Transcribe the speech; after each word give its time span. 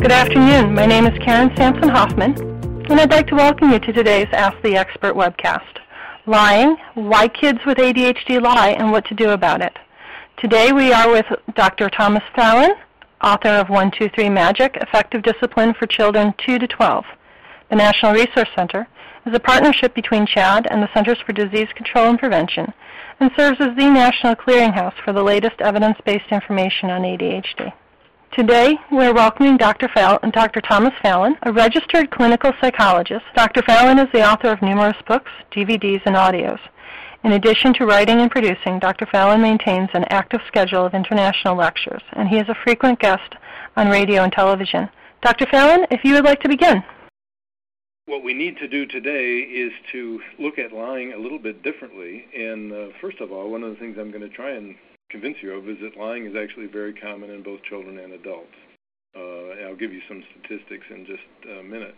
Good 0.00 0.12
afternoon. 0.12 0.74
My 0.74 0.86
name 0.86 1.06
is 1.06 1.18
Karen 1.24 1.50
Sampson 1.56 1.88
Hoffman, 1.88 2.40
and 2.88 3.00
I'd 3.00 3.10
like 3.10 3.26
to 3.26 3.34
welcome 3.34 3.72
you 3.72 3.80
to 3.80 3.92
today's 3.92 4.28
Ask 4.30 4.56
the 4.62 4.76
Expert 4.76 5.16
webcast. 5.16 5.80
Lying, 6.24 6.76
why 6.94 7.26
kids 7.26 7.58
with 7.66 7.78
ADHD 7.78 8.40
lie, 8.40 8.76
and 8.78 8.92
what 8.92 9.04
to 9.06 9.14
do 9.14 9.30
about 9.30 9.60
it. 9.60 9.76
Today 10.36 10.70
we 10.70 10.92
are 10.92 11.10
with 11.10 11.26
Dr. 11.56 11.90
Thomas 11.90 12.22
Phelan, 12.36 12.76
author 13.22 13.48
of 13.48 13.70
123 13.70 14.30
Magic, 14.30 14.76
Effective 14.76 15.24
Discipline 15.24 15.74
for 15.74 15.88
Children 15.88 16.32
2 16.46 16.60
to 16.60 16.68
12. 16.68 17.04
The 17.68 17.76
National 17.76 18.12
Resource 18.12 18.50
Center 18.54 18.86
is 19.26 19.34
a 19.34 19.40
partnership 19.40 19.96
between 19.96 20.26
CHADD 20.26 20.68
and 20.70 20.80
the 20.80 20.88
Centers 20.94 21.18
for 21.26 21.32
Disease 21.32 21.68
Control 21.74 22.08
and 22.08 22.18
Prevention 22.20 22.72
and 23.18 23.32
serves 23.36 23.60
as 23.60 23.76
the 23.76 23.90
national 23.90 24.36
clearinghouse 24.36 24.94
for 25.04 25.12
the 25.12 25.24
latest 25.24 25.60
evidence-based 25.60 26.30
information 26.30 26.88
on 26.88 27.02
ADHD. 27.02 27.72
Today, 28.32 28.76
we're 28.92 29.14
welcoming 29.14 29.56
Dr. 29.56 29.88
Phelan, 29.88 30.30
Dr. 30.30 30.60
Thomas 30.60 30.92
Phelan, 31.02 31.36
a 31.42 31.52
registered 31.52 32.10
clinical 32.10 32.52
psychologist. 32.60 33.24
Dr. 33.34 33.62
Phelan 33.62 33.98
is 33.98 34.06
the 34.12 34.22
author 34.22 34.48
of 34.48 34.60
numerous 34.60 34.96
books, 35.08 35.30
DVDs, 35.50 36.02
and 36.04 36.14
audios. 36.14 36.60
In 37.24 37.32
addition 37.32 37.72
to 37.74 37.86
writing 37.86 38.20
and 38.20 38.30
producing, 38.30 38.78
Dr. 38.78 39.06
Phelan 39.06 39.40
maintains 39.40 39.88
an 39.94 40.04
active 40.10 40.40
schedule 40.46 40.84
of 40.84 40.94
international 40.94 41.56
lectures, 41.56 42.02
and 42.12 42.28
he 42.28 42.36
is 42.36 42.48
a 42.48 42.54
frequent 42.62 43.00
guest 43.00 43.34
on 43.76 43.88
radio 43.88 44.22
and 44.22 44.32
television. 44.32 44.88
Dr. 45.22 45.46
Phelan, 45.46 45.86
if 45.90 46.04
you 46.04 46.12
would 46.14 46.24
like 46.24 46.40
to 46.40 46.48
begin. 46.48 46.84
What 48.06 48.22
we 48.22 48.34
need 48.34 48.58
to 48.58 48.68
do 48.68 48.86
today 48.86 49.38
is 49.38 49.72
to 49.92 50.20
look 50.38 50.58
at 50.58 50.72
lying 50.72 51.12
a 51.12 51.18
little 51.18 51.38
bit 51.38 51.62
differently. 51.62 52.26
And 52.36 52.72
uh, 52.72 52.88
first 53.00 53.20
of 53.20 53.32
all, 53.32 53.50
one 53.50 53.64
of 53.64 53.70
the 53.70 53.76
things 53.76 53.96
I'm 53.98 54.10
going 54.10 54.22
to 54.22 54.34
try 54.34 54.50
and 54.50 54.76
convince 55.10 55.36
you 55.42 55.52
of 55.52 55.68
is 55.68 55.78
that 55.80 55.96
lying 55.98 56.26
is 56.26 56.36
actually 56.36 56.66
very 56.66 56.92
common 56.92 57.30
in 57.30 57.42
both 57.42 57.62
children 57.62 57.98
and 57.98 58.12
adults. 58.12 58.54
Uh, 59.16 59.66
I'll 59.66 59.76
give 59.76 59.92
you 59.92 60.02
some 60.06 60.22
statistics 60.32 60.86
in 60.90 61.06
just 61.06 61.22
a 61.58 61.62
minute. 61.62 61.94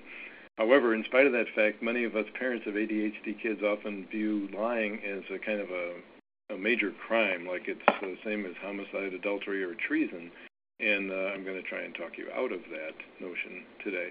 However, 0.56 0.94
in 0.94 1.04
spite 1.04 1.26
of 1.26 1.32
that 1.32 1.46
fact, 1.54 1.82
many 1.82 2.04
of 2.04 2.16
us 2.16 2.26
parents 2.38 2.66
of 2.66 2.74
ADHD 2.74 3.40
kids 3.42 3.62
often 3.62 4.06
view 4.10 4.48
lying 4.54 5.00
as 5.04 5.22
a 5.34 5.38
kind 5.38 5.60
of 5.60 5.70
a, 5.70 6.54
a 6.54 6.58
major 6.58 6.92
crime, 7.06 7.46
like 7.46 7.62
it's 7.66 7.80
the 8.00 8.16
same 8.24 8.44
as 8.44 8.52
homicide, 8.60 9.14
adultery, 9.14 9.64
or 9.64 9.74
treason. 9.74 10.30
And 10.78 11.10
uh, 11.10 11.32
I'm 11.32 11.44
going 11.44 11.56
to 11.56 11.68
try 11.68 11.80
and 11.80 11.94
talk 11.94 12.16
you 12.16 12.28
out 12.34 12.52
of 12.52 12.60
that 12.70 12.94
notion 13.20 13.64
today. 13.84 14.10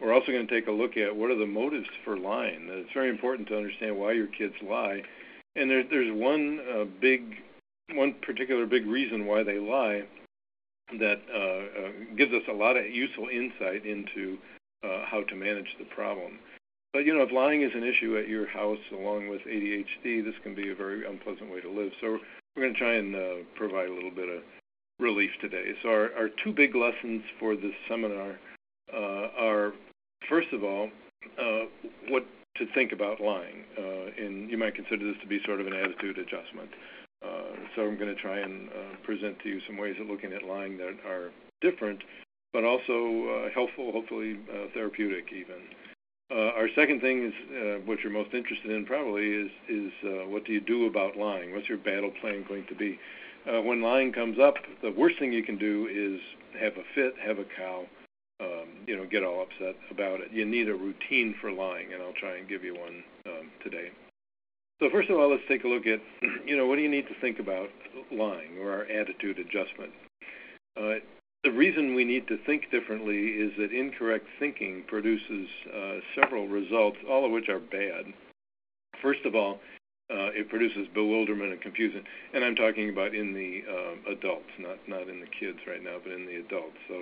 We're 0.00 0.12
also 0.12 0.30
going 0.30 0.46
to 0.46 0.52
take 0.52 0.68
a 0.68 0.72
look 0.72 0.96
at 0.96 1.14
what 1.14 1.30
are 1.30 1.38
the 1.38 1.46
motives 1.46 1.88
for 2.04 2.16
lying. 2.16 2.68
It's 2.68 2.92
very 2.92 3.08
important 3.08 3.48
to 3.48 3.56
understand 3.56 3.96
why 3.96 4.12
your 4.12 4.26
kids 4.26 4.54
lie. 4.62 5.02
And 5.56 5.70
there, 5.70 5.84
there's 5.88 6.12
one 6.12 6.60
uh, 6.74 6.84
big 7.00 7.36
one 7.94 8.14
particular 8.22 8.66
big 8.66 8.86
reason 8.86 9.26
why 9.26 9.42
they 9.42 9.58
lie 9.58 10.02
that 10.98 11.20
uh, 11.32 11.38
uh, 11.38 12.16
gives 12.16 12.32
us 12.32 12.42
a 12.48 12.52
lot 12.52 12.76
of 12.76 12.86
useful 12.86 13.28
insight 13.28 13.84
into 13.84 14.38
uh, 14.84 15.04
how 15.06 15.22
to 15.22 15.34
manage 15.34 15.74
the 15.78 15.84
problem. 15.86 16.38
But 16.92 17.04
you 17.04 17.14
know, 17.14 17.22
if 17.22 17.32
lying 17.32 17.62
is 17.62 17.72
an 17.74 17.84
issue 17.84 18.16
at 18.16 18.28
your 18.28 18.46
house 18.46 18.78
along 18.92 19.28
with 19.28 19.42
ADHD, 19.42 20.24
this 20.24 20.34
can 20.42 20.54
be 20.54 20.70
a 20.70 20.74
very 20.74 21.06
unpleasant 21.06 21.50
way 21.52 21.60
to 21.60 21.70
live. 21.70 21.92
So 22.00 22.18
we're 22.54 22.62
going 22.62 22.74
to 22.74 22.78
try 22.78 22.94
and 22.94 23.14
uh, 23.14 23.44
provide 23.56 23.88
a 23.88 23.92
little 23.92 24.10
bit 24.10 24.28
of 24.28 24.42
relief 24.98 25.30
today. 25.40 25.72
So 25.82 25.90
our, 25.90 26.10
our 26.16 26.28
two 26.42 26.52
big 26.52 26.74
lessons 26.74 27.22
for 27.38 27.54
this 27.56 27.74
seminar 27.88 28.38
uh, 28.92 29.28
are, 29.38 29.72
first 30.28 30.48
of 30.52 30.64
all, 30.64 30.88
uh, 31.38 31.66
what 32.08 32.24
to 32.56 32.66
think 32.74 32.92
about 32.92 33.20
lying, 33.20 33.64
and 34.18 34.48
you 34.50 34.56
might 34.56 34.74
consider 34.74 35.04
this 35.04 35.20
to 35.20 35.26
be 35.26 35.38
sort 35.44 35.60
of 35.60 35.66
an 35.66 35.74
attitude 35.74 36.16
adjustment. 36.16 36.70
Uh, 36.72 36.95
so 37.74 37.82
I'm 37.82 37.98
going 37.98 38.14
to 38.14 38.20
try 38.20 38.38
and 38.38 38.68
uh, 38.68 38.96
present 39.04 39.38
to 39.40 39.48
you 39.48 39.60
some 39.66 39.76
ways 39.76 39.96
of 40.00 40.06
looking 40.06 40.32
at 40.32 40.44
lying 40.44 40.78
that 40.78 40.96
are 41.06 41.30
different, 41.60 42.00
but 42.52 42.64
also 42.64 43.46
uh, 43.46 43.50
helpful, 43.54 43.92
hopefully 43.92 44.38
therapeutic 44.74 45.26
even. 45.32 45.62
our 46.30 46.68
second 46.74 47.00
thing 47.00 47.26
is 47.26 47.86
what 47.86 48.00
you're 48.00 48.12
most 48.12 48.34
interested 48.34 48.70
in 48.70 48.84
probably 48.86 49.26
is 49.28 49.50
is 49.68 49.92
what 50.28 50.44
do 50.44 50.52
you 50.52 50.60
do 50.60 50.86
about 50.86 51.16
lying? 51.16 51.54
What's 51.54 51.68
your 51.68 51.78
battle 51.78 52.12
plan 52.20 52.44
going 52.48 52.66
to 52.68 52.74
be? 52.74 52.98
when 53.46 53.80
lying 53.80 54.12
comes 54.12 54.38
up, 54.38 54.56
the 54.82 54.90
worst 54.90 55.18
thing 55.18 55.32
you 55.32 55.44
can 55.44 55.58
do 55.58 55.86
is 55.86 56.20
have 56.60 56.72
a 56.76 56.84
fit, 56.94 57.14
have 57.24 57.38
a 57.38 57.44
cow, 57.44 57.86
um, 58.40 58.68
you 58.86 58.96
know, 58.96 59.06
get 59.06 59.22
all 59.24 59.42
upset 59.42 59.76
about 59.90 60.20
it. 60.20 60.30
You 60.32 60.44
need 60.44 60.68
a 60.68 60.74
routine 60.74 61.34
for 61.40 61.50
lying, 61.50 61.92
and 61.92 62.02
I'll 62.02 62.12
try 62.12 62.36
and 62.36 62.48
give 62.48 62.64
you 62.64 62.74
one 62.74 63.02
um, 63.26 63.50
today. 63.62 63.90
So 64.80 64.90
first 64.90 65.08
of 65.08 65.18
all, 65.18 65.30
let's 65.30 65.42
take 65.48 65.64
a 65.64 65.68
look 65.68 65.86
at, 65.86 66.00
you 66.46 66.56
know, 66.56 66.66
what 66.66 66.76
do 66.76 66.82
you 66.82 66.90
need 66.90 67.08
to 67.08 67.20
think 67.20 67.38
about 67.38 67.68
lying 68.12 68.58
or 68.60 68.70
our 68.70 68.84
attitude 68.84 69.38
adjustment? 69.38 69.92
Uh, 70.76 71.00
the 71.44 71.50
reason 71.52 71.94
we 71.94 72.04
need 72.04 72.26
to 72.28 72.36
think 72.44 72.70
differently 72.70 73.28
is 73.28 73.52
that 73.56 73.72
incorrect 73.72 74.26
thinking 74.38 74.84
produces 74.86 75.48
uh, 75.72 75.94
several 76.20 76.48
results, 76.48 76.98
all 77.08 77.24
of 77.24 77.30
which 77.30 77.48
are 77.48 77.60
bad. 77.60 78.12
First 79.00 79.24
of 79.24 79.34
all, 79.34 79.60
uh, 80.10 80.30
it 80.34 80.48
produces 80.48 80.86
bewilderment 80.94 81.52
and 81.52 81.60
confusion, 81.60 82.04
and 82.32 82.44
I'm 82.44 82.54
talking 82.54 82.90
about 82.90 83.14
in 83.14 83.32
the 83.32 83.62
uh, 83.68 84.12
adults, 84.12 84.50
not 84.58 84.78
not 84.86 85.08
in 85.08 85.20
the 85.20 85.26
kids 85.26 85.58
right 85.66 85.82
now, 85.82 85.96
but 86.02 86.12
in 86.12 86.26
the 86.26 86.36
adults. 86.36 86.76
So 86.86 87.00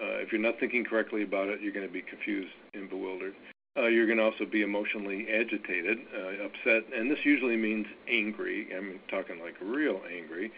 uh, 0.00 0.20
if 0.24 0.32
you're 0.32 0.40
not 0.40 0.58
thinking 0.58 0.84
correctly 0.84 1.22
about 1.22 1.48
it, 1.48 1.60
you're 1.60 1.72
going 1.72 1.86
to 1.86 1.92
be 1.92 2.02
confused 2.02 2.52
and 2.72 2.88
bewildered. 2.88 3.34
Uh, 3.76 3.86
you're 3.86 4.06
going 4.06 4.18
to 4.18 4.24
also 4.24 4.46
be 4.46 4.62
emotionally 4.62 5.26
agitated, 5.28 5.98
uh, 6.14 6.44
upset, 6.44 6.84
and 6.96 7.10
this 7.10 7.18
usually 7.24 7.56
means 7.56 7.86
angry. 8.08 8.68
I'm 8.74 9.00
talking 9.10 9.38
like 9.38 9.54
real 9.60 10.00
angry. 10.10 10.50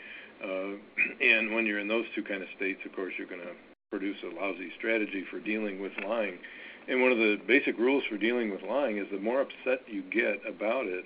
Uh, 0.43 0.79
and 1.21 1.53
when 1.53 1.67
you're 1.67 1.81
in 1.81 1.89
those 1.89 2.07
two 2.15 2.23
kind 2.23 2.43
of 2.43 2.49
states, 2.57 2.81
of 2.87 2.95
course, 2.95 3.15
you're 3.19 3.27
going 3.27 3.41
to 3.41 3.57
produce 3.91 4.19
a 4.23 4.35
lousy 4.41 4.71
strategy 4.79 5.25
for 5.31 5.41
dealing 5.41 5.81
with 5.81 5.93
lying. 6.07 6.39
And 6.87 7.03
one 7.03 7.11
of 7.11 7.19
the 7.19 7.39
basic 7.47 7.77
rules 7.79 8.05
for 8.09 8.17
dealing 8.17 8.51
with 8.51 8.63
lying 8.63 8.99
is 8.99 9.07
the 9.11 9.19
more 9.19 9.41
upset 9.41 9.83
you 9.87 10.03
get 10.03 10.41
about 10.49 10.87
it 10.87 11.05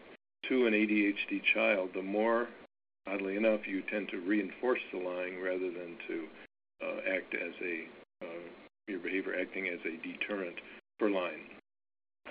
to 0.48 0.66
an 0.66 0.74
ADHD 0.74 1.42
child, 1.54 1.90
the 1.94 2.02
more, 2.02 2.48
oddly 3.06 3.36
enough, 3.36 3.60
you 3.66 3.82
tend 3.90 4.08
to 4.10 4.20
reinforce 4.20 4.80
the 4.92 4.98
lying 4.98 5.40
rather 5.40 5.70
than 5.70 5.96
to 6.08 6.24
uh, 6.84 7.14
act 7.14 7.34
as 7.34 7.54
a, 7.62 7.86
uh, 8.24 8.42
your 8.86 8.98
behavior 8.98 9.34
acting 9.40 9.68
as 9.68 9.78
a 9.86 9.96
deterrent 10.06 10.56
for 10.98 11.10
lying. 11.10 11.51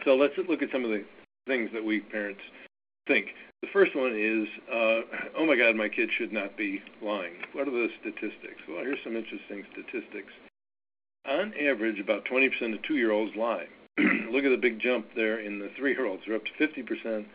So 0.04 0.16
let's 0.16 0.34
look 0.50 0.62
at 0.62 0.72
some 0.72 0.84
of 0.84 0.92
the 0.92 1.04
things 1.48 1.70
that 1.74 1.84
we 1.84 2.00
parents 2.00 2.42
think. 3.08 3.28
The 3.62 3.68
first 3.72 3.96
one 3.96 4.16
is, 4.16 4.48
uh, 4.72 5.02
oh 5.38 5.46
my 5.46 5.56
God, 5.56 5.76
my 5.76 5.90
kid 5.90 6.10
should 6.18 6.34
not 6.34 6.58
be 6.58 6.82
lying. 7.02 7.34
What 7.54 7.68
are 7.68 7.72
the 7.72 7.90
statistics? 8.00 8.62
Well, 8.68 8.80
here's 8.80 9.04
some 9.04 9.16
interesting 9.16 9.64
statistics. 9.72 10.34
On 11.28 11.54
average, 11.54 12.00
about 12.00 12.26
20% 12.26 12.74
of 12.74 12.82
two-year-olds 12.82 13.36
lie. 13.36 13.68
look 14.32 14.44
at 14.44 14.50
the 14.50 14.58
big 14.60 14.80
jump 14.80 15.08
there 15.16 15.40
in 15.40 15.60
the 15.60 15.70
three-year-olds. 15.78 16.24
They're 16.26 16.36
up 16.36 16.46
to 16.46 16.68
50%, 16.68 17.26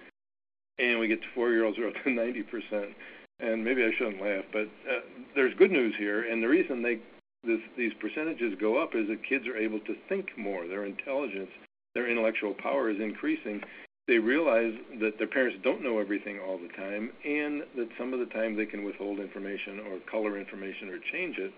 and 0.78 0.98
we 0.98 1.06
get 1.06 1.22
to 1.22 1.28
four-year-olds, 1.34 1.78
are 1.78 1.88
up 1.88 1.94
to 1.94 2.10
90%. 2.10 2.94
And 3.38 3.64
maybe 3.64 3.84
I 3.84 3.92
shouldn't 3.96 4.22
laugh, 4.22 4.44
but 4.52 4.68
uh, 4.90 5.00
there's 5.34 5.54
good 5.54 5.70
news 5.70 5.94
here. 5.96 6.22
And 6.22 6.42
the 6.42 6.48
reason 6.48 6.82
they 6.82 7.00
this, 7.44 7.60
these 7.76 7.92
percentages 8.00 8.54
go 8.58 8.82
up 8.82 8.94
is 8.94 9.06
that 9.08 9.22
kids 9.22 9.46
are 9.46 9.56
able 9.56 9.78
to 9.80 9.94
think 10.08 10.36
more. 10.36 10.66
Their 10.66 10.84
intelligence 10.84 11.50
their 11.96 12.08
intellectual 12.10 12.52
power 12.52 12.90
is 12.90 13.00
increasing, 13.00 13.62
they 14.06 14.18
realize 14.18 14.74
that 15.00 15.16
their 15.16 15.26
parents 15.26 15.58
don't 15.64 15.82
know 15.82 15.98
everything 15.98 16.38
all 16.38 16.58
the 16.58 16.68
time 16.76 17.10
and 17.24 17.62
that 17.74 17.88
some 17.98 18.12
of 18.12 18.20
the 18.20 18.28
time 18.36 18.54
they 18.54 18.66
can 18.66 18.84
withhold 18.84 19.18
information 19.18 19.80
or 19.80 19.98
color 20.08 20.38
information 20.38 20.90
or 20.90 21.00
change 21.10 21.38
it 21.38 21.52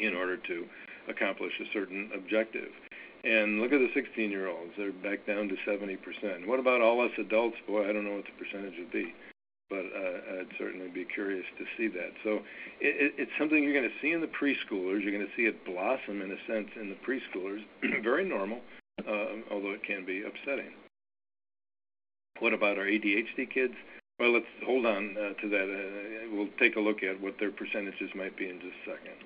in 0.00 0.12
order 0.12 0.36
to 0.36 0.66
accomplish 1.08 1.52
a 1.62 1.72
certain 1.72 2.10
objective. 2.14 2.68
And 3.22 3.60
look 3.60 3.72
at 3.72 3.78
the 3.78 3.94
16 3.94 4.28
year 4.28 4.48
olds, 4.50 4.72
they're 4.76 4.92
back 4.92 5.24
down 5.24 5.48
to 5.48 5.56
70%. 5.64 6.46
What 6.46 6.58
about 6.58 6.82
all 6.82 7.00
us 7.00 7.12
adults? 7.16 7.56
Boy, 7.66 7.88
I 7.88 7.92
don't 7.92 8.04
know 8.04 8.16
what 8.16 8.26
the 8.26 8.44
percentage 8.44 8.74
would 8.76 8.92
be, 8.92 9.14
but 9.70 9.86
uh, 9.86 10.42
I'd 10.42 10.52
certainly 10.58 10.88
be 10.88 11.06
curious 11.06 11.46
to 11.56 11.64
see 11.78 11.86
that. 11.94 12.12
So 12.24 12.42
it, 12.82 13.14
it's 13.16 13.32
something 13.38 13.62
you're 13.62 13.72
going 13.72 13.88
to 13.88 14.00
see 14.02 14.10
in 14.10 14.20
the 14.20 14.26
preschoolers. 14.26 15.00
You're 15.00 15.14
going 15.14 15.24
to 15.24 15.36
see 15.36 15.46
it 15.46 15.64
blossom, 15.64 16.20
in 16.20 16.32
a 16.32 16.40
sense, 16.50 16.68
in 16.74 16.90
the 16.90 16.98
preschoolers. 17.06 17.62
Very 18.02 18.28
normal 18.28 18.60
uh, 19.00 19.26
although 19.50 19.72
it 19.72 19.84
can 19.84 20.04
be 20.04 20.22
upsetting. 20.22 20.72
What 22.40 22.52
about 22.52 22.78
our 22.78 22.84
ADHD 22.84 23.50
kids? 23.52 23.74
Well, 24.18 24.32
let's 24.32 24.46
hold 24.64 24.86
on 24.86 25.16
uh, 25.16 25.40
to 25.40 25.48
that. 25.48 25.64
Uh, 25.64 26.34
we'll 26.34 26.48
take 26.58 26.76
a 26.76 26.80
look 26.80 27.02
at 27.02 27.20
what 27.20 27.38
their 27.38 27.50
percentages 27.50 28.10
might 28.14 28.36
be 28.36 28.48
in 28.48 28.60
just 28.60 28.74
a 28.86 28.90
second. 28.90 29.16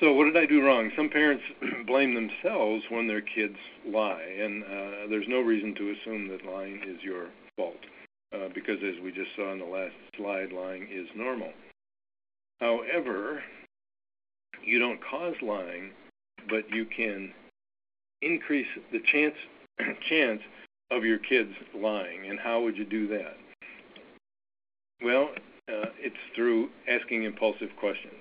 So, 0.00 0.12
what 0.12 0.24
did 0.24 0.36
I 0.36 0.44
do 0.46 0.62
wrong? 0.62 0.90
Some 0.96 1.08
parents 1.08 1.44
blame 1.86 2.14
themselves 2.14 2.84
when 2.90 3.06
their 3.08 3.22
kids 3.22 3.56
lie, 3.86 4.22
and 4.22 4.62
uh, 4.64 5.08
there's 5.08 5.28
no 5.28 5.40
reason 5.40 5.74
to 5.74 5.90
assume 5.92 6.28
that 6.28 6.44
lying 6.44 6.82
is 6.86 7.02
your 7.02 7.28
fault, 7.56 7.80
uh, 8.34 8.48
because 8.54 8.78
as 8.82 9.02
we 9.02 9.10
just 9.10 9.34
saw 9.36 9.52
in 9.52 9.58
the 9.58 9.64
last 9.64 9.94
slide, 10.16 10.52
lying 10.52 10.88
is 10.92 11.08
normal. 11.14 11.50
However, 12.60 13.42
you 14.62 14.78
don't 14.78 15.00
cause 15.02 15.34
lying, 15.42 15.92
but 16.48 16.68
you 16.70 16.84
can 16.84 17.32
increase 18.26 18.66
the 18.92 19.00
chance 19.12 19.34
chance 20.08 20.40
of 20.90 21.04
your 21.04 21.18
kids 21.18 21.50
lying, 21.74 22.28
and 22.28 22.38
how 22.38 22.62
would 22.62 22.76
you 22.76 22.84
do 22.84 23.08
that? 23.08 23.36
Well, 25.02 25.30
uh, 25.68 25.90
it's 25.98 26.16
through 26.34 26.70
asking 26.88 27.24
impulsive 27.24 27.70
questions. 27.78 28.14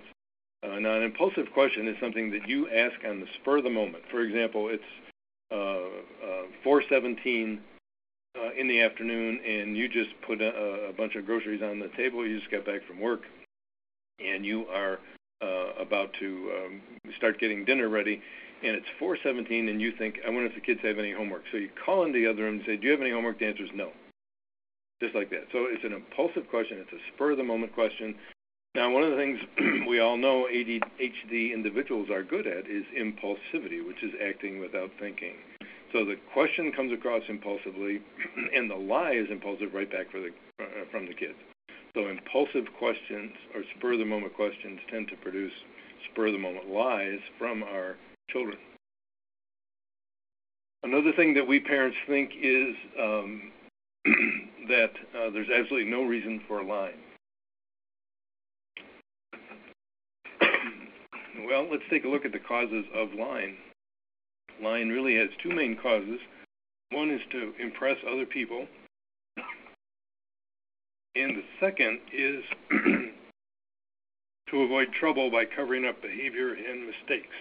Uh, 0.63 0.79
Now, 0.79 0.95
an 0.95 1.03
impulsive 1.03 1.45
question 1.53 1.87
is 1.87 1.95
something 2.01 2.31
that 2.31 2.47
you 2.47 2.69
ask 2.69 2.95
on 3.07 3.19
the 3.19 3.27
spur 3.39 3.57
of 3.57 3.63
the 3.63 3.69
moment. 3.69 4.03
For 4.09 4.21
example, 4.21 4.69
it's 4.69 4.83
uh, 5.51 5.55
uh, 5.55 6.43
417 6.63 7.61
uh, 8.35 8.49
in 8.59 8.67
the 8.67 8.81
afternoon, 8.81 9.39
and 9.47 9.77
you 9.77 9.87
just 9.87 10.09
put 10.25 10.41
a, 10.41 10.89
a 10.89 10.93
bunch 10.93 11.15
of 11.15 11.25
groceries 11.25 11.61
on 11.61 11.79
the 11.79 11.89
table. 11.95 12.25
You 12.25 12.39
just 12.39 12.51
got 12.51 12.65
back 12.65 12.81
from 12.87 12.99
work, 12.99 13.21
and 14.19 14.45
you 14.45 14.65
are 14.67 14.93
uh, 14.93 14.97
about 15.41 16.13
to 16.19 16.51
um, 16.57 16.81
start 17.17 17.39
getting 17.39 17.65
dinner 17.65 17.89
ready, 17.89 18.21
and 18.63 18.75
it's 18.75 18.87
4:17, 18.99 19.69
and 19.69 19.81
you 19.81 19.91
think, 19.91 20.19
I 20.25 20.29
wonder 20.29 20.47
if 20.47 20.55
the 20.55 20.61
kids 20.61 20.81
have 20.83 20.99
any 20.99 21.11
homework. 21.11 21.43
So 21.51 21.57
you 21.57 21.69
call 21.85 22.03
in 22.05 22.11
the 22.11 22.27
other 22.27 22.43
room 22.43 22.55
and 22.55 22.65
say, 22.65 22.77
Do 22.77 22.85
you 22.85 22.91
have 22.91 23.01
any 23.01 23.11
homework? 23.11 23.39
The 23.39 23.47
answer 23.47 23.63
is 23.63 23.71
no. 23.73 23.91
Just 25.01 25.15
like 25.15 25.29
that. 25.31 25.47
So 25.51 25.65
it's 25.69 25.83
an 25.83 25.93
impulsive 25.93 26.49
question. 26.49 26.77
It's 26.79 26.93
a 26.93 27.13
spur 27.13 27.31
of 27.31 27.37
the 27.37 27.43
moment 27.43 27.73
question. 27.73 28.15
Now, 28.75 28.91
one 28.91 29.03
of 29.03 29.11
the 29.11 29.17
things 29.17 29.39
we 29.87 29.99
all 29.99 30.17
know 30.17 30.47
ADHD 30.51 31.53
individuals 31.53 32.09
are 32.09 32.23
good 32.23 32.47
at 32.47 32.67
is 32.67 32.85
impulsivity, 32.97 33.85
which 33.85 34.03
is 34.03 34.11
acting 34.25 34.59
without 34.59 34.91
thinking. 34.99 35.35
So 35.93 36.03
the 36.03 36.15
question 36.33 36.71
comes 36.73 36.91
across 36.91 37.23
impulsively, 37.29 38.01
and 38.55 38.69
the 38.69 38.75
lie 38.75 39.13
is 39.13 39.27
impulsive 39.29 39.73
right 39.73 39.89
back 39.89 40.07
uh, 40.13 40.63
from 40.91 41.05
the 41.07 41.13
kids. 41.13 41.37
So 41.95 42.07
impulsive 42.09 42.65
questions 42.77 43.31
or 43.55 43.63
spur 43.77 43.93
of 43.93 43.99
the 43.99 44.05
moment 44.05 44.35
questions 44.35 44.81
tend 44.91 45.07
to 45.07 45.15
produce 45.15 45.53
spur 46.11 46.27
of 46.27 46.33
the 46.33 46.39
moment 46.39 46.69
lies 46.69 47.19
from 47.39 47.63
our 47.63 47.95
children. 48.29 48.57
Another 50.83 51.13
thing 51.13 51.33
that 51.35 51.47
we 51.47 51.61
parents 51.61 51.97
think 52.05 52.31
is 52.39 52.75
um, 53.01 53.51
that 54.67 54.91
uh, 55.17 55.29
there's 55.31 55.49
absolutely 55.49 55.89
no 55.89 56.03
reason 56.03 56.41
for 56.49 56.61
lying. 56.63 56.99
well, 61.47 61.65
let's 61.71 61.83
take 61.89 62.03
a 62.03 62.09
look 62.09 62.25
at 62.25 62.33
the 62.33 62.39
causes 62.39 62.83
of 62.93 63.13
lying. 63.17 63.55
Lying 64.61 64.89
really 64.89 65.15
has 65.15 65.29
two 65.41 65.55
main 65.55 65.77
causes. 65.81 66.19
One 66.91 67.09
is 67.09 67.21
to 67.31 67.53
impress 67.59 67.97
other 68.11 68.25
people, 68.25 68.67
and 71.15 71.37
the 71.37 71.43
second 71.59 71.99
is 72.13 72.43
to 74.49 74.61
avoid 74.61 74.91
trouble 74.99 75.31
by 75.31 75.45
covering 75.45 75.85
up 75.85 76.01
behavior 76.01 76.53
and 76.53 76.85
mistakes. 76.87 77.35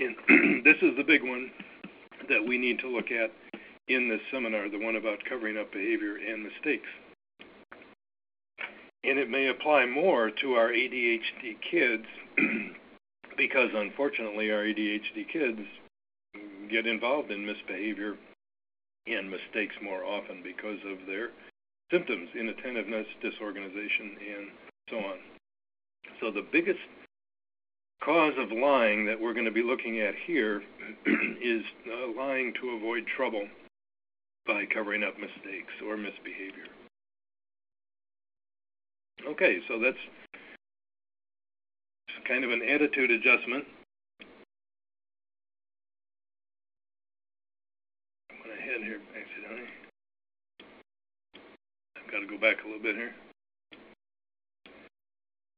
And 0.00 0.64
this 0.64 0.76
is 0.82 0.96
the 0.96 1.04
big 1.04 1.22
one 1.22 1.50
that 2.28 2.42
we 2.46 2.56
need 2.56 2.78
to 2.80 2.88
look 2.88 3.10
at 3.10 3.30
in 3.88 4.08
this 4.08 4.20
seminar, 4.32 4.70
the 4.70 4.78
one 4.78 4.96
about 4.96 5.18
covering 5.28 5.58
up 5.58 5.72
behavior 5.72 6.16
and 6.16 6.42
mistakes. 6.42 6.88
And 9.04 9.18
it 9.18 9.28
may 9.28 9.48
apply 9.48 9.86
more 9.86 10.30
to 10.30 10.52
our 10.54 10.68
ADHD 10.68 11.56
kids 11.70 12.04
because 13.36 13.70
unfortunately 13.74 14.50
our 14.50 14.62
ADHD 14.62 15.28
kids 15.30 15.60
get 16.70 16.86
involved 16.86 17.30
in 17.30 17.44
misbehavior 17.44 18.16
and 19.06 19.30
mistakes 19.30 19.74
more 19.82 20.04
often 20.04 20.42
because 20.42 20.78
of 20.86 21.06
their 21.06 21.30
symptoms, 21.90 22.28
inattentiveness, 22.38 23.06
disorganization, 23.22 24.16
and 24.36 24.48
so 24.88 24.96
on. 24.96 25.18
So 26.20 26.30
the 26.30 26.46
biggest 26.52 26.78
cause 28.02 28.34
of 28.38 28.52
lying 28.52 29.04
that 29.06 29.20
we're 29.20 29.34
going 29.34 29.46
to 29.46 29.50
be 29.50 29.62
looking 29.62 30.00
at 30.00 30.14
here 30.26 30.62
is 31.42 31.62
uh, 31.86 32.12
lying 32.16 32.52
to 32.60 32.70
avoid 32.70 33.04
trouble 33.16 33.46
by 34.46 34.64
covering 34.72 35.02
up 35.02 35.18
mistakes 35.18 35.72
or 35.86 35.96
misbehavior. 35.96 36.66
Okay, 39.28 39.58
so 39.68 39.78
that's 39.78 39.98
kind 42.26 42.44
of 42.44 42.50
an 42.50 42.62
attitude 42.62 43.10
adjustment. 43.10 43.64
I 48.30 48.34
went 48.38 48.58
ahead 48.58 48.80
here 48.82 49.00
accidentally. 49.18 49.68
I've 51.96 51.99
got 52.10 52.20
to 52.20 52.26
go 52.26 52.38
back 52.38 52.56
a 52.64 52.66
little 52.66 52.82
bit 52.82 52.96
here. 52.96 53.12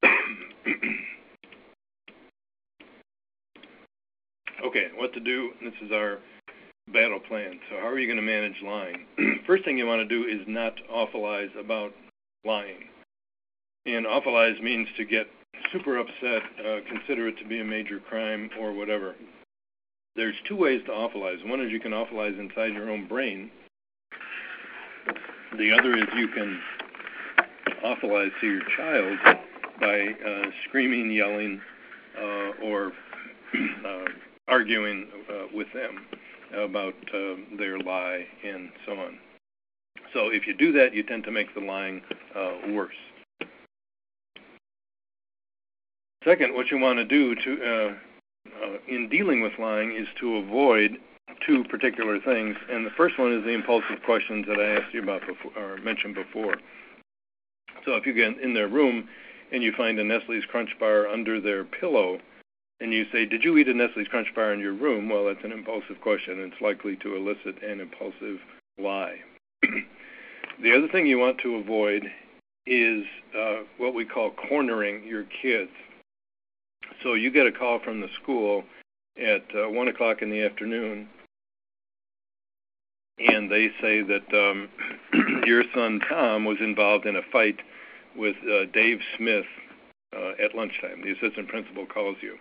okay, 4.66 4.88
what 4.96 5.14
to 5.14 5.20
do. 5.20 5.52
This 5.62 5.74
is 5.82 5.92
our 5.92 6.18
battle 6.92 7.20
plan. 7.20 7.60
So 7.70 7.76
how 7.80 7.86
are 7.88 7.98
you 7.98 8.06
going 8.06 8.16
to 8.16 8.22
manage 8.22 8.60
lying? 8.64 9.06
First 9.46 9.64
thing 9.64 9.78
you 9.78 9.86
want 9.86 10.06
to 10.06 10.08
do 10.08 10.24
is 10.28 10.46
not 10.46 10.74
awfulize 10.92 11.58
about 11.58 11.92
lying. 12.44 12.84
And 13.86 14.04
awfulize 14.06 14.62
means 14.62 14.86
to 14.96 15.04
get 15.04 15.26
super 15.72 15.98
upset, 15.98 16.42
uh, 16.60 16.80
consider 16.88 17.26
it 17.28 17.38
to 17.38 17.48
be 17.48 17.60
a 17.60 17.64
major 17.64 17.98
crime 17.98 18.50
or 18.60 18.72
whatever. 18.72 19.16
There's 20.14 20.34
two 20.46 20.56
ways 20.56 20.82
to 20.86 20.92
awfulize. 20.92 21.48
One 21.48 21.62
is 21.62 21.72
you 21.72 21.80
can 21.80 21.92
awfulize 21.92 22.38
inside 22.38 22.74
your 22.74 22.90
own 22.90 23.08
brain. 23.08 23.50
The 25.58 25.70
other 25.72 25.94
is 25.96 26.04
you 26.16 26.28
can 26.28 26.60
awfulize 27.84 28.30
to 28.40 28.46
your 28.46 28.62
child 28.76 29.18
by 29.80 30.14
uh, 30.26 30.50
screaming, 30.66 31.10
yelling, 31.10 31.60
uh, 32.18 32.52
or 32.62 32.92
uh, 33.86 34.04
arguing 34.48 35.08
uh, 35.28 35.46
with 35.52 35.66
them 35.74 36.06
about 36.56 36.94
uh, 37.14 37.34
their 37.58 37.78
lie 37.78 38.24
and 38.44 38.70
so 38.86 38.92
on. 38.92 39.18
So 40.12 40.28
if 40.28 40.46
you 40.46 40.54
do 40.54 40.72
that, 40.72 40.94
you 40.94 41.02
tend 41.02 41.24
to 41.24 41.30
make 41.30 41.54
the 41.54 41.60
lying 41.60 42.02
uh, 42.34 42.52
worse. 42.70 42.94
Second, 46.24 46.54
what 46.54 46.70
you 46.70 46.78
want 46.78 46.98
to 46.98 47.04
do 47.04 47.34
to, 47.34 47.64
uh, 47.64 47.94
uh, 48.64 48.76
in 48.88 49.08
dealing 49.08 49.42
with 49.42 49.52
lying 49.58 49.96
is 49.96 50.06
to 50.20 50.36
avoid 50.36 50.98
two 51.46 51.64
particular 51.64 52.20
things. 52.20 52.56
And 52.70 52.86
the 52.86 52.90
first 52.90 53.18
one 53.18 53.32
is 53.32 53.44
the 53.44 53.50
impulsive 53.50 54.02
questions 54.04 54.46
that 54.46 54.58
I 54.58 54.80
asked 54.80 54.94
you 54.94 55.02
about 55.02 55.22
before, 55.26 55.52
or 55.56 55.76
mentioned 55.78 56.14
before. 56.14 56.56
So 57.84 57.94
if 57.94 58.06
you 58.06 58.12
get 58.12 58.38
in 58.40 58.54
their 58.54 58.68
room 58.68 59.08
and 59.50 59.62
you 59.62 59.72
find 59.72 59.98
a 59.98 60.04
Nestle's 60.04 60.44
Crunch 60.50 60.70
Bar 60.78 61.08
under 61.08 61.40
their 61.40 61.64
pillow, 61.64 62.18
and 62.80 62.92
you 62.92 63.06
say, 63.12 63.24
Did 63.24 63.44
you 63.44 63.56
eat 63.58 63.68
a 63.68 63.74
Nestle's 63.74 64.08
Crunch 64.08 64.34
Bar 64.34 64.52
in 64.52 64.60
your 64.60 64.72
room? 64.72 65.08
Well, 65.08 65.26
that's 65.26 65.44
an 65.44 65.52
impulsive 65.52 66.00
question. 66.00 66.40
and 66.40 66.52
It's 66.52 66.62
likely 66.62 66.96
to 66.96 67.16
elicit 67.16 67.62
an 67.62 67.80
impulsive 67.80 68.38
lie. 68.78 69.16
the 69.62 70.76
other 70.76 70.88
thing 70.88 71.06
you 71.06 71.18
want 71.18 71.38
to 71.38 71.56
avoid 71.56 72.10
is 72.66 73.04
uh, 73.38 73.60
what 73.78 73.94
we 73.94 74.04
call 74.04 74.30
cornering 74.30 75.04
your 75.04 75.24
kids. 75.24 75.70
So 77.02 77.14
you 77.14 77.30
get 77.30 77.46
a 77.46 77.52
call 77.52 77.78
from 77.80 78.00
the 78.00 78.08
school 78.22 78.64
at 79.16 79.44
uh, 79.54 79.68
1 79.68 79.88
o'clock 79.88 80.22
in 80.22 80.30
the 80.30 80.42
afternoon, 80.42 81.08
and 83.26 83.50
they 83.50 83.68
say 83.80 84.02
that 84.02 84.32
um, 84.32 84.68
your 85.46 85.64
son 85.74 86.00
Tom 86.08 86.44
was 86.44 86.58
involved 86.60 87.06
in 87.06 87.16
a 87.16 87.22
fight 87.30 87.60
with 88.16 88.36
uh, 88.44 88.66
Dave 88.72 88.98
Smith 89.16 89.46
uh, 90.14 90.32
at 90.42 90.54
lunchtime. 90.54 91.02
The 91.02 91.12
assistant 91.12 91.48
principal 91.48 91.86
calls 91.86 92.16
you 92.20 92.36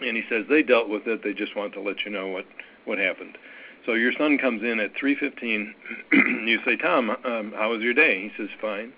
and 0.00 0.16
he 0.16 0.22
says 0.28 0.44
they 0.48 0.62
dealt 0.62 0.88
with 0.88 1.06
it. 1.06 1.22
They 1.22 1.32
just 1.32 1.56
want 1.56 1.72
to 1.74 1.80
let 1.80 2.04
you 2.04 2.10
know 2.10 2.28
what 2.28 2.46
what 2.84 2.98
happened. 2.98 3.38
So 3.86 3.94
your 3.94 4.12
son 4.12 4.38
comes 4.38 4.62
in 4.62 4.80
at 4.80 4.94
3:15. 4.94 5.72
you 6.46 6.58
say, 6.64 6.76
Tom, 6.76 7.10
um, 7.10 7.52
how 7.56 7.70
was 7.70 7.82
your 7.82 7.94
day? 7.94 8.22
He 8.22 8.30
says, 8.36 8.50
fine. 8.60 8.92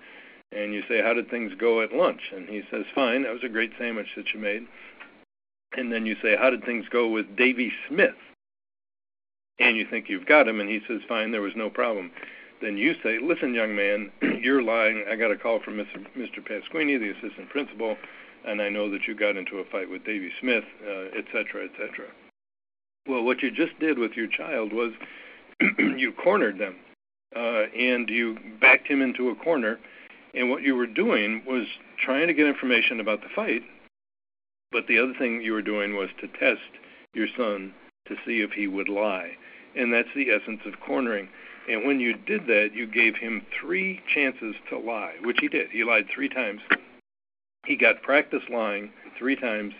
And 0.53 0.73
you 0.73 0.83
say, 0.89 1.03
how 1.03 1.13
did 1.13 1.29
things 1.29 1.53
go 1.59 1.83
at 1.83 1.93
lunch? 1.93 2.21
And 2.33 2.49
he 2.49 2.63
says, 2.71 2.85
fine. 2.95 3.25
That 3.25 3.33
was 3.33 3.43
a 3.43 3.49
great 3.49 3.73
sandwich 3.79 4.07
that 4.17 4.33
you 4.33 4.39
made. 4.39 4.63
And 5.77 5.93
then 5.93 6.07
you 6.07 6.15
say, 6.23 6.37
how 6.37 6.51
did 6.51 6.65
things 6.65 6.87
go 6.89 7.09
with 7.09 7.37
Davy 7.37 7.73
Smith? 7.89 8.15
And 9.59 9.77
you 9.77 9.87
think 9.89 10.09
you've 10.09 10.27
got 10.27 10.49
him, 10.49 10.61
and 10.61 10.69
he 10.69 10.81
says, 10.87 11.01
fine. 11.09 11.31
There 11.31 11.43
was 11.43 11.57
no 11.57 11.71
problem. 11.71 12.11
Then 12.61 12.77
you 12.77 12.95
say, 13.03 13.19
listen, 13.23 13.55
young 13.55 13.75
man, 13.75 14.11
you're 14.41 14.63
lying. 14.63 15.05
I 15.11 15.17
got 15.17 15.31
a 15.31 15.37
call 15.37 15.61
from 15.61 15.75
Mr. 15.75 16.05
Mr. 16.17 16.41
Pasquini, 16.41 16.99
the 16.99 17.11
assistant 17.11 17.49
principal 17.51 17.97
and 18.47 18.63
I 18.63 18.69
know 18.69 18.89
that 18.91 19.07
you 19.07 19.15
got 19.15 19.37
into 19.37 19.59
a 19.59 19.65
fight 19.65 19.91
with 19.91 20.05
Davy 20.05 20.31
Smith, 20.41 20.65
uh, 20.87 21.17
et 21.17 21.25
cetera, 21.33 21.65
et 21.65 21.73
cetera. 21.73 22.07
Well, 23.09 23.25
what 23.25 23.43
you 23.43 23.51
just 23.51 23.79
did 23.81 23.99
with 23.99 24.13
your 24.13 24.29
child 24.29 24.73
was 24.73 24.93
you 25.79 26.13
cornered 26.13 26.59
them, 26.59 26.77
uh, 27.35 27.65
and 27.77 28.09
you 28.09 28.39
backed 28.61 28.87
him 28.87 29.03
into 29.03 29.31
a 29.31 29.35
corner, 29.35 29.79
and 30.35 30.49
what 30.49 30.63
you 30.63 30.77
were 30.77 30.87
doing 30.87 31.43
was 31.47 31.67
trying 31.99 32.29
to 32.29 32.35
get 32.35 32.47
information 32.47 33.01
about 33.01 33.21
the 33.23 33.29
fight, 33.35 33.63
but 34.71 34.87
the 34.87 34.99
other 34.99 35.15
thing 35.19 35.43
you 35.43 35.53
were 35.53 35.63
doing 35.63 35.97
was 35.97 36.11
to 36.21 36.29
test 36.29 36.71
your 37.15 37.29
son 37.37 37.75
to 38.09 38.17
see 38.27 38.41
if 38.41 38.53
he 38.53 38.67
would 38.67 38.89
lie. 38.89 39.33
And 39.77 39.93
that's 39.93 40.09
the 40.15 40.31
essence 40.31 40.61
of 40.65 40.81
cornering. 40.81 41.29
And 41.69 41.87
when 41.87 42.01
you 42.01 42.15
did 42.15 42.47
that, 42.47 42.71
you 42.75 42.87
gave 42.87 43.17
him 43.17 43.45
three 43.61 44.01
chances 44.15 44.55
to 44.71 44.79
lie, 44.79 45.15
which 45.23 45.39
he 45.41 45.49
did. 45.49 45.71
He 45.71 45.85
lied 45.85 46.07
three 46.15 46.29
times 46.29 46.61
he 47.67 47.77
got 47.77 48.03
practice 48.03 48.43
lying 48.51 48.91
three 49.19 49.37
times, 49.37 49.75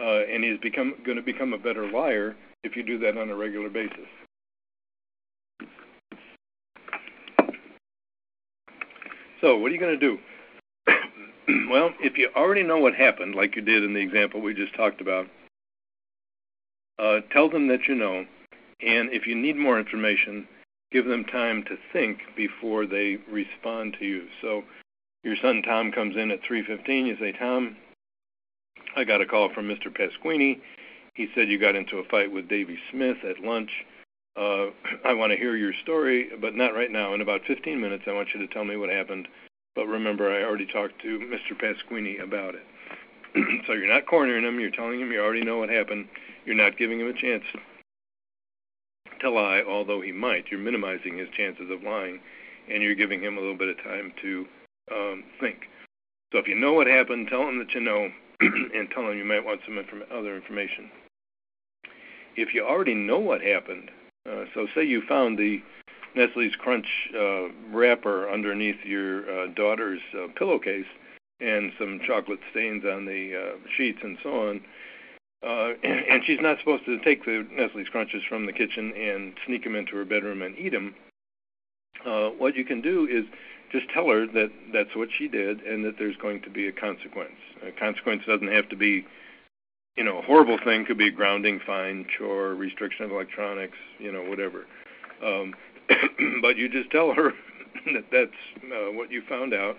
uh, 0.00 0.22
and 0.32 0.42
he's 0.44 0.58
become 0.60 0.94
going 1.04 1.16
to 1.16 1.22
become 1.22 1.52
a 1.52 1.58
better 1.58 1.90
liar 1.90 2.36
if 2.64 2.76
you 2.76 2.82
do 2.82 2.98
that 2.98 3.18
on 3.18 3.28
a 3.28 3.36
regular 3.36 3.68
basis. 3.68 4.06
So, 9.40 9.58
what 9.58 9.72
are 9.72 9.74
you 9.74 9.80
going 9.80 9.98
to 9.98 10.16
do? 10.16 10.18
well, 11.68 11.90
if 12.00 12.16
you 12.16 12.28
already 12.36 12.62
know 12.62 12.78
what 12.78 12.94
happened, 12.94 13.34
like 13.34 13.56
you 13.56 13.62
did 13.62 13.82
in 13.82 13.92
the 13.92 14.00
example 14.00 14.40
we 14.40 14.54
just 14.54 14.74
talked 14.76 15.00
about, 15.00 15.26
uh, 17.02 17.20
tell 17.32 17.50
them 17.50 17.66
that 17.68 17.88
you 17.88 17.94
know, 17.94 18.24
and 18.80 19.10
if 19.12 19.26
you 19.26 19.34
need 19.34 19.56
more 19.56 19.78
information, 19.78 20.46
give 20.92 21.04
them 21.06 21.24
time 21.24 21.64
to 21.64 21.76
think 21.92 22.18
before 22.36 22.86
they 22.86 23.18
respond 23.30 23.96
to 23.98 24.04
you. 24.04 24.26
So, 24.40 24.62
your 25.24 25.36
son 25.40 25.62
Tom 25.62 25.90
comes 25.90 26.16
in 26.16 26.30
at 26.30 26.42
3:15. 26.42 27.06
You 27.06 27.16
say, 27.18 27.32
Tom, 27.32 27.76
I 28.96 29.04
got 29.04 29.20
a 29.20 29.26
call 29.26 29.52
from 29.52 29.68
Mr. 29.68 29.88
Pasquini. 29.88 30.60
He 31.14 31.28
said 31.34 31.48
you 31.48 31.58
got 31.58 31.76
into 31.76 31.98
a 31.98 32.04
fight 32.04 32.30
with 32.30 32.48
Davy 32.48 32.78
Smith 32.90 33.18
at 33.28 33.40
lunch. 33.40 33.70
Uh, 34.36 34.66
I 35.04 35.12
want 35.14 35.32
to 35.32 35.38
hear 35.38 35.56
your 35.56 35.72
story, 35.82 36.30
but 36.40 36.54
not 36.54 36.74
right 36.74 36.90
now. 36.90 37.14
In 37.14 37.20
about 37.20 37.42
15 37.46 37.80
minutes, 37.80 38.04
I 38.06 38.12
want 38.12 38.28
you 38.34 38.46
to 38.46 38.52
tell 38.52 38.64
me 38.64 38.76
what 38.76 38.90
happened. 38.90 39.28
But 39.74 39.86
remember, 39.86 40.30
I 40.30 40.44
already 40.44 40.66
talked 40.66 41.00
to 41.02 41.18
Mr. 41.18 41.58
Pasquini 41.58 42.22
about 42.22 42.54
it. 42.54 42.62
so 43.66 43.72
you're 43.72 43.92
not 43.92 44.06
cornering 44.06 44.44
him. 44.44 44.60
You're 44.60 44.70
telling 44.70 45.00
him 45.00 45.10
you 45.10 45.20
already 45.20 45.44
know 45.44 45.58
what 45.58 45.70
happened. 45.70 46.08
You're 46.44 46.56
not 46.56 46.76
giving 46.76 47.00
him 47.00 47.08
a 47.08 47.12
chance 47.12 47.44
to 49.20 49.30
lie, 49.30 49.62
although 49.66 50.00
he 50.00 50.12
might. 50.12 50.46
You're 50.50 50.60
minimizing 50.60 51.16
his 51.16 51.28
chances 51.36 51.70
of 51.70 51.82
lying, 51.82 52.20
and 52.68 52.82
you're 52.82 52.94
giving 52.94 53.22
him 53.22 53.38
a 53.38 53.40
little 53.40 53.56
bit 53.56 53.68
of 53.68 53.82
time 53.82 54.12
to 54.22 54.46
um, 54.92 55.24
think. 55.40 55.68
So 56.32 56.38
if 56.38 56.48
you 56.48 56.54
know 56.54 56.72
what 56.72 56.86
happened, 56.86 57.28
tell 57.28 57.48
him 57.48 57.58
that 57.58 57.72
you 57.74 57.80
know, 57.80 58.10
and 58.40 58.90
tell 58.90 59.08
him 59.08 59.16
you 59.16 59.24
might 59.24 59.44
want 59.44 59.60
some 59.64 59.78
inform- 59.78 60.04
other 60.12 60.36
information. 60.36 60.90
If 62.36 62.54
you 62.54 62.64
already 62.64 62.94
know 62.94 63.18
what 63.18 63.42
happened, 63.42 63.90
uh, 64.28 64.44
so 64.54 64.66
say 64.74 64.84
you 64.84 65.02
found 65.06 65.38
the 65.38 65.62
Nestle's 66.14 66.54
Crunch 66.58 66.86
uh, 67.14 67.48
wrapper 67.70 68.30
underneath 68.30 68.84
your 68.84 69.30
uh, 69.30 69.46
daughter's 69.48 70.00
uh, 70.14 70.28
pillowcase 70.36 70.86
and 71.42 71.72
some 71.78 72.00
chocolate 72.06 72.40
stains 72.50 72.84
on 72.84 73.04
the 73.04 73.36
uh, 73.36 73.68
sheets 73.76 73.98
and 74.02 74.18
so 74.22 74.48
on. 74.48 74.60
Uh, 75.42 75.74
and, 75.82 76.22
she's 76.24 76.38
not 76.40 76.58
supposed 76.60 76.84
to 76.84 77.00
take 77.00 77.24
the 77.24 77.44
Nestle's 77.50 77.88
Crunches 77.88 78.22
from 78.28 78.46
the 78.46 78.52
kitchen 78.52 78.92
and 78.96 79.34
sneak 79.44 79.64
them 79.64 79.74
into 79.74 79.96
her 79.96 80.04
bedroom 80.04 80.40
and 80.40 80.56
eat 80.56 80.70
them. 80.70 80.94
Uh, 82.06 82.28
what 82.28 82.54
you 82.54 82.64
can 82.64 82.80
do 82.80 83.08
is 83.10 83.24
just 83.72 83.88
tell 83.92 84.08
her 84.08 84.26
that 84.26 84.52
that's 84.72 84.94
what 84.94 85.08
she 85.18 85.26
did 85.26 85.60
and 85.62 85.84
that 85.84 85.98
there's 85.98 86.16
going 86.16 86.42
to 86.42 86.50
be 86.50 86.68
a 86.68 86.72
consequence. 86.72 87.34
A 87.66 87.72
consequence 87.72 88.22
doesn't 88.24 88.52
have 88.52 88.68
to 88.68 88.76
be 88.76 89.04
you 89.96 90.04
know, 90.04 90.18
a 90.18 90.22
horrible 90.22 90.58
thing 90.64 90.86
could 90.86 90.98
be 90.98 91.10
grounding, 91.10 91.60
fine, 91.66 92.06
chore, 92.16 92.54
restriction 92.54 93.04
of 93.04 93.10
electronics, 93.10 93.76
you 93.98 94.10
know, 94.10 94.22
whatever. 94.22 94.66
Um, 95.24 95.54
but 96.42 96.56
you 96.56 96.68
just 96.68 96.90
tell 96.90 97.12
her 97.12 97.32
that 97.92 98.04
that's 98.10 98.30
uh, 98.64 98.92
what 98.92 99.10
you 99.10 99.22
found 99.28 99.52
out 99.52 99.76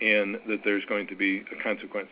and 0.00 0.36
that 0.48 0.60
there's 0.64 0.84
going 0.84 1.06
to 1.08 1.16
be 1.16 1.44
a 1.52 1.62
consequence. 1.62 2.08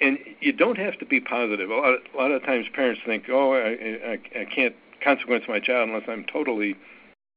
And 0.00 0.18
you 0.40 0.52
don't 0.52 0.78
have 0.78 0.98
to 0.98 1.06
be 1.06 1.20
positive. 1.20 1.70
A 1.70 1.74
lot 1.74 1.94
of, 1.94 2.00
a 2.14 2.16
lot 2.16 2.30
of 2.30 2.44
times 2.44 2.66
parents 2.72 3.00
think, 3.04 3.24
oh, 3.28 3.52
I, 3.52 4.12
I, 4.12 4.42
I 4.42 4.44
can't 4.44 4.76
consequence 5.02 5.44
my 5.48 5.58
child 5.58 5.88
unless 5.88 6.08
I'm 6.08 6.24
totally 6.24 6.76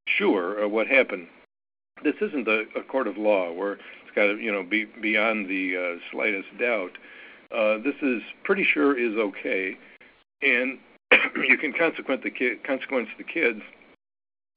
sure 0.08 0.60
of 0.60 0.72
what 0.72 0.88
happened. 0.88 1.28
This 2.04 2.16
isn't 2.22 2.48
a, 2.48 2.66
a 2.76 2.84
court 2.84 3.08
of 3.08 3.18
law 3.18 3.52
where 3.52 3.74
it's 3.74 4.16
got 4.16 4.28
to, 4.28 4.38
you 4.38 4.52
know, 4.52 4.64
be 4.64 4.86
beyond 4.86 5.50
the 5.50 5.78
uh, 5.78 6.12
slightest 6.12 6.48
doubt 6.60 6.92
uh, 7.56 7.78
this 7.80 7.96
is 8.02 8.22
pretty 8.44 8.64
sure 8.64 8.98
is 8.98 9.18
okay, 9.18 9.78
and 10.42 10.80
you 11.36 11.58
can 11.58 11.74
consequence 11.74 12.22
the 12.24 12.30
kid, 12.30 12.64
consequence 12.64 13.10
the 13.18 13.24
kids 13.24 13.62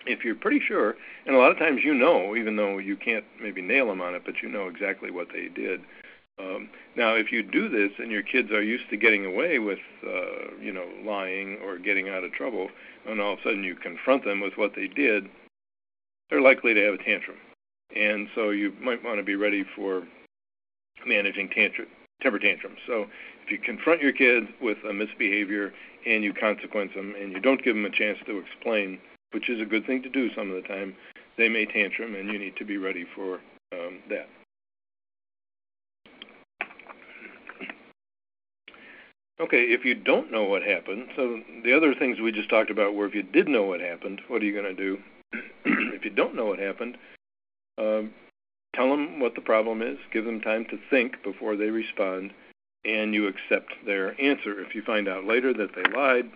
if 0.07 0.25
you're 0.25 0.35
pretty 0.35 0.61
sure. 0.61 0.97
And 1.27 1.35
a 1.35 1.39
lot 1.39 1.51
of 1.51 1.59
times 1.59 1.83
you 1.85 1.95
know, 1.95 2.37
even 2.37 2.57
though 2.57 2.79
you 2.79 2.97
can't 2.97 3.25
maybe 3.41 3.63
nail 3.63 3.87
them 3.89 4.01
on 4.01 4.15
it, 4.15 4.23
but 4.25 4.43
you 4.43 4.49
know 4.49 4.69
exactly 4.69 5.11
what 5.11 5.29
they 5.33 5.49
did. 5.49 5.81
Um, 6.39 6.69
now, 6.97 7.15
if 7.15 7.31
you 7.31 7.43
do 7.43 7.69
this 7.69 7.93
and 7.99 8.11
your 8.11 8.23
kids 8.23 8.51
are 8.51 8.63
used 8.63 8.91
to 8.91 8.97
getting 8.97 9.25
away 9.25 9.61
with, 9.61 9.79
uh, 10.05 10.53
you 10.61 10.73
know, 10.73 10.87
lying 11.05 11.59
or 11.65 11.79
getting 11.79 12.09
out 12.09 12.25
of 12.25 12.33
trouble, 12.33 12.71
and 13.07 13.21
all 13.21 13.35
of 13.35 13.39
a 13.39 13.43
sudden 13.43 13.63
you 13.63 13.77
confront 13.77 14.25
them 14.25 14.41
with 14.41 14.55
what 14.57 14.75
they 14.75 14.89
did, 14.89 15.29
they're 16.31 16.41
likely 16.41 16.75
to 16.75 16.85
have 16.85 16.95
a 16.95 16.99
tantrum. 16.99 17.37
And 17.95 18.29
so 18.35 18.51
you 18.51 18.73
might 18.81 19.05
want 19.05 19.19
to 19.19 19.23
be 19.23 19.37
ready 19.37 19.65
for 19.77 20.03
managing 21.07 21.49
tantrum, 21.51 21.89
temper 22.21 22.41
tantrums. 22.41 22.79
So 22.87 23.07
if 23.45 23.53
you 23.53 23.59
confront 23.59 24.01
your 24.01 24.13
kids 24.13 24.49
with 24.61 24.79
a 24.89 24.93
misbehavior 24.93 25.73
and 26.07 26.25
you 26.25 26.33
consequence 26.33 26.93
them 26.95 27.15
and 27.21 27.33
you 27.33 27.41
don't 27.41 27.63
give 27.63 27.77
them 27.77 27.85
a 27.85 27.91
chance 27.91 28.19
to 28.27 28.39
explain, 28.39 28.99
which 29.35 29.51
is 29.51 29.61
a 29.61 29.67
good 29.67 29.85
thing 29.87 30.03
to 30.03 30.09
do 30.09 30.33
some 30.35 30.49
of 30.51 30.63
the 30.63 30.69
time, 30.69 30.95
they 31.37 31.49
may 31.49 31.67
tantrum 31.67 32.15
and 32.15 32.33
you 32.33 32.39
need 32.39 32.57
to 32.57 32.65
be 32.65 32.77
ready 32.79 33.05
for 33.15 33.41
um, 33.73 34.01
that. 34.09 34.29
Okay, 39.41 39.65
if 39.65 39.85
you 39.85 39.97
don't 39.97 40.31
know 40.31 40.45
what 40.45 40.63
happened, 40.63 41.09
so 41.17 41.41
the 41.65 41.77
other 41.77 41.93
things 41.93 42.21
we 42.21 42.31
just 42.31 42.49
talked 42.49 42.71
about 42.71 42.95
were 42.95 43.07
if 43.07 43.17
you 43.17 43.25
did 43.25 43.49
know 43.49 43.65
what 43.65 43.81
happened, 43.81 44.21
what 44.29 44.41
are 44.41 44.45
you 44.45 44.53
going 44.53 44.77
to 44.77 44.81
do? 44.81 44.99
if 45.65 46.05
you 46.05 46.11
don't 46.11 46.37
know 46.37 46.47
what 46.47 46.61
happened, 46.61 46.97
um, 47.79 48.13
tell 48.77 48.89
them 48.89 49.19
what 49.19 49.35
the 49.35 49.41
problem 49.41 49.83
is, 49.83 49.99
give 50.13 50.25
them 50.25 50.41
time 50.41 50.65
to 50.67 50.79
think 50.89 51.21
before 51.25 51.57
they 51.57 51.71
respond, 51.71 52.33
and 52.85 53.13
you 53.13 53.27
accept 53.27 53.73
their 53.85 54.21
answer. 54.21 54.61
If 54.61 54.73
you 54.73 54.83
find 54.83 55.09
out 55.09 55.25
later 55.25 55.53
that 55.53 55.75
they 55.75 55.93
lied, 55.93 56.31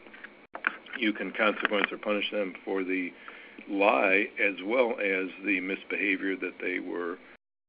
you 0.99 1.13
can 1.13 1.33
consequence 1.33 1.87
or 1.91 1.99
punish 1.99 2.31
them 2.31 2.55
for 2.65 2.85
the 2.85 3.13
lie 3.69 4.29
as 4.41 4.55
well 4.65 4.93
as 4.93 5.29
the 5.45 5.61
misbehavior 5.61 6.37
that 6.37 6.55
they 6.61 6.79
were 6.79 7.19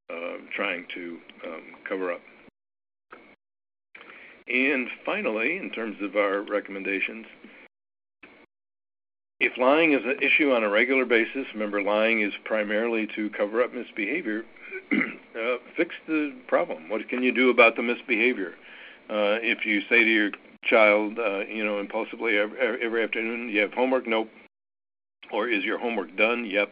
uh, 0.10 0.38
trying 0.56 0.86
to 0.94 1.18
um, 1.46 1.64
cover 1.88 2.12
up. 2.12 2.22
And 4.48 4.88
finally, 5.06 5.58
in 5.58 5.70
terms 5.70 5.98
of 6.02 6.16
our 6.16 6.42
recommendations, 6.42 7.28
if 9.40 9.58
lying 9.58 9.94
is 9.94 10.02
an 10.04 10.18
issue 10.22 10.52
on 10.52 10.64
a 10.64 10.70
regular 10.70 11.06
basis, 11.06 11.46
remember 11.54 11.82
lying 11.82 12.22
is 12.22 12.34
primarily 12.44 13.08
to 13.16 13.30
cover 13.30 13.62
up 13.64 13.74
misbehavior, 13.74 14.44
uh, 14.92 15.58
fix 15.78 15.96
the 16.08 16.34
problem. 16.48 16.90
What 16.90 17.08
can 17.08 17.24
you 17.24 17.32
do 17.32 17.50
about 17.50 17.76
the 17.76 17.84
misbehavior? 17.84 18.56
Uh, 19.10 19.40
if 19.42 19.66
you 19.66 19.82
say 19.82 20.04
to 20.04 20.10
your 20.10 20.32
child, 20.64 21.18
uh, 21.20 21.40
you 21.40 21.66
know, 21.66 21.80
impulsively 21.80 22.38
every, 22.38 22.58
every 22.82 23.04
afternoon, 23.04 23.50
you 23.50 23.62
have 23.62 23.74
homework? 23.74 24.08
Nope. 24.08 24.30
Or 25.32 25.48
is 25.48 25.64
your 25.64 25.80
homework 25.80 26.16
done? 26.18 26.46
Yep. 26.46 26.70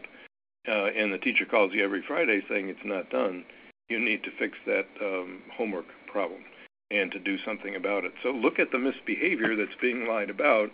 Uh, 0.68 0.88
and 0.88 1.14
the 1.14 1.18
teacher 1.18 1.46
calls 1.46 1.72
you 1.74 1.84
every 1.84 2.04
Friday 2.06 2.42
saying 2.50 2.68
it's 2.70 2.80
not 2.84 3.10
done. 3.10 3.46
You 3.90 4.00
need 4.00 4.24
to 4.24 4.32
fix 4.38 4.58
that 4.66 4.88
um, 5.02 5.42
homework 5.56 5.86
problem 6.12 6.42
and 6.92 7.12
to 7.12 7.20
do 7.20 7.38
something 7.46 7.76
about 7.76 8.04
it. 8.04 8.14
So 8.24 8.30
look 8.30 8.60
at 8.60 8.72
the 8.72 8.80
misbehavior 8.80 9.56
that's 9.56 9.80
being 9.82 10.08
lied 10.08 10.30
about 10.30 10.70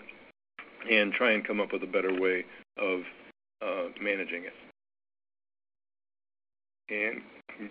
and 0.89 1.13
try 1.13 1.31
and 1.31 1.45
come 1.45 1.59
up 1.59 1.71
with 1.71 1.83
a 1.83 1.87
better 1.87 2.19
way 2.19 2.45
of 2.77 3.01
uh, 3.61 3.89
managing 4.01 4.43
it. 4.43 4.53
And 6.89 7.21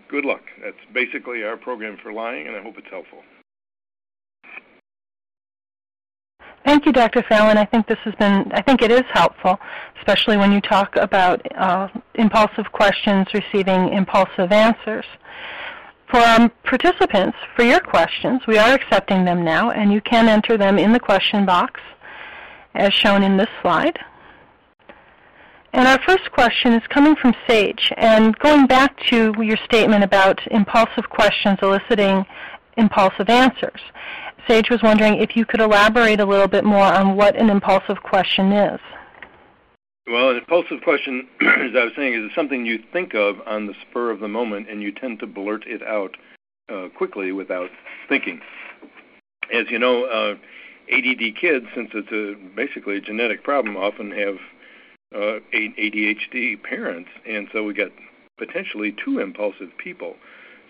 good 0.08 0.24
luck. 0.24 0.42
That's 0.62 0.76
basically 0.94 1.42
our 1.42 1.56
program 1.56 1.98
for 2.02 2.12
lying, 2.12 2.46
and 2.46 2.56
I 2.56 2.62
hope 2.62 2.74
it's 2.78 2.90
helpful. 2.90 3.18
Thank 6.72 6.86
you, 6.86 6.92
Dr. 6.92 7.22
Phelan. 7.28 7.58
I 7.58 7.66
think 7.66 7.86
this 7.86 7.98
has 8.02 8.14
been, 8.14 8.50
I 8.52 8.62
think 8.62 8.80
it 8.80 8.90
is 8.90 9.02
helpful, 9.12 9.60
especially 9.98 10.38
when 10.38 10.52
you 10.52 10.62
talk 10.62 10.96
about 10.96 11.38
uh, 11.54 11.88
impulsive 12.14 12.72
questions 12.72 13.26
receiving 13.34 13.92
impulsive 13.92 14.50
answers. 14.50 15.04
For 16.10 16.16
our 16.16 16.48
participants, 16.64 17.36
for 17.54 17.62
your 17.62 17.80
questions, 17.80 18.40
we 18.48 18.56
are 18.56 18.72
accepting 18.72 19.26
them 19.26 19.44
now, 19.44 19.70
and 19.70 19.92
you 19.92 20.00
can 20.00 20.28
enter 20.28 20.56
them 20.56 20.78
in 20.78 20.94
the 20.94 20.98
question 20.98 21.44
box 21.44 21.78
as 22.74 22.94
shown 22.94 23.22
in 23.22 23.36
this 23.36 23.50
slide. 23.60 23.98
And 25.74 25.86
our 25.86 26.00
first 26.06 26.32
question 26.32 26.72
is 26.72 26.82
coming 26.88 27.16
from 27.16 27.34
Sage, 27.46 27.92
and 27.98 28.34
going 28.38 28.66
back 28.66 28.98
to 29.10 29.34
your 29.42 29.58
statement 29.66 30.04
about 30.04 30.40
impulsive 30.50 31.10
questions 31.10 31.58
eliciting 31.60 32.24
impulsive 32.76 33.28
answers. 33.28 33.80
Sage 34.48 34.70
was 34.70 34.82
wondering 34.82 35.20
if 35.20 35.36
you 35.36 35.44
could 35.44 35.60
elaborate 35.60 36.20
a 36.20 36.24
little 36.24 36.48
bit 36.48 36.64
more 36.64 36.84
on 36.84 37.16
what 37.16 37.36
an 37.36 37.50
impulsive 37.50 38.02
question 38.02 38.52
is. 38.52 38.80
Well, 40.06 40.30
an 40.30 40.38
impulsive 40.38 40.82
question, 40.82 41.28
as 41.40 41.70
I 41.76 41.84
was 41.84 41.92
saying, 41.94 42.14
is 42.14 42.34
something 42.34 42.66
you 42.66 42.82
think 42.92 43.14
of 43.14 43.36
on 43.46 43.66
the 43.66 43.74
spur 43.82 44.10
of 44.10 44.20
the 44.20 44.28
moment, 44.28 44.68
and 44.68 44.82
you 44.82 44.90
tend 44.90 45.20
to 45.20 45.26
blurt 45.26 45.64
it 45.66 45.82
out 45.82 46.16
uh, 46.68 46.88
quickly 46.96 47.30
without 47.30 47.70
thinking. 48.08 48.40
As 49.52 49.66
you 49.70 49.78
know, 49.78 50.04
uh, 50.04 50.34
ADD 50.92 51.36
kids, 51.40 51.66
since 51.74 51.90
it's 51.94 52.10
a 52.10 52.34
basically 52.56 52.96
a 52.96 53.00
genetic 53.00 53.44
problem, 53.44 53.76
often 53.76 54.10
have 54.10 54.36
uh, 55.14 55.38
ADHD 55.54 56.60
parents, 56.62 57.10
and 57.26 57.48
so 57.52 57.62
we 57.62 57.72
got 57.72 57.92
potentially 58.38 58.94
two 59.04 59.20
impulsive 59.20 59.70
people. 59.78 60.16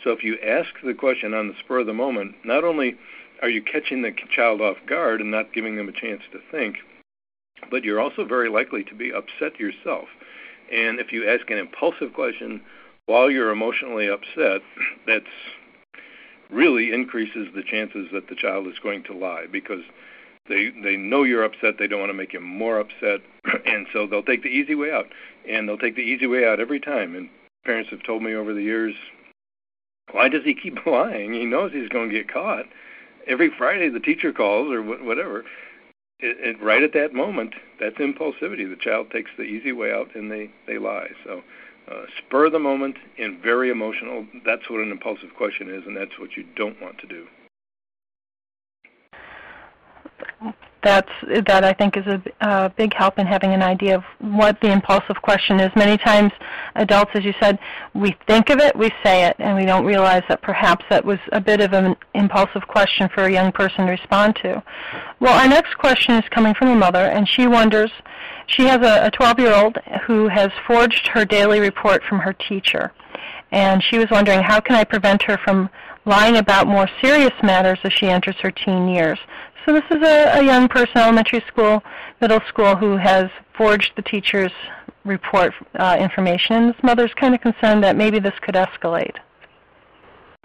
So 0.04 0.10
if 0.10 0.24
you 0.24 0.38
ask 0.44 0.70
the 0.84 0.94
question 0.94 1.34
on 1.34 1.48
the 1.48 1.54
spur 1.60 1.80
of 1.80 1.86
the 1.86 1.94
moment, 1.94 2.34
not 2.44 2.64
only 2.64 2.96
are 3.40 3.48
you 3.48 3.62
catching 3.62 4.02
the 4.02 4.12
child 4.34 4.60
off 4.60 4.76
guard 4.86 5.20
and 5.20 5.30
not 5.30 5.52
giving 5.52 5.76
them 5.76 5.88
a 5.88 5.92
chance 5.92 6.22
to 6.32 6.40
think, 6.50 6.78
but 7.70 7.84
you're 7.84 8.00
also 8.00 8.24
very 8.24 8.48
likely 8.48 8.84
to 8.84 8.94
be 8.94 9.12
upset 9.12 9.58
yourself. 9.58 10.08
And 10.72 10.98
if 10.98 11.12
you 11.12 11.28
ask 11.28 11.50
an 11.50 11.58
impulsive 11.58 12.14
question 12.14 12.60
while 13.06 13.30
you're 13.30 13.50
emotionally 13.50 14.08
upset, 14.08 14.62
that's 15.06 15.24
really 16.50 16.92
increases 16.92 17.48
the 17.54 17.62
chances 17.62 18.08
that 18.12 18.28
the 18.28 18.34
child 18.34 18.66
is 18.66 18.78
going 18.82 19.02
to 19.04 19.14
lie 19.14 19.46
because 19.50 19.82
they 20.48 20.70
they 20.82 20.96
know 20.96 21.22
you're 21.22 21.44
upset. 21.44 21.74
They 21.78 21.86
don't 21.86 22.00
want 22.00 22.10
to 22.10 22.14
make 22.14 22.32
you 22.32 22.40
more 22.40 22.80
upset, 22.80 23.20
and 23.66 23.86
so 23.92 24.06
they'll 24.06 24.22
take 24.22 24.42
the 24.42 24.48
easy 24.48 24.74
way 24.74 24.92
out, 24.92 25.06
and 25.48 25.68
they'll 25.68 25.78
take 25.78 25.96
the 25.96 26.02
easy 26.02 26.26
way 26.26 26.46
out 26.46 26.60
every 26.60 26.80
time. 26.80 27.14
And 27.14 27.28
parents 27.64 27.90
have 27.90 28.02
told 28.02 28.22
me 28.22 28.34
over 28.34 28.52
the 28.52 28.62
years, 28.62 28.94
why 30.12 30.28
does 30.28 30.44
he 30.44 30.54
keep 30.54 30.78
lying? 30.86 31.32
He 31.32 31.44
knows 31.44 31.72
he's 31.72 31.88
going 31.88 32.08
to 32.08 32.14
get 32.14 32.32
caught. 32.32 32.66
Every 33.26 33.50
Friday, 33.56 33.88
the 33.88 34.00
teacher 34.00 34.32
calls 34.32 34.72
or 34.72 34.82
whatever. 34.82 35.44
It, 36.20 36.56
it, 36.56 36.62
right 36.62 36.82
at 36.82 36.92
that 36.92 37.12
moment, 37.12 37.54
that's 37.80 37.96
impulsivity. 37.96 38.68
The 38.68 38.78
child 38.80 39.10
takes 39.10 39.30
the 39.36 39.42
easy 39.42 39.72
way 39.72 39.92
out 39.92 40.14
and 40.14 40.30
they 40.30 40.50
they 40.66 40.78
lie. 40.78 41.08
So 41.24 41.42
uh, 41.90 42.04
spur 42.18 42.48
the 42.48 42.58
moment 42.58 42.96
and 43.18 43.40
very 43.42 43.70
emotional. 43.70 44.26
That's 44.44 44.68
what 44.70 44.80
an 44.80 44.92
impulsive 44.92 45.34
question 45.36 45.68
is, 45.68 45.84
and 45.86 45.96
that's 45.96 46.18
what 46.18 46.36
you 46.36 46.44
don't 46.56 46.80
want 46.80 46.98
to 46.98 47.06
do. 47.06 47.26
That's 50.82 51.10
that 51.46 51.64
I 51.64 51.72
think 51.72 51.96
is 51.96 52.06
a, 52.06 52.22
a 52.40 52.70
big 52.70 52.92
help 52.94 53.18
in 53.18 53.26
having 53.26 53.52
an 53.52 53.62
idea 53.62 53.96
of 53.96 54.04
what 54.18 54.60
the 54.60 54.72
impulsive 54.72 55.22
question 55.22 55.60
is. 55.60 55.70
Many 55.76 55.96
times, 55.96 56.32
adults, 56.74 57.12
as 57.14 57.24
you 57.24 57.34
said, 57.40 57.58
we 57.94 58.16
think 58.26 58.50
of 58.50 58.58
it, 58.58 58.76
we 58.76 58.90
say 59.04 59.26
it, 59.26 59.36
and 59.38 59.56
we 59.56 59.64
don't 59.64 59.84
realize 59.84 60.22
that 60.28 60.42
perhaps 60.42 60.84
that 60.90 61.04
was 61.04 61.18
a 61.30 61.40
bit 61.40 61.60
of 61.60 61.72
an 61.72 61.94
impulsive 62.14 62.66
question 62.66 63.08
for 63.14 63.24
a 63.24 63.32
young 63.32 63.52
person 63.52 63.86
to 63.86 63.92
respond 63.92 64.36
to. 64.42 64.62
Well, 65.20 65.38
our 65.38 65.48
next 65.48 65.78
question 65.78 66.14
is 66.16 66.24
coming 66.30 66.54
from 66.54 66.68
a 66.68 66.76
mother, 66.76 67.06
and 67.06 67.28
she 67.28 67.46
wonders 67.46 67.90
she 68.46 68.64
has 68.64 68.80
a 68.82 69.10
12 69.10 69.38
year 69.38 69.54
old 69.54 69.78
who 70.06 70.28
has 70.28 70.50
forged 70.66 71.08
her 71.08 71.24
daily 71.24 71.60
report 71.60 72.02
from 72.04 72.18
her 72.20 72.32
teacher. 72.32 72.92
And 73.50 73.82
she 73.82 73.98
was 73.98 74.08
wondering 74.10 74.42
how 74.42 74.60
can 74.60 74.76
I 74.76 74.84
prevent 74.84 75.22
her 75.22 75.38
from 75.38 75.68
lying 76.04 76.36
about 76.36 76.66
more 76.66 76.88
serious 77.00 77.32
matters 77.42 77.78
as 77.84 77.92
she 77.92 78.06
enters 78.06 78.36
her 78.40 78.50
teen 78.50 78.88
years. 78.88 79.18
So 79.64 79.72
this 79.72 79.84
is 79.90 80.02
a, 80.02 80.40
a 80.40 80.42
young 80.42 80.68
person, 80.68 80.96
elementary 80.96 81.42
school, 81.46 81.82
middle 82.20 82.40
school, 82.48 82.74
who 82.74 82.96
has 82.96 83.30
forged 83.56 83.92
the 83.94 84.02
teacher's 84.02 84.50
report 85.04 85.52
uh, 85.78 85.96
information. 86.00 86.56
And 86.56 86.74
this 86.74 86.82
mother's 86.82 87.14
kind 87.14 87.34
of 87.34 87.40
concerned 87.40 87.84
that 87.84 87.96
maybe 87.96 88.18
this 88.18 88.34
could 88.40 88.56
escalate. 88.56 89.16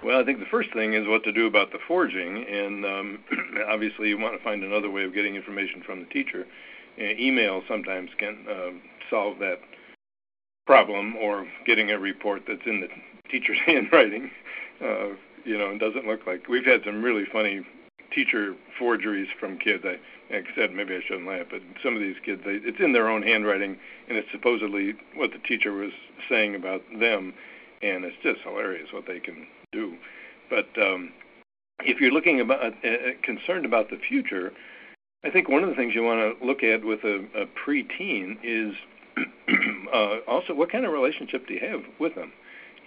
Well, 0.04 0.22
I 0.22 0.24
think 0.24 0.40
the 0.40 0.46
first 0.46 0.72
thing 0.74 0.94
is 0.94 1.08
what 1.08 1.24
to 1.24 1.32
do 1.32 1.48
about 1.48 1.72
the 1.72 1.80
forging, 1.88 2.46
and 2.48 2.86
um, 2.86 3.20
obviously 3.68 4.10
you 4.10 4.20
want 4.20 4.38
to 4.38 4.44
find 4.44 4.64
another 4.64 4.92
way 4.92 5.04
of 5.04 5.14
getting 5.16 5.36
information 5.36 5.82
from 5.84 6.02
the 6.02 6.06
teacher 6.08 6.46
email 7.00 7.62
sometimes 7.68 8.10
can 8.18 8.46
um, 8.50 8.82
solve 9.10 9.40
that 9.40 9.60
problem, 10.66 11.16
or 11.16 11.48
getting 11.66 11.92
a 11.92 11.98
report 11.98 12.44
that's 12.48 12.66
in 12.66 12.82
the 12.82 12.88
teacher's 13.32 13.58
handwriting. 13.66 14.30
Uh, 14.84 15.10
you 15.44 15.58
know, 15.58 15.72
and 15.72 15.80
doesn't 15.80 16.06
look 16.06 16.28
like 16.28 16.48
we've 16.48 16.66
had 16.66 16.84
some 16.86 17.02
really 17.02 17.26
funny 17.32 17.66
teacher 18.14 18.56
forgeries 18.78 19.28
from 19.40 19.58
kids. 19.58 19.84
I, 19.86 20.00
like 20.34 20.46
I 20.52 20.56
said, 20.56 20.74
maybe 20.74 20.96
I 20.96 21.02
shouldn't 21.08 21.28
laugh, 21.28 21.48
but 21.50 21.62
some 21.84 21.96
of 21.96 22.02
these 22.02 22.18
kids, 22.24 22.42
they, 22.46 22.60
it's 22.64 22.80
in 22.80 22.94
their 22.94 23.10
own 23.10 23.24
handwriting, 23.24 23.78
and 24.08 24.18
it's 24.18 24.32
supposedly 24.32 24.96
what 25.16 25.32
the 25.32 25.40
teacher 25.40 25.74
was 25.74 25.92
saying 26.30 26.56
about 26.56 26.82
them, 27.00 27.34
and 27.82 28.04
it's 28.04 28.18
just 28.24 28.42
hilarious 28.42 28.90
what 28.92 29.06
they 29.08 29.20
can 29.20 29.48
do. 29.72 29.96
But 30.50 30.68
um, 30.82 31.12
if 31.80 32.00
you're 32.00 32.12
looking 32.12 32.42
about 32.42 32.74
uh, 32.84 32.98
concerned 33.24 33.66
about 33.66 33.90
the 33.90 33.98
future, 33.98 34.52
I 35.24 35.30
think 35.30 35.50
one 35.50 35.64
of 35.64 35.70
the 35.70 35.76
things 35.76 35.96
you 35.96 36.04
want 36.04 36.40
to 36.40 36.46
look 36.46 36.64
at 36.64 36.84
with 36.84 37.04
a, 37.04 37.26
a 37.36 37.46
preteen 37.66 38.38
is 38.44 38.76
uh, 39.94 40.18
also 40.28 40.54
what 40.54 40.72
kind 40.72 40.86
of 40.86 40.92
relationship 40.92 41.48
do 41.48 41.54
you 41.54 41.60
have 41.60 41.82
with 42.00 42.16
them, 42.16 42.32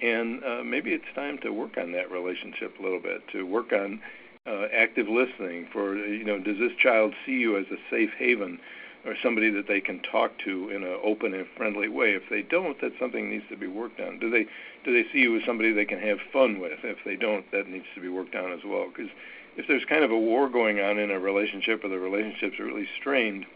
and 0.02 0.42
uh, 0.44 0.62
maybe 0.64 0.92
it's 0.92 1.04
time 1.14 1.38
to 1.42 1.50
work 1.50 1.76
on 1.76 1.92
that 1.92 2.10
relationship 2.10 2.74
a 2.78 2.82
little 2.82 3.00
bit, 3.00 3.22
to 3.32 3.44
work 3.44 3.72
on 3.72 4.00
uh, 4.46 4.66
active 4.74 5.08
listening. 5.08 5.68
For 5.72 5.96
you 5.96 6.24
know, 6.24 6.38
does 6.38 6.58
this 6.58 6.72
child 6.78 7.14
see 7.24 7.38
you 7.38 7.56
as 7.56 7.66
a 7.70 7.76
safe 7.90 8.10
haven 8.18 8.58
or 9.04 9.14
somebody 9.22 9.50
that 9.50 9.66
they 9.66 9.80
can 9.80 10.00
talk 10.00 10.32
to 10.44 10.70
in 10.70 10.82
an 10.82 10.98
open 11.02 11.34
and 11.34 11.46
friendly 11.56 11.88
way? 11.88 12.12
If 12.12 12.24
they 12.30 12.42
don't, 12.42 12.76
that's 12.80 12.98
something 12.98 13.28
that 13.28 13.36
needs 13.36 13.48
to 13.50 13.56
be 13.56 13.66
worked 13.66 14.00
on. 14.00 14.18
Do 14.18 14.30
they 14.30 14.46
do 14.84 14.92
they 14.92 15.08
see 15.12 15.20
you 15.20 15.36
as 15.36 15.44
somebody 15.44 15.72
they 15.72 15.84
can 15.84 16.00
have 16.00 16.18
fun 16.32 16.60
with? 16.60 16.80
If 16.82 16.98
they 17.04 17.16
don't, 17.16 17.50
that 17.52 17.68
needs 17.68 17.86
to 17.94 18.00
be 18.00 18.08
worked 18.08 18.34
on 18.34 18.52
as 18.52 18.60
well 18.64 18.88
because 18.88 19.10
if 19.56 19.66
there's 19.66 19.84
kind 19.84 20.04
of 20.04 20.10
a 20.10 20.18
war 20.18 20.48
going 20.48 20.80
on 20.80 20.98
in 20.98 21.10
a 21.10 21.18
relationship 21.18 21.84
or 21.84 21.88
the 21.88 21.98
relationships 21.98 22.58
really 22.58 22.88
strained, 22.98 23.46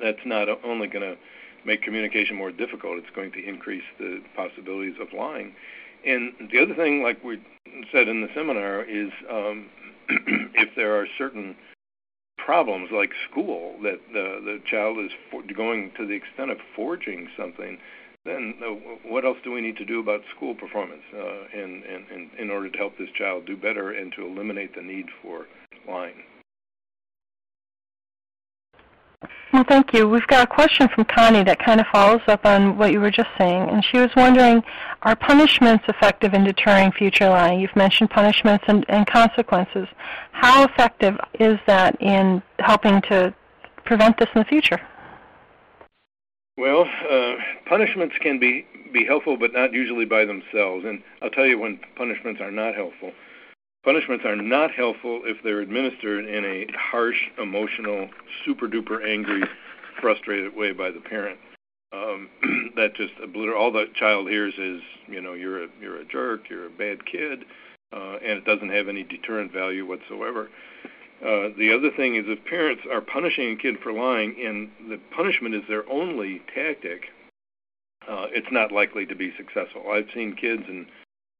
that's 0.00 0.24
not 0.24 0.48
only 0.64 0.86
going 0.88 1.04
to 1.04 1.16
make 1.64 1.82
communication 1.82 2.36
more 2.36 2.52
difficult, 2.52 2.98
it's 2.98 3.14
going 3.14 3.32
to 3.32 3.44
increase 3.44 3.82
the 3.98 4.22
possibilities 4.36 4.94
of 5.00 5.12
lying. 5.12 5.54
And 6.06 6.32
the 6.52 6.60
other 6.60 6.74
thing, 6.74 7.02
like 7.02 7.22
we 7.24 7.40
said 7.90 8.08
in 8.08 8.20
the 8.20 8.28
seminar, 8.34 8.82
is 8.84 9.10
um, 9.28 9.66
there 10.86 10.96
are 10.96 11.08
certain 11.18 11.56
problems 12.38 12.90
like 12.92 13.10
school 13.28 13.74
that 13.82 13.98
the 14.12 14.40
the 14.44 14.60
child 14.70 14.98
is 15.04 15.10
for, 15.32 15.42
going 15.42 15.90
to 15.98 16.06
the 16.06 16.14
extent 16.14 16.48
of 16.52 16.58
forging 16.76 17.26
something 17.36 17.76
then 18.24 18.54
uh, 18.62 18.70
what 19.04 19.24
else 19.24 19.38
do 19.42 19.50
we 19.50 19.60
need 19.60 19.76
to 19.76 19.84
do 19.84 19.98
about 19.98 20.20
school 20.36 20.54
performance 20.54 21.02
uh, 21.12 21.46
in, 21.52 21.82
in, 22.14 22.30
in 22.38 22.50
order 22.50 22.70
to 22.70 22.78
help 22.78 22.98
this 22.98 23.10
child 23.18 23.46
do 23.46 23.56
better 23.56 23.90
and 23.90 24.12
to 24.12 24.26
eliminate 24.26 24.74
the 24.74 24.82
need 24.82 25.06
for 25.22 25.46
lying? 25.88 26.22
Well, 29.52 29.64
thank 29.68 29.94
you. 29.94 30.08
We've 30.08 30.26
got 30.26 30.44
a 30.44 30.46
question 30.46 30.88
from 30.88 31.04
Connie 31.04 31.42
that 31.44 31.58
kind 31.58 31.80
of 31.80 31.86
follows 31.86 32.20
up 32.26 32.44
on 32.44 32.76
what 32.76 32.92
you 32.92 33.00
were 33.00 33.10
just 33.10 33.30
saying, 33.38 33.70
and 33.70 33.84
she 33.84 33.96
was 33.96 34.10
wondering, 34.14 34.62
are 35.02 35.16
punishments 35.16 35.84
effective 35.88 36.34
in 36.34 36.44
deterring 36.44 36.92
future 36.92 37.28
lying? 37.28 37.60
You've 37.60 37.74
mentioned 37.76 38.10
punishments 38.10 38.64
and, 38.68 38.84
and 38.88 39.06
consequences. 39.06 39.88
How 40.32 40.64
effective 40.64 41.16
is 41.40 41.58
that 41.66 41.96
in 42.02 42.42
helping 42.58 43.00
to 43.02 43.32
prevent 43.84 44.18
this 44.18 44.28
in 44.34 44.40
the 44.40 44.44
future? 44.44 44.80
Well, 46.58 46.88
uh, 47.10 47.36
punishments 47.66 48.16
can 48.20 48.38
be, 48.38 48.66
be 48.92 49.04
helpful, 49.04 49.36
but 49.36 49.52
not 49.52 49.72
usually 49.72 50.06
by 50.06 50.24
themselves. 50.24 50.84
And 50.84 51.02
I'll 51.22 51.30
tell 51.30 51.46
you 51.46 51.58
when 51.58 51.80
punishments 51.96 52.40
are 52.40 52.50
not 52.50 52.74
helpful. 52.74 53.12
Punishments 53.86 54.24
are 54.24 54.34
not 54.34 54.72
helpful 54.72 55.22
if 55.24 55.36
they're 55.44 55.60
administered 55.60 56.26
in 56.26 56.44
a 56.44 56.66
harsh, 56.76 57.28
emotional, 57.40 58.08
super 58.44 58.66
duper 58.66 59.08
angry, 59.08 59.44
frustrated 60.00 60.56
way 60.56 60.72
by 60.72 60.90
the 60.90 60.98
parent. 60.98 61.38
Um, 61.92 62.28
that 62.74 62.96
just 62.96 63.12
all 63.22 63.70
the 63.70 63.84
child 63.94 64.28
hears 64.28 64.54
is, 64.58 64.82
you 65.06 65.20
know, 65.20 65.34
you're 65.34 65.62
a 65.62 65.68
you're 65.80 66.00
a 66.00 66.04
jerk, 66.04 66.50
you're 66.50 66.66
a 66.66 66.70
bad 66.70 67.06
kid, 67.06 67.44
uh, 67.92 68.16
and 68.16 68.38
it 68.38 68.44
doesn't 68.44 68.70
have 68.70 68.88
any 68.88 69.04
deterrent 69.04 69.52
value 69.52 69.86
whatsoever. 69.86 70.48
Uh, 71.22 71.54
the 71.56 71.72
other 71.72 71.90
thing 71.96 72.16
is 72.16 72.24
if 72.26 72.44
parents 72.44 72.82
are 72.90 73.00
punishing 73.00 73.52
a 73.52 73.56
kid 73.56 73.76
for 73.84 73.92
lying 73.92 74.34
and 74.44 74.68
the 74.90 74.98
punishment 75.14 75.54
is 75.54 75.62
their 75.68 75.88
only 75.88 76.42
tactic, 76.52 77.04
uh, 78.08 78.26
it's 78.34 78.50
not 78.50 78.72
likely 78.72 79.06
to 79.06 79.14
be 79.14 79.32
successful. 79.36 79.84
I've 79.92 80.08
seen 80.12 80.34
kids, 80.34 80.64
and 80.66 80.86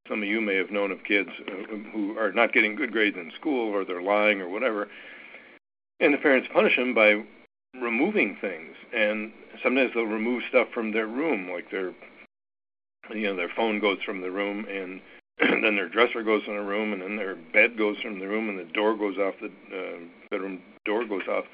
some 0.08 0.22
of 0.22 0.28
you 0.28 0.40
may 0.40 0.56
have 0.56 0.70
known 0.70 0.90
of 0.90 1.04
kids 1.04 1.30
uh, 1.48 1.76
who 1.92 2.16
are 2.18 2.32
not 2.32 2.52
getting 2.52 2.74
good 2.74 2.92
grades 2.92 3.16
in 3.16 3.32
school 3.38 3.72
or 3.72 3.84
they're 3.84 4.02
lying 4.02 4.40
or 4.40 4.48
whatever, 4.48 4.88
and 6.00 6.14
the 6.14 6.18
parents 6.18 6.48
punish 6.52 6.76
them 6.76 6.94
by 6.94 7.22
removing 7.80 8.36
things. 8.40 8.74
And 8.94 9.32
sometimes 9.62 9.92
they'll 9.94 10.04
remove 10.04 10.42
stuff 10.48 10.68
from 10.72 10.92
their 10.92 11.06
room, 11.06 11.50
like 11.50 11.70
their, 11.70 11.92
you 13.14 13.22
know, 13.22 13.36
their 13.36 13.50
phone 13.54 13.80
goes 13.80 13.98
from 14.04 14.20
the 14.20 14.30
room 14.30 14.66
and 14.68 15.00
then 15.40 15.76
their 15.76 15.88
dresser 15.88 16.22
goes 16.22 16.42
in 16.46 16.54
a 16.54 16.62
room, 16.62 16.94
and 16.94 17.02
then 17.02 17.16
their 17.16 17.34
bed 17.34 17.76
goes 17.76 17.98
from 18.00 18.18
the 18.18 18.26
room, 18.26 18.48
and 18.48 18.58
the 18.58 18.72
door 18.72 18.96
goes 18.96 19.18
off, 19.18 19.34
the 19.40 19.48
uh, 19.48 19.98
bedroom 20.30 20.62
door 20.86 21.04
goes 21.04 21.28
off, 21.28 21.44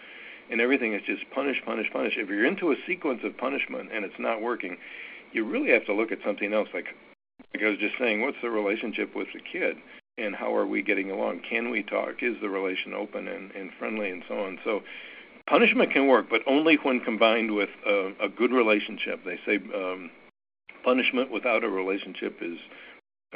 and 0.51 0.61
everything 0.61 0.95
is 0.95 1.03
just 1.05 1.23
punish, 1.35 1.61
punish, 1.65 1.91
punish. 1.93 2.15
If 2.17 2.29
you're 2.29 2.47
into 2.47 2.71
a 2.71 2.77
sequence 2.87 3.23
of 3.25 3.37
punishment 3.37 3.91
and 3.93 4.05
it's 4.05 4.19
not 4.21 4.41
working, 4.41 4.77
you 5.33 5.45
really 5.45 5.71
have 5.71 5.85
to 5.87 5.95
look 5.95 6.13
at 6.13 6.19
something 6.25 6.53
else. 6.53 6.69
Like, 6.73 6.87
like 7.55 7.65
I 7.65 7.69
was 7.69 7.79
just 7.79 7.95
saying, 7.99 8.21
what's 8.23 8.39
the 8.43 8.51
relationship 8.51 9.15
with 9.15 9.29
the 9.33 9.41
kid, 9.41 9.77
and 10.19 10.35
how 10.35 10.55
are 10.55 10.67
we 10.67 10.83
getting 10.83 11.11
along? 11.11 11.41
Can 11.49 11.71
we 11.71 11.83
talk? 11.83 12.23
Is 12.23 12.37
the 12.41 12.49
relation 12.49 12.95
open 12.95 13.29
and, 13.29 13.51
and 13.53 13.71
friendly, 13.79 14.11
and 14.11 14.23
so 14.29 14.39
on? 14.39 14.59
So. 14.65 14.83
Punishment 15.49 15.93
can 15.93 16.07
work, 16.07 16.27
but 16.31 16.41
only 16.47 16.77
when 16.77 17.01
combined 17.01 17.53
with 17.53 17.69
a, 17.85 18.13
a 18.21 18.29
good 18.29 18.53
relationship. 18.53 19.25
They 19.25 19.41
say 19.45 19.59
um, 19.75 20.09
punishment 20.85 21.33
without 21.33 21.65
a 21.65 21.69
relationship 21.69 22.39
is 22.41 22.59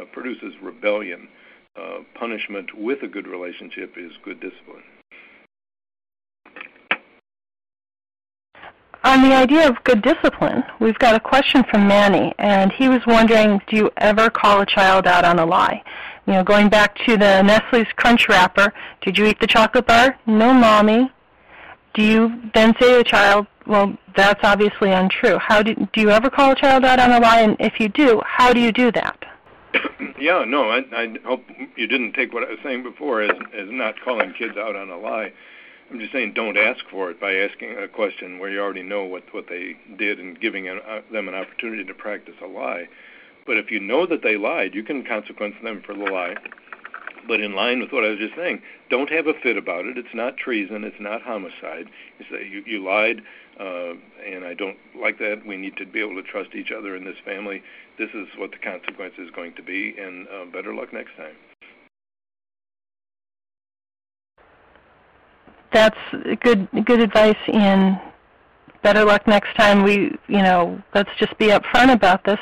uh, 0.01 0.05
produces 0.13 0.55
rebellion. 0.63 1.29
Uh, 1.77 1.99
punishment 2.15 2.79
with 2.79 3.03
a 3.03 3.09
good 3.09 3.27
relationship 3.27 3.95
is 3.99 4.13
good 4.25 4.41
discipline. 4.41 4.85
On 9.07 9.23
the 9.23 9.37
idea 9.37 9.69
of 9.69 9.77
good 9.85 10.03
discipline, 10.03 10.65
we've 10.81 10.99
got 10.99 11.15
a 11.15 11.21
question 11.21 11.63
from 11.71 11.87
Manny, 11.87 12.35
and 12.39 12.73
he 12.73 12.89
was 12.89 13.01
wondering, 13.07 13.61
do 13.69 13.77
you 13.77 13.91
ever 13.99 14.29
call 14.29 14.63
a 14.63 14.67
child 14.67 15.07
out 15.07 15.25
on 15.25 15.39
a 15.39 15.47
lie? 15.47 15.81
You 16.27 16.33
know, 16.33 16.43
going 16.43 16.69
back 16.69 16.97
to 17.07 17.17
the 17.17 17.41
Nestle's 17.43 17.87
Crunch 17.95 18.29
wrapper, 18.29 18.75
did 19.03 19.17
you 19.17 19.27
eat 19.27 19.39
the 19.39 19.47
chocolate 19.47 19.87
bar? 19.87 20.19
No, 20.27 20.53
mommy. 20.53 21.13
Do 21.95 22.03
you 22.03 22.51
then 22.53 22.75
say 22.81 22.95
to 22.95 22.99
a 22.99 23.05
child, 23.05 23.47
well, 23.69 23.97
that's 24.17 24.41
obviously 24.43 24.91
untrue. 24.91 25.39
How 25.39 25.63
do, 25.63 25.77
do 25.93 26.01
you 26.01 26.11
ever 26.11 26.29
call 26.29 26.51
a 26.51 26.57
child 26.57 26.85
out 26.85 26.99
on 26.99 27.13
a 27.13 27.21
lie? 27.21 27.43
And 27.43 27.57
if 27.61 27.79
you 27.79 27.89
do, 27.89 28.21
how 28.27 28.53
do 28.53 28.59
you 28.59 28.73
do 28.73 28.91
that? 28.91 29.25
yeah, 30.19 30.45
no, 30.45 30.69
I, 30.69 30.83
I 30.93 31.15
hope 31.25 31.45
you 31.77 31.87
didn't 31.87 32.15
take 32.15 32.35
what 32.35 32.43
I 32.43 32.51
was 32.51 32.59
saying 32.65 32.83
before 32.83 33.23
as, 33.23 33.31
as 33.57 33.69
not 33.71 33.95
calling 34.05 34.35
kids 34.37 34.57
out 34.57 34.75
on 34.75 34.91
a 34.91 34.99
lie. 34.99 35.33
I'm 35.91 36.01
just 36.01 36.13
saying 36.13 36.33
don't 36.35 36.57
ask 36.57 36.85
for 36.91 37.11
it 37.11 37.21
by 37.21 37.35
asking 37.35 37.77
a 37.79 37.87
question 37.87 38.39
where 38.39 38.51
you 38.51 38.61
already 38.61 38.83
know 38.83 39.05
what, 39.05 39.23
what 39.33 39.49
they 39.49 39.77
did 39.97 40.19
and 40.19 40.41
giving 40.41 40.69
an, 40.69 40.81
uh, 40.87 41.01
them 41.13 41.29
an 41.29 41.35
opportunity 41.35 41.85
to 41.85 41.95
practice 41.95 42.35
a 42.43 42.47
lie. 42.47 42.89
But 43.47 43.57
if 43.57 43.71
you 43.71 43.79
know 43.79 44.07
that 44.07 44.23
they 44.23 44.37
lied, 44.37 44.75
you 44.75 44.83
can 44.83 45.05
consequence 45.05 45.55
them 45.63 45.83
for 45.87 45.95
the 45.95 46.05
lie. 46.05 46.35
But 47.29 47.41
in 47.41 47.55
line 47.55 47.81
with 47.81 47.93
what 47.93 48.05
I 48.05 48.11
was 48.11 48.19
just 48.19 48.35
saying, 48.35 48.63
don't 48.91 49.11
have 49.11 49.27
a 49.27 49.35
fit 49.35 49.57
about 49.57 49.87
it. 49.87 49.97
It's 49.97 50.15
not 50.15 50.37
treason. 50.37 50.85
It's 50.85 51.01
not 51.01 51.23
homicide. 51.23 51.89
You 52.19 52.27
say 52.31 52.49
you, 52.49 52.63
you 52.67 52.85
lied, 52.85 53.23
uh, 53.59 53.95
and 54.25 54.45
I 54.45 54.55
don't 54.55 54.77
like 55.01 55.19
that. 55.19 55.43
We 55.47 55.57
need 55.57 55.77
to 55.77 55.87
be 55.87 56.01
able 56.01 56.15
to 56.17 56.23
trust 56.23 56.55
each 56.55 56.73
other 56.77 56.97
in 56.97 57.05
this 57.05 57.17
family. 57.25 57.63
This 57.99 58.11
is 58.15 58.27
what 58.37 58.51
the 58.51 58.59
consequence 58.59 59.15
is 59.19 59.31
going 59.31 59.55
to 59.55 59.63
be, 59.63 59.95
and 59.99 60.29
uh, 60.29 60.45
better 60.53 60.75
luck 60.75 60.93
next 60.93 61.17
time. 61.17 61.35
That's 65.77 65.99
good. 66.41 66.69
Good 66.87 67.01
advice. 67.01 67.37
In 67.49 68.01
better 68.83 69.05
luck 69.05 69.27
next 69.27 69.55
time. 69.57 69.83
We, 69.83 70.17
you 70.27 70.43
know, 70.43 70.83
let's 70.95 71.11
just 71.19 71.37
be 71.37 71.49
upfront 71.49 71.93
about 71.93 72.25
this, 72.25 72.39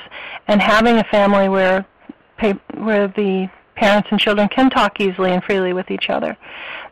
and 0.47 0.63
having 0.63 0.99
a 0.99 1.05
family 1.05 1.49
where 1.49 1.85
where 2.77 3.09
the 3.09 3.51
parents 3.75 4.07
and 4.13 4.21
children 4.21 4.49
can 4.49 4.71
talk 4.71 5.01
easily 5.01 5.33
and 5.33 5.43
freely 5.43 5.73
with 5.73 5.91
each 5.91 6.11
other. 6.11 6.37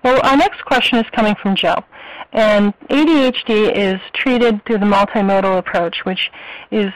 Well, 0.03 0.21
our 0.25 0.37
next 0.37 0.65
question 0.65 0.99
is 0.99 1.05
coming 1.13 1.37
from 1.41 1.55
Joe. 1.55 1.77
And 2.33 2.75
ADHD 2.89 3.73
is 3.77 4.01
treated 4.13 4.65
through 4.65 4.79
the 4.79 4.87
multimodal 4.87 5.59
approach, 5.59 5.99
which 6.05 6.33
is 6.73 6.91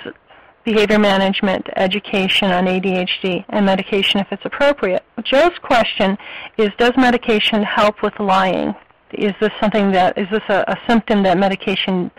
behavior 0.64 0.98
management, 0.98 1.68
education 1.76 2.50
on 2.50 2.64
ADHD, 2.64 3.44
and 3.50 3.64
medication 3.64 4.18
if 4.18 4.26
it's 4.32 4.44
appropriate. 4.44 5.04
Joe's 5.22 5.56
question 5.62 6.18
is, 6.58 6.70
does 6.78 6.94
medication 6.96 7.62
help 7.62 8.02
with 8.02 8.18
lying? 8.18 8.74
Is 9.12 9.34
this 9.40 9.52
something 9.60 9.92
that, 9.92 10.18
is 10.18 10.28
this 10.30 10.42
a, 10.48 10.64
a 10.68 10.76
symptom 10.88 11.22
that 11.22 11.38
medication 11.38 12.10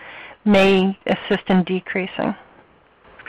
may 0.46 0.98
assist 1.06 1.44
in 1.50 1.64
decreasing? 1.64 2.36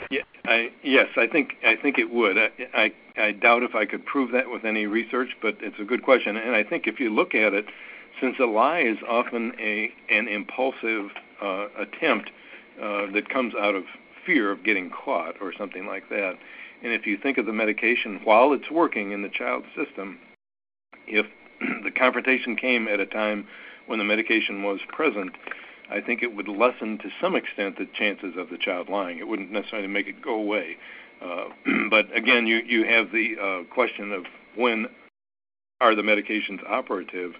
Yeah, 0.09 0.21
I, 0.45 0.71
yes, 0.81 1.07
I 1.17 1.27
think 1.27 1.55
I 1.65 1.75
think 1.75 1.99
it 1.99 2.11
would. 2.11 2.37
I, 2.37 2.49
I 2.73 2.93
I 3.17 3.31
doubt 3.33 3.63
if 3.63 3.75
I 3.75 3.85
could 3.85 4.05
prove 4.05 4.31
that 4.31 4.49
with 4.49 4.63
any 4.63 4.87
research, 4.87 5.29
but 5.41 5.57
it's 5.59 5.79
a 5.79 5.83
good 5.83 6.03
question. 6.03 6.37
And 6.37 6.55
I 6.55 6.63
think 6.63 6.87
if 6.87 6.99
you 6.99 7.13
look 7.13 7.35
at 7.35 7.53
it, 7.53 7.65
since 8.21 8.37
a 8.39 8.45
lie 8.45 8.79
is 8.79 8.97
often 9.07 9.53
a 9.59 9.91
an 10.09 10.27
impulsive 10.27 11.11
uh, 11.41 11.67
attempt 11.77 12.31
uh, 12.81 13.11
that 13.11 13.29
comes 13.29 13.53
out 13.55 13.75
of 13.75 13.83
fear 14.25 14.51
of 14.51 14.63
getting 14.63 14.89
caught 14.89 15.35
or 15.41 15.53
something 15.57 15.85
like 15.85 16.09
that, 16.09 16.37
and 16.81 16.93
if 16.93 17.05
you 17.05 17.17
think 17.17 17.37
of 17.37 17.45
the 17.45 17.53
medication 17.53 18.21
while 18.23 18.53
it's 18.53 18.71
working 18.71 19.11
in 19.11 19.21
the 19.21 19.29
child's 19.29 19.67
system, 19.75 20.17
if 21.07 21.25
the 21.83 21.91
confrontation 21.91 22.55
came 22.55 22.87
at 22.87 22.99
a 22.99 23.05
time 23.05 23.47
when 23.87 23.99
the 23.99 24.05
medication 24.05 24.63
was 24.63 24.79
present, 24.87 25.33
I 25.89 26.01
think 26.01 26.21
it 26.21 26.35
would 26.35 26.47
lessen 26.47 26.99
to 26.99 27.09
some 27.19 27.35
extent 27.35 27.77
the 27.77 27.87
chances 27.97 28.35
of 28.37 28.49
the 28.49 28.57
child 28.57 28.89
lying. 28.89 29.17
It 29.17 29.27
wouldn't 29.27 29.51
necessarily 29.51 29.87
make 29.87 30.07
it 30.07 30.21
go 30.21 30.35
away. 30.35 30.77
Uh, 31.21 31.45
but 31.89 32.15
again, 32.15 32.45
you, 32.47 32.57
you 32.57 32.85
have 32.85 33.11
the 33.11 33.35
uh, 33.41 33.73
question 33.73 34.11
of 34.11 34.25
when 34.55 34.87
are 35.81 35.95
the 35.95 36.01
medications 36.01 36.59
operative 36.69 37.33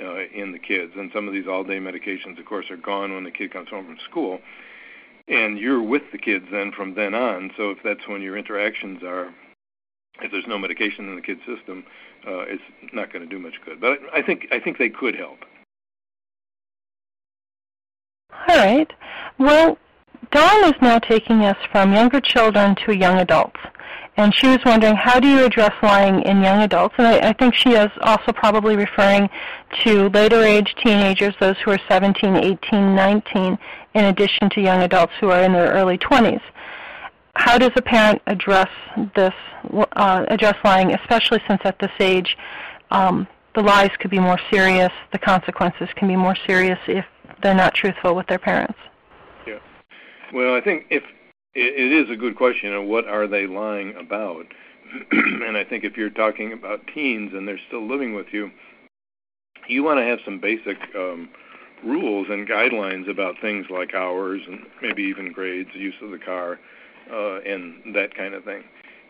uh, 0.00 0.26
in 0.34 0.52
the 0.52 0.58
kids. 0.58 0.92
And 0.96 1.10
some 1.14 1.26
of 1.26 1.34
these 1.34 1.46
all 1.48 1.64
day 1.64 1.78
medications, 1.78 2.38
of 2.38 2.46
course, 2.46 2.70
are 2.70 2.76
gone 2.76 3.14
when 3.14 3.24
the 3.24 3.30
kid 3.30 3.52
comes 3.52 3.68
home 3.68 3.86
from 3.86 3.98
school. 4.08 4.40
And 5.28 5.58
you're 5.58 5.82
with 5.82 6.02
the 6.12 6.18
kids 6.18 6.46
then 6.50 6.72
from 6.72 6.94
then 6.94 7.14
on. 7.14 7.50
So 7.56 7.70
if 7.70 7.78
that's 7.84 8.06
when 8.08 8.22
your 8.22 8.36
interactions 8.36 9.02
are, 9.02 9.32
if 10.20 10.32
there's 10.32 10.46
no 10.46 10.58
medication 10.58 11.08
in 11.08 11.16
the 11.16 11.22
kid's 11.22 11.40
system, 11.46 11.84
uh, 12.26 12.40
it's 12.40 12.62
not 12.92 13.12
going 13.12 13.22
to 13.22 13.28
do 13.28 13.38
much 13.38 13.54
good. 13.64 13.80
But 13.80 13.98
I 14.14 14.22
think 14.22 14.48
I 14.52 14.60
think 14.60 14.78
they 14.78 14.88
could 14.88 15.14
help. 15.14 15.38
All 18.48 18.56
right. 18.56 18.90
Well, 19.38 19.78
Dawn 20.30 20.64
is 20.64 20.74
now 20.80 20.98
taking 20.98 21.44
us 21.44 21.56
from 21.72 21.92
younger 21.92 22.20
children 22.20 22.76
to 22.86 22.96
young 22.96 23.18
adults. 23.18 23.58
And 24.16 24.34
she 24.34 24.48
was 24.48 24.58
wondering, 24.66 24.96
how 24.96 25.18
do 25.18 25.28
you 25.28 25.44
address 25.44 25.72
lying 25.82 26.22
in 26.22 26.42
young 26.42 26.62
adults? 26.62 26.94
And 26.98 27.06
I, 27.06 27.30
I 27.30 27.32
think 27.32 27.54
she 27.54 27.70
is 27.70 27.90
also 28.02 28.32
probably 28.32 28.76
referring 28.76 29.30
to 29.82 30.08
later 30.10 30.42
age 30.42 30.74
teenagers, 30.82 31.34
those 31.40 31.56
who 31.64 31.70
are 31.70 31.80
17, 31.88 32.36
18, 32.36 32.94
19, 32.94 33.58
in 33.94 34.04
addition 34.04 34.50
to 34.50 34.60
young 34.60 34.82
adults 34.82 35.12
who 35.20 35.30
are 35.30 35.42
in 35.42 35.52
their 35.52 35.72
early 35.72 35.96
20s. 35.96 36.42
How 37.34 37.58
does 37.58 37.72
a 37.76 37.82
parent 37.82 38.20
address 38.26 38.68
this, 39.14 39.34
uh, 39.92 40.24
address 40.28 40.56
lying, 40.64 40.92
especially 40.94 41.40
since 41.48 41.60
at 41.64 41.78
this 41.78 41.92
age 42.00 42.36
um, 42.90 43.26
the 43.54 43.62
lies 43.62 43.90
could 43.98 44.10
be 44.10 44.18
more 44.18 44.38
serious, 44.50 44.92
the 45.12 45.18
consequences 45.18 45.88
can 45.96 46.08
be 46.08 46.16
more 46.16 46.36
serious 46.46 46.78
if 46.86 47.04
they're 47.42 47.54
not 47.54 47.74
truthful 47.74 48.14
with 48.14 48.26
their 48.26 48.38
parents? 48.38 48.78
Yeah. 49.46 49.58
Well, 50.32 50.54
I 50.54 50.60
think 50.60 50.86
if 50.90 51.02
it 51.54 51.92
is 51.92 52.10
a 52.10 52.16
good 52.16 52.36
question 52.36 52.72
of 52.72 52.84
what 52.84 53.06
are 53.06 53.26
they 53.26 53.46
lying 53.46 53.94
about, 53.96 54.46
and 55.12 55.56
I 55.56 55.64
think 55.64 55.84
if 55.84 55.96
you're 55.96 56.10
talking 56.10 56.52
about 56.52 56.86
teens 56.94 57.32
and 57.34 57.46
they're 57.46 57.60
still 57.68 57.86
living 57.86 58.14
with 58.14 58.26
you, 58.32 58.50
you 59.68 59.82
want 59.82 59.98
to 59.98 60.04
have 60.04 60.18
some 60.24 60.40
basic 60.40 60.78
um, 60.96 61.28
rules 61.84 62.26
and 62.30 62.48
guidelines 62.48 63.08
about 63.08 63.36
things 63.40 63.66
like 63.70 63.94
hours 63.94 64.40
and 64.46 64.60
maybe 64.82 65.02
even 65.04 65.32
grades, 65.32 65.70
use 65.74 65.94
of 66.02 66.10
the 66.10 66.18
car, 66.18 66.58
uh, 67.12 67.40
and 67.40 67.94
that 67.94 68.14
kind 68.14 68.34
of 68.34 68.44
thing. 68.44 68.64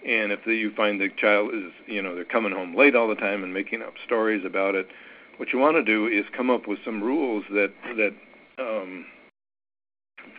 And 0.07 0.33
if 0.33 0.41
the, 0.45 0.55
you 0.55 0.73
find 0.75 1.01
the 1.01 1.11
child 1.11 1.55
is, 1.55 1.73
you 1.87 2.01
know, 2.01 2.15
they're 2.15 2.25
coming 2.25 2.53
home 2.53 2.75
late 2.75 2.97
all 2.97 3.09
the 3.09 3.15
time 3.15 3.45
and 3.45 3.53
making 3.53 3.83
up 3.83 3.95
stories 4.05 4.45
about 4.45 4.75
it, 4.75 4.89
what 5.37 5.53
you 5.53 5.59
want 5.59 5.77
to 5.77 5.85
do 5.85 6.07
is 6.07 6.25
come 6.37 6.51
up 6.51 6.67
with 6.67 6.79
some 6.85 7.03
rules 7.03 7.45
that 7.51 7.73
that 7.97 8.15
um, 8.59 9.07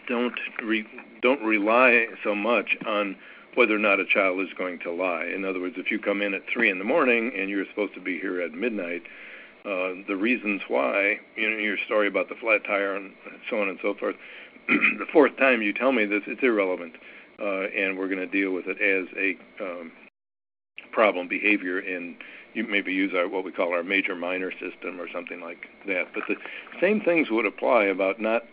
don't 0.08 0.40
re, 0.64 0.86
don't 1.22 1.42
rely 1.44 2.08
so 2.24 2.36
much 2.36 2.78
on 2.86 3.16
whether 3.56 3.76
or 3.76 3.80
not 3.80 4.00
a 4.00 4.06
child 4.06 4.40
is 4.40 4.54
going 4.58 4.80
to 4.80 4.92
lie. 4.92 5.26
In 5.26 5.44
other 5.44 5.60
words, 5.60 5.76
if 5.78 5.92
you 5.92 6.00
come 6.00 6.22
in 6.22 6.34
at 6.34 6.44
three 6.52 6.70
in 6.70 6.80
the 6.80 6.86
morning 6.86 7.32
and 7.36 7.50
you're 7.50 7.66
supposed 7.70 7.94
to 7.96 8.00
be 8.00 8.20
here 8.20 8.42
at 8.42 8.54
midnight, 8.54 9.04
uh, 9.66 9.94
the 10.08 10.16
reasons 10.16 10.62
why, 10.68 11.20
you 11.36 11.50
know, 11.50 11.58
your 11.58 11.78
story 11.86 12.08
about 12.08 12.30
the 12.30 12.36
flat 12.36 12.64
tire 12.66 12.96
and 12.96 13.12
so 13.50 13.62
on 13.62 13.70
and 13.70 13.78
so 13.82 13.94
forth. 13.94 14.16
the 14.68 15.06
fourth 15.12 15.36
time 15.38 15.62
you 15.62 15.74
tell 15.74 15.92
me 15.92 16.06
this, 16.06 16.24
it's 16.28 16.42
irrelevant, 16.42 16.94
uh, 16.96 17.00
and 17.42 17.98
we're 17.98 18.08
going 18.08 18.20
to 18.20 18.28
deal 18.28 18.52
with 18.52 18.66
it 18.68 18.78
as 18.82 19.08
a 19.18 19.38
um, 19.64 19.92
problem 20.92 21.28
behavior 21.28 21.80
and 21.80 22.16
you 22.54 22.68
maybe 22.68 22.94
use 22.94 23.14
our 23.16 23.28
what 23.28 23.44
we 23.44 23.52
call 23.52 23.74
our 23.74 23.84
major 23.84 24.16
minor 24.16 24.52
system 24.52 25.00
or 25.00 25.08
something 25.14 25.40
like 25.42 25.68
that. 25.88 26.14
But 26.14 26.24
the 26.28 26.36
same 26.80 27.02
things 27.02 27.30
would 27.32 27.46
apply 27.46 27.86
about 27.86 28.20
not 28.20 28.44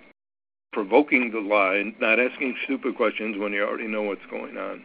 provoking 0.73 1.31
the 1.33 1.41
lie, 1.41 1.95
not 2.01 2.21
asking 2.21 2.57
stupid 2.65 2.97
questions 2.97 3.37
when 3.39 3.53
you 3.53 3.65
already 3.65 3.89
know 3.89 4.03
what's 4.03 4.27
going 4.31 4.57
on, 4.57 4.83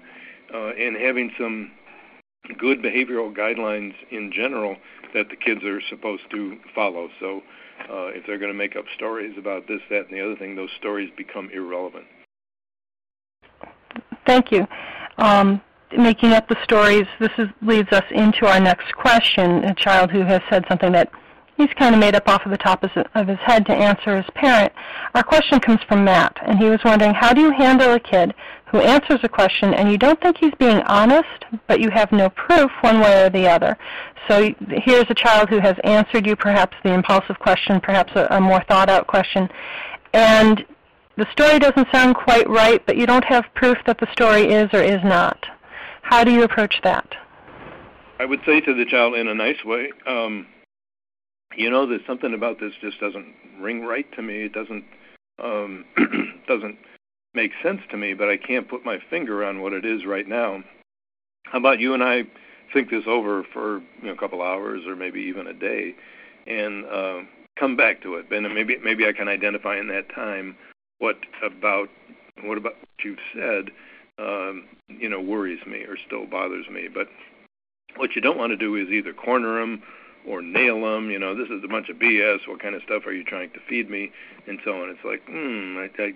uh, 0.54 0.70
and 0.70 0.96
having 0.96 1.32
some 1.38 1.72
good 2.58 2.82
behavioral 2.82 3.36
guidelines 3.36 3.94
in 4.12 4.32
general 4.34 4.76
that 5.13 5.30
the 5.30 5.36
kids 5.36 5.63
are 5.63 5.82
supposed 5.89 6.24
to 6.32 6.58
follow. 6.74 7.10
So 7.20 7.42
uh, 7.89 8.08
if 8.08 8.26
they're 8.26 8.39
going 8.39 8.52
to 8.52 8.58
make 8.58 8.76
up 8.76 8.86
stories 8.96 9.38
about 9.38 9.68
this, 9.68 9.82
that, 9.89 10.08
and 10.08 10.18
the 10.18 10.22
other 10.22 10.36
thing, 10.36 10.56
those 10.56 10.72
stories 10.78 11.10
become 11.16 11.50
irrelevant. 11.54 12.06
Thank 14.26 14.52
you. 14.52 14.68
Um, 15.18 15.62
making 15.98 16.32
up 16.32 16.48
the 16.48 16.58
stories, 16.64 17.06
this 17.20 17.32
is, 17.38 17.48
leads 17.62 17.92
us 17.92 18.06
into 18.12 18.48
our 18.48 18.60
next 18.60 18.94
question. 18.96 19.64
A 19.66 19.76
child 19.76 20.12
who 20.12 20.22
has 20.22 20.42
said 20.50 20.66
something 20.68 20.92
that 20.94 21.12
he's 21.58 21.70
kind 21.78 21.94
of 21.94 22.00
made 22.00 22.16
up 22.16 22.28
off 22.28 22.46
of 22.46 22.52
the 22.52 22.58
top 22.58 22.84
of 22.84 23.28
his 23.28 23.38
head 23.40 23.66
to 23.68 23.74
answer 23.74 24.18
his 24.18 24.26
parent. 24.34 24.72
Our 25.14 25.24
question 25.24 25.60
comes 25.60 25.82
from 25.88 26.04
Matt, 26.04 26.38
and 26.46 26.58
he 26.58 26.70
was 26.70 26.80
wondering, 26.84 27.14
how 27.14 27.34
do 27.34 27.42
you 27.42 27.52
handle 27.52 27.94
a 27.94 28.00
kid 28.00 28.34
who 28.72 28.80
answers 28.80 29.20
a 29.22 29.30
question 29.30 29.74
and 29.76 29.92
you 29.92 30.00
don't 30.00 30.20
think 30.20 30.38
he's 30.40 30.54
being 30.58 30.82
honest, 30.88 31.46
but 31.68 31.80
you 31.80 31.92
have 31.92 32.12
no 32.12 32.30
proof 32.30 32.72
one 32.82 33.00
way 33.00 33.24
or 33.24 33.30
the 33.30 33.48
other? 33.48 33.78
So 34.28 34.54
here's 34.70 35.06
a 35.10 35.16
child 35.16 35.50
who 35.50 35.60
has 35.60 35.76
answered 35.84 36.26
you 36.26 36.36
perhaps 36.36 36.76
the 36.84 36.94
impulsive 36.94 37.38
question, 37.40 37.80
perhaps 37.80 38.14
a, 38.16 38.28
a 38.32 38.42
more 38.42 38.64
thought 38.68 38.90
out 38.90 39.06
question, 39.06 39.48
and 40.14 40.66
the 41.17 41.32
story 41.32 41.60
doesn't 41.60 41.88
sound 41.91 42.15
quite 42.15 42.49
right, 42.49 42.84
but 42.86 42.97
you 42.97 43.06
don't 43.06 43.26
have 43.26 43.45
proof 43.56 43.78
that 43.86 43.99
the 43.99 44.12
story 44.12 44.52
is 44.52 44.69
or 44.73 44.82
is 44.82 45.04
not. 45.04 45.45
How 46.02 46.23
do 46.23 46.32
you 46.32 46.43
approach 46.43 46.76
that? 46.84 47.15
I 48.19 48.26
would 48.26 48.41
say 48.45 48.62
to 48.62 48.73
the 48.73 48.86
child 48.86 49.15
in 49.15 49.28
a 49.28 49.36
nice 49.36 49.63
way, 49.63 49.91
um, 50.08 50.47
you 51.56 51.69
know, 51.69 51.86
there's 51.86 52.06
something 52.08 52.34
about 52.34 52.60
this 52.60 52.73
just 52.82 52.99
doesn't 52.99 53.34
ring 53.60 53.86
right 53.86 54.12
to 54.15 54.21
me. 54.21 54.43
It 54.43 54.54
doesn't 54.54 54.86
um, 55.43 55.86
doesn't 56.47 56.78
make 57.34 57.52
sense 57.63 57.82
to 57.91 57.97
me, 57.97 58.13
but 58.13 58.30
I 58.30 58.38
can't 58.38 58.69
put 58.69 58.86
my 58.86 58.99
finger 59.10 59.43
on 59.43 59.62
what 59.62 59.73
it 59.73 59.86
is 59.86 60.06
right 60.06 60.28
now. 60.28 60.63
How 61.45 61.60
about 61.60 61.80
you 61.80 61.93
and 61.93 62.04
I 62.04 62.23
think 62.73 62.89
this 62.89 63.04
over 63.08 63.45
for 63.54 63.80
you 64.02 64.08
know, 64.08 64.13
a 64.13 64.17
couple 64.17 64.41
hours 64.41 64.82
or 64.88 64.95
maybe 64.95 65.21
even 65.21 65.47
a 65.47 65.54
day, 65.54 65.95
and 66.47 66.86
uh, 66.86 67.19
come 67.60 67.76
back 67.76 68.02
to 68.04 68.15
it. 68.15 68.32
And 68.32 68.54
maybe 68.54 68.78
maybe 68.84 69.06
I 69.08 69.12
can 69.12 69.28
identify 69.28 69.78
in 69.78 69.88
that 69.89 70.10
time 70.13 70.56
what 71.04 71.18
about 71.44 71.89
what 72.44 72.58
about 72.58 72.76
what 72.80 73.04
you've 73.04 73.20
said, 73.36 73.72
um, 74.18 74.70
you 74.88 75.10
know, 75.10 75.20
worries 75.20 75.60
me 75.68 75.80
or 75.80 75.98
still 76.08 76.26
bothers 76.26 76.66
me. 76.72 76.88
But 76.88 77.10
what 77.98 78.16
you 78.16 78.22
don't 78.22 78.38
want 78.38 78.52
to 78.52 78.58
do 78.58 78.78
is 78.78 78.88
either 78.88 79.12
corner 79.12 79.60
them 79.60 79.84
or 80.26 80.42
nail 80.42 80.80
them. 80.82 81.12
You 81.12 81.20
know, 81.20 81.36
this 81.36 81.50
is 81.50 81.62
a 81.62 81.68
bunch 81.68 81.89
of 81.89 81.98
BS. 81.98 82.48
What 82.48 82.62
kind 82.62 82.74
of 82.74 82.84
stuff 82.84 83.06
are 83.06 83.12
you 83.12 83.26
trying 83.26 83.50
to 83.52 83.60
feed 83.68 83.89
me? 83.89 84.13
And 84.48 84.60
so 84.63 84.82
on. 84.82 84.89
It's 84.89 85.04
like, 85.04 85.22
hmm, 85.28 85.78
I, 85.78 85.89
I, 86.02 86.13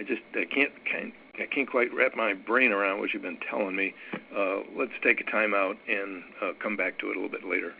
I 0.00 0.02
just 0.02 0.22
I 0.34 0.46
can't 0.52 0.72
can't 0.84 1.14
I 1.38 1.46
can't 1.46 1.70
quite 1.70 1.94
wrap 1.94 2.16
my 2.16 2.34
brain 2.34 2.72
around 2.72 2.98
what 2.98 3.14
you've 3.14 3.22
been 3.22 3.38
telling 3.48 3.76
me. 3.76 3.94
Uh, 4.36 4.62
let's 4.76 4.98
take 5.04 5.20
a 5.20 5.30
time 5.30 5.54
out 5.54 5.76
and 5.88 6.24
uh, 6.42 6.52
come 6.60 6.76
back 6.76 6.98
to 6.98 7.10
it 7.10 7.16
a 7.16 7.20
little 7.20 7.30
bit 7.30 7.48
later. 7.48 7.72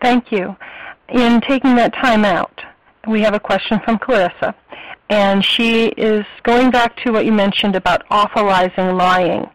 Thank 0.00 0.32
you. 0.32 0.56
In 1.10 1.42
taking 1.42 1.76
that 1.76 1.92
time 1.92 2.24
out, 2.24 2.62
we 3.06 3.20
have 3.22 3.34
a 3.34 3.40
question 3.40 3.80
from 3.84 3.98
Clarissa, 3.98 4.54
and 5.08 5.44
she 5.44 5.86
is 5.86 6.24
going 6.42 6.70
back 6.70 6.96
to 7.04 7.12
what 7.12 7.24
you 7.24 7.32
mentioned 7.32 7.76
about 7.76 8.08
awfulizing 8.08 8.96
lying. 8.98 9.48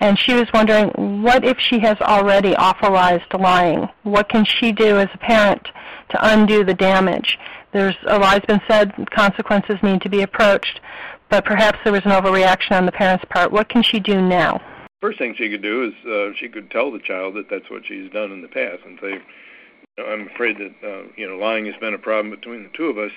And 0.00 0.18
she 0.18 0.32
was 0.32 0.46
wondering, 0.54 1.22
what 1.22 1.44
if 1.44 1.58
she 1.58 1.78
has 1.80 1.98
already 2.00 2.54
awfulized 2.54 3.38
lying? 3.38 3.88
What 4.02 4.30
can 4.30 4.46
she 4.46 4.72
do 4.72 4.98
as 4.98 5.08
a 5.12 5.18
parent 5.18 5.68
to 6.10 6.32
undo 6.32 6.64
the 6.64 6.74
damage? 6.74 7.38
There's 7.72 7.96
a 8.06 8.18
lot's 8.18 8.46
been 8.46 8.62
said, 8.68 8.94
consequences 9.10 9.76
need 9.82 10.00
to 10.02 10.08
be 10.08 10.22
approached, 10.22 10.80
but 11.28 11.44
perhaps 11.44 11.78
there 11.84 11.92
was 11.92 12.04
an 12.04 12.12
overreaction 12.12 12.72
on 12.72 12.86
the 12.86 12.92
parent's 12.92 13.24
part. 13.28 13.52
What 13.52 13.68
can 13.68 13.82
she 13.82 14.00
do 14.00 14.20
now? 14.20 14.60
First 15.00 15.18
thing 15.18 15.34
she 15.36 15.50
could 15.50 15.62
do 15.62 15.84
is 15.84 16.06
uh, 16.06 16.36
she 16.38 16.48
could 16.48 16.70
tell 16.70 16.90
the 16.90 16.98
child 16.98 17.34
that 17.34 17.48
that's 17.48 17.70
what 17.70 17.86
she's 17.86 18.10
done 18.10 18.32
in 18.32 18.42
the 18.42 18.48
past 18.48 18.82
and 18.84 18.98
say, 19.00 19.20
I'm 19.98 20.28
afraid 20.28 20.56
that 20.58 20.88
uh, 20.88 21.08
you 21.16 21.28
know 21.28 21.36
lying 21.36 21.66
has 21.66 21.74
been 21.80 21.94
a 21.94 21.98
problem 21.98 22.30
between 22.30 22.62
the 22.62 22.70
two 22.76 22.86
of 22.86 22.98
us, 22.98 23.12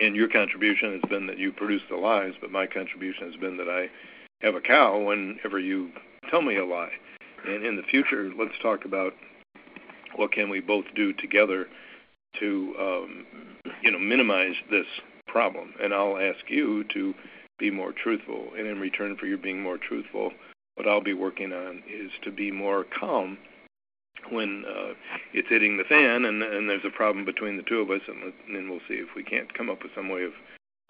and 0.00 0.16
your 0.16 0.28
contribution 0.28 0.92
has 1.00 1.08
been 1.08 1.26
that 1.26 1.38
you 1.38 1.52
produce 1.52 1.82
the 1.88 1.96
lies, 1.96 2.34
but 2.40 2.50
my 2.50 2.66
contribution 2.66 3.30
has 3.30 3.40
been 3.40 3.56
that 3.58 3.68
I 3.68 3.88
have 4.44 4.54
a 4.54 4.60
cow 4.60 4.98
whenever 4.98 5.58
you 5.58 5.90
tell 6.30 6.42
me 6.42 6.56
a 6.56 6.64
lie. 6.64 6.92
And 7.46 7.64
in 7.64 7.76
the 7.76 7.82
future, 7.82 8.30
let's 8.36 8.58
talk 8.62 8.84
about 8.84 9.12
what 10.16 10.32
can 10.32 10.50
we 10.50 10.60
both 10.60 10.86
do 10.94 11.12
together 11.12 11.66
to 12.40 12.74
um, 12.78 13.26
you 13.82 13.90
know 13.90 13.98
minimize 13.98 14.54
this 14.70 14.86
problem. 15.26 15.74
And 15.82 15.92
I'll 15.92 16.18
ask 16.18 16.48
you 16.48 16.84
to 16.94 17.14
be 17.58 17.70
more 17.70 17.92
truthful. 17.92 18.48
And 18.56 18.66
in 18.66 18.80
return 18.80 19.16
for 19.16 19.26
you 19.26 19.36
being 19.36 19.62
more 19.62 19.78
truthful, 19.78 20.32
what 20.76 20.88
I'll 20.88 21.02
be 21.02 21.14
working 21.14 21.52
on 21.52 21.82
is 21.88 22.10
to 22.22 22.30
be 22.30 22.50
more 22.50 22.84
calm 22.98 23.38
when 24.30 24.64
uh, 24.68 24.94
it's 25.32 25.48
hitting 25.48 25.76
the 25.76 25.84
fan 25.84 26.24
and, 26.24 26.42
and 26.42 26.68
there's 26.68 26.84
a 26.84 26.90
problem 26.90 27.24
between 27.24 27.56
the 27.56 27.62
two 27.62 27.80
of 27.80 27.90
us, 27.90 28.00
and, 28.08 28.32
then 28.54 28.68
we'll 28.70 28.80
see 28.88 28.94
if 28.94 29.08
we 29.16 29.22
can't 29.22 29.52
come 29.54 29.70
up 29.70 29.82
with 29.82 29.92
some 29.94 30.08
way 30.08 30.24
of 30.24 30.32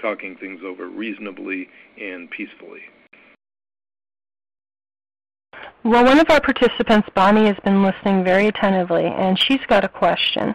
talking 0.01 0.37
things 0.37 0.61
over 0.65 0.89
reasonably 0.89 1.69
and 2.01 2.31
peacefully. 2.31 2.81
Well, 5.85 6.05
one 6.05 6.19
of 6.19 6.29
our 6.31 6.41
participants, 6.41 7.09
Bonnie, 7.15 7.47
has 7.47 7.57
been 7.65 7.83
listening 7.83 8.25
very 8.25 8.49
attentively, 8.49 9.07
and 9.07 9.39
she's 9.39 9.65
got 9.69 9.85
a 9.85 9.89
question. 9.89 10.55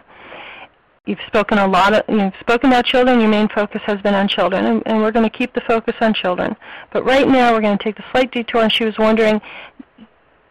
You've 1.06 1.18
spoken 1.26 1.58
a 1.58 1.66
lot. 1.66 1.92
Of, 1.92 2.02
you've 2.08 2.32
spoken 2.40 2.70
about 2.70 2.86
children. 2.86 3.20
Your 3.20 3.28
main 3.28 3.48
focus 3.48 3.82
has 3.84 4.00
been 4.00 4.14
on 4.14 4.28
children, 4.28 4.64
and, 4.64 4.82
and 4.86 4.98
we're 4.98 5.12
going 5.12 5.28
to 5.28 5.36
keep 5.36 5.52
the 5.52 5.60
focus 5.66 5.94
on 6.00 6.14
children. 6.14 6.56
But 6.92 7.04
right 7.04 7.28
now, 7.28 7.52
we're 7.52 7.60
going 7.60 7.76
to 7.76 7.84
take 7.84 7.96
the 7.96 8.04
slight 8.10 8.32
detour, 8.32 8.62
and 8.62 8.72
she 8.72 8.84
was 8.84 8.96
wondering, 8.98 9.40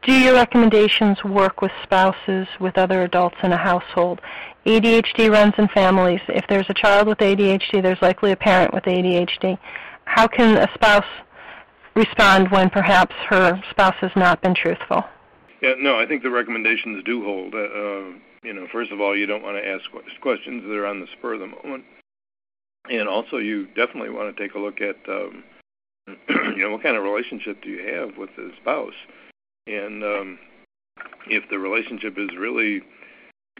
do 0.03 0.11
your 0.11 0.33
recommendations 0.33 1.23
work 1.23 1.61
with 1.61 1.71
spouses, 1.83 2.47
with 2.59 2.77
other 2.77 3.03
adults 3.03 3.37
in 3.43 3.51
a 3.51 3.57
household? 3.57 4.19
ADHD 4.65 5.31
runs 5.31 5.53
in 5.57 5.67
families. 5.69 6.21
If 6.27 6.45
there's 6.47 6.69
a 6.69 6.73
child 6.73 7.07
with 7.07 7.17
ADHD, 7.19 7.81
there's 7.81 8.01
likely 8.01 8.31
a 8.31 8.35
parent 8.35 8.73
with 8.73 8.83
ADHD. 8.83 9.57
How 10.05 10.27
can 10.27 10.57
a 10.57 10.69
spouse 10.73 11.05
respond 11.95 12.51
when 12.51 12.69
perhaps 12.69 13.15
her 13.29 13.61
spouse 13.71 13.95
has 14.01 14.11
not 14.15 14.41
been 14.41 14.55
truthful? 14.55 15.03
Yeah, 15.61 15.75
no, 15.79 15.97
I 15.97 16.05
think 16.05 16.23
the 16.23 16.29
recommendations 16.29 17.03
do 17.05 17.23
hold. 17.23 17.53
Uh, 17.53 17.57
uh, 17.57 18.03
you 18.43 18.53
know, 18.53 18.67
first 18.71 18.91
of 18.91 18.99
all, 18.99 19.15
you 19.15 19.25
don't 19.25 19.43
want 19.43 19.55
to 19.57 19.65
ask 19.65 19.83
questions 20.21 20.63
that 20.63 20.75
are 20.75 20.85
on 20.85 20.99
the 20.99 21.07
spur 21.17 21.35
of 21.35 21.39
the 21.39 21.47
moment, 21.47 21.85
and 22.89 23.07
also 23.07 23.37
you 23.37 23.67
definitely 23.67 24.09
want 24.09 24.35
to 24.35 24.43
take 24.43 24.55
a 24.55 24.59
look 24.59 24.81
at, 24.81 24.97
um, 25.07 25.43
you 26.29 26.57
know, 26.57 26.71
what 26.71 26.83
kind 26.83 26.97
of 26.97 27.03
relationship 27.03 27.61
do 27.63 27.69
you 27.69 27.95
have 27.95 28.17
with 28.17 28.29
the 28.35 28.51
spouse, 28.61 28.93
and 29.67 30.03
um, 30.03 30.39
if 31.27 31.49
the 31.49 31.59
relationship 31.59 32.17
is 32.17 32.29
really 32.37 32.81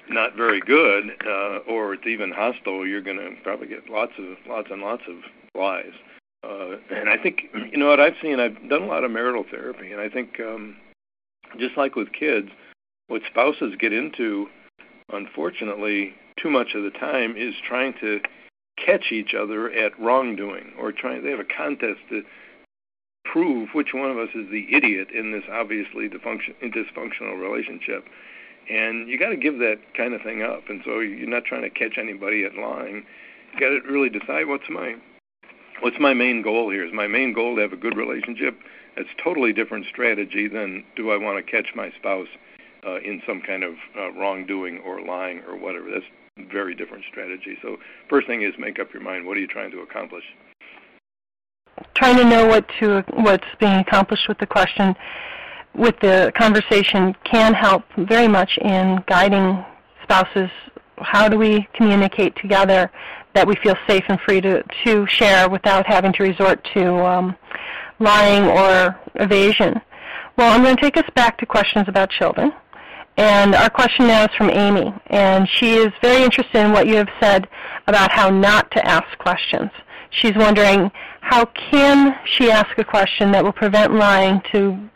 not 0.09 0.35
very 0.35 0.59
good, 0.59 1.11
uh, 1.25 1.59
or 1.67 1.93
it's 1.93 2.07
even 2.07 2.31
hostile, 2.31 2.85
you're 2.85 3.01
going 3.01 3.17
to 3.17 3.31
probably 3.43 3.67
get 3.67 3.89
lots 3.89 4.13
of 4.17 4.37
lots 4.47 4.67
and 4.71 4.81
lots 4.81 5.03
of 5.07 5.15
lies. 5.55 5.93
Uh, 6.43 6.77
and 6.93 7.09
I 7.09 7.17
think 7.17 7.43
you 7.71 7.77
know 7.77 7.87
what 7.87 7.99
I've 7.99 8.15
seen. 8.21 8.39
I've 8.39 8.57
done 8.69 8.83
a 8.83 8.87
lot 8.87 9.03
of 9.03 9.11
marital 9.11 9.45
therapy, 9.49 9.91
and 9.91 10.01
I 10.01 10.09
think 10.09 10.39
um, 10.39 10.75
just 11.57 11.77
like 11.77 11.95
with 11.95 12.11
kids, 12.11 12.49
what 13.07 13.21
spouses 13.29 13.75
get 13.79 13.93
into, 13.93 14.47
unfortunately, 15.11 16.13
too 16.41 16.49
much 16.49 16.73
of 16.75 16.83
the 16.83 16.91
time 16.91 17.35
is 17.37 17.53
trying 17.67 17.93
to 18.01 18.19
catch 18.83 19.11
each 19.11 19.33
other 19.33 19.71
at 19.71 19.97
wrongdoing, 19.99 20.73
or 20.77 20.91
trying. 20.91 21.23
They 21.23 21.31
have 21.31 21.39
a 21.39 21.45
contest 21.45 21.99
to 22.09 22.23
prove 23.25 23.69
which 23.73 23.93
one 23.93 24.11
of 24.11 24.17
us 24.17 24.29
is 24.35 24.49
the 24.49 24.67
idiot 24.73 25.09
in 25.13 25.31
this 25.31 25.43
obviously 25.51 26.09
dysfunctional 26.09 27.39
relationship. 27.39 28.05
And 28.69 29.09
you 29.09 29.17
got 29.17 29.29
to 29.29 29.37
give 29.37 29.59
that 29.59 29.79
kind 29.95 30.13
of 30.13 30.21
thing 30.21 30.41
up. 30.41 30.69
And 30.69 30.81
so 30.85 30.99
you're 30.99 31.27
not 31.27 31.45
trying 31.45 31.63
to 31.63 31.69
catch 31.69 31.97
anybody 31.97 32.45
at 32.45 32.55
lying. 32.55 33.05
You 33.53 33.59
got 33.59 33.69
to 33.69 33.91
really 33.91 34.09
decide 34.09 34.47
what's 34.47 34.69
my 34.69 34.95
what's 35.81 35.99
my 35.99 36.13
main 36.13 36.41
goal 36.41 36.69
here? 36.69 36.85
Is 36.85 36.93
my 36.93 37.07
main 37.07 37.33
goal 37.33 37.55
to 37.55 37.61
have 37.61 37.73
a 37.73 37.77
good 37.77 37.97
relationship? 37.97 38.57
It's 38.95 39.09
totally 39.21 39.53
different 39.53 39.85
strategy 39.87 40.47
than 40.47 40.83
do 40.95 41.11
I 41.11 41.17
want 41.17 41.43
to 41.43 41.51
catch 41.51 41.75
my 41.75 41.91
spouse 41.99 42.27
uh, 42.85 42.99
in 42.99 43.21
some 43.27 43.41
kind 43.41 43.63
of 43.63 43.73
uh, 43.97 44.11
wrongdoing 44.13 44.79
or 44.79 45.01
lying 45.01 45.41
or 45.47 45.57
whatever. 45.57 45.87
That's 45.91 46.05
very 46.51 46.75
different 46.75 47.03
strategy. 47.09 47.57
So 47.61 47.77
first 48.09 48.27
thing 48.27 48.43
is 48.43 48.53
make 48.57 48.79
up 48.79 48.93
your 48.93 49.03
mind. 49.03 49.25
What 49.25 49.37
are 49.37 49.39
you 49.39 49.47
trying 49.47 49.71
to 49.71 49.79
accomplish? 49.79 50.23
Trying 51.95 52.17
to 52.17 52.23
know 52.23 52.45
what 52.47 52.65
to 52.79 53.03
what's 53.13 53.47
being 53.59 53.73
accomplished 53.73 54.27
with 54.27 54.37
the 54.39 54.47
question, 54.47 54.95
with 55.73 55.95
the 56.01 56.31
conversation, 56.37 57.15
can 57.23 57.53
help 57.53 57.83
very 57.97 58.27
much 58.27 58.57
in 58.61 59.03
guiding 59.07 59.63
spouses. 60.03 60.49
How 60.97 61.27
do 61.27 61.37
we 61.37 61.67
communicate 61.73 62.35
together 62.35 62.91
that 63.33 63.47
we 63.47 63.55
feel 63.63 63.75
safe 63.87 64.03
and 64.07 64.19
free 64.21 64.41
to, 64.41 64.63
to 64.85 65.07
share 65.07 65.49
without 65.49 65.85
having 65.87 66.13
to 66.13 66.23
resort 66.23 66.65
to 66.75 66.93
um, 67.05 67.35
lying 67.99 68.43
or 68.45 68.99
evasion. 69.15 69.79
Well, 70.37 70.53
I'm 70.53 70.63
going 70.63 70.75
to 70.75 70.81
take 70.81 70.97
us 70.97 71.09
back 71.15 71.37
to 71.39 71.45
questions 71.45 71.85
about 71.87 72.09
children. 72.09 72.53
And 73.17 73.53
our 73.53 73.69
question 73.69 74.07
now 74.07 74.23
is 74.23 74.31
from 74.35 74.49
Amy, 74.49 74.91
and 75.07 75.47
she 75.47 75.75
is 75.75 75.89
very 76.01 76.23
interested 76.23 76.65
in 76.65 76.71
what 76.71 76.87
you 76.87 76.95
have 76.95 77.09
said 77.21 77.47
about 77.85 78.11
how 78.11 78.29
not 78.29 78.71
to 78.71 78.87
ask 78.87 79.05
questions. 79.19 79.69
She's 80.13 80.35
wondering 80.35 80.91
how 81.21 81.45
can 81.45 82.17
she 82.25 82.51
ask 82.51 82.77
a 82.77 82.83
question 82.83 83.31
that 83.31 83.43
will 83.43 83.51
prevent 83.51 83.93
lying 83.93 84.41
to 84.51 84.89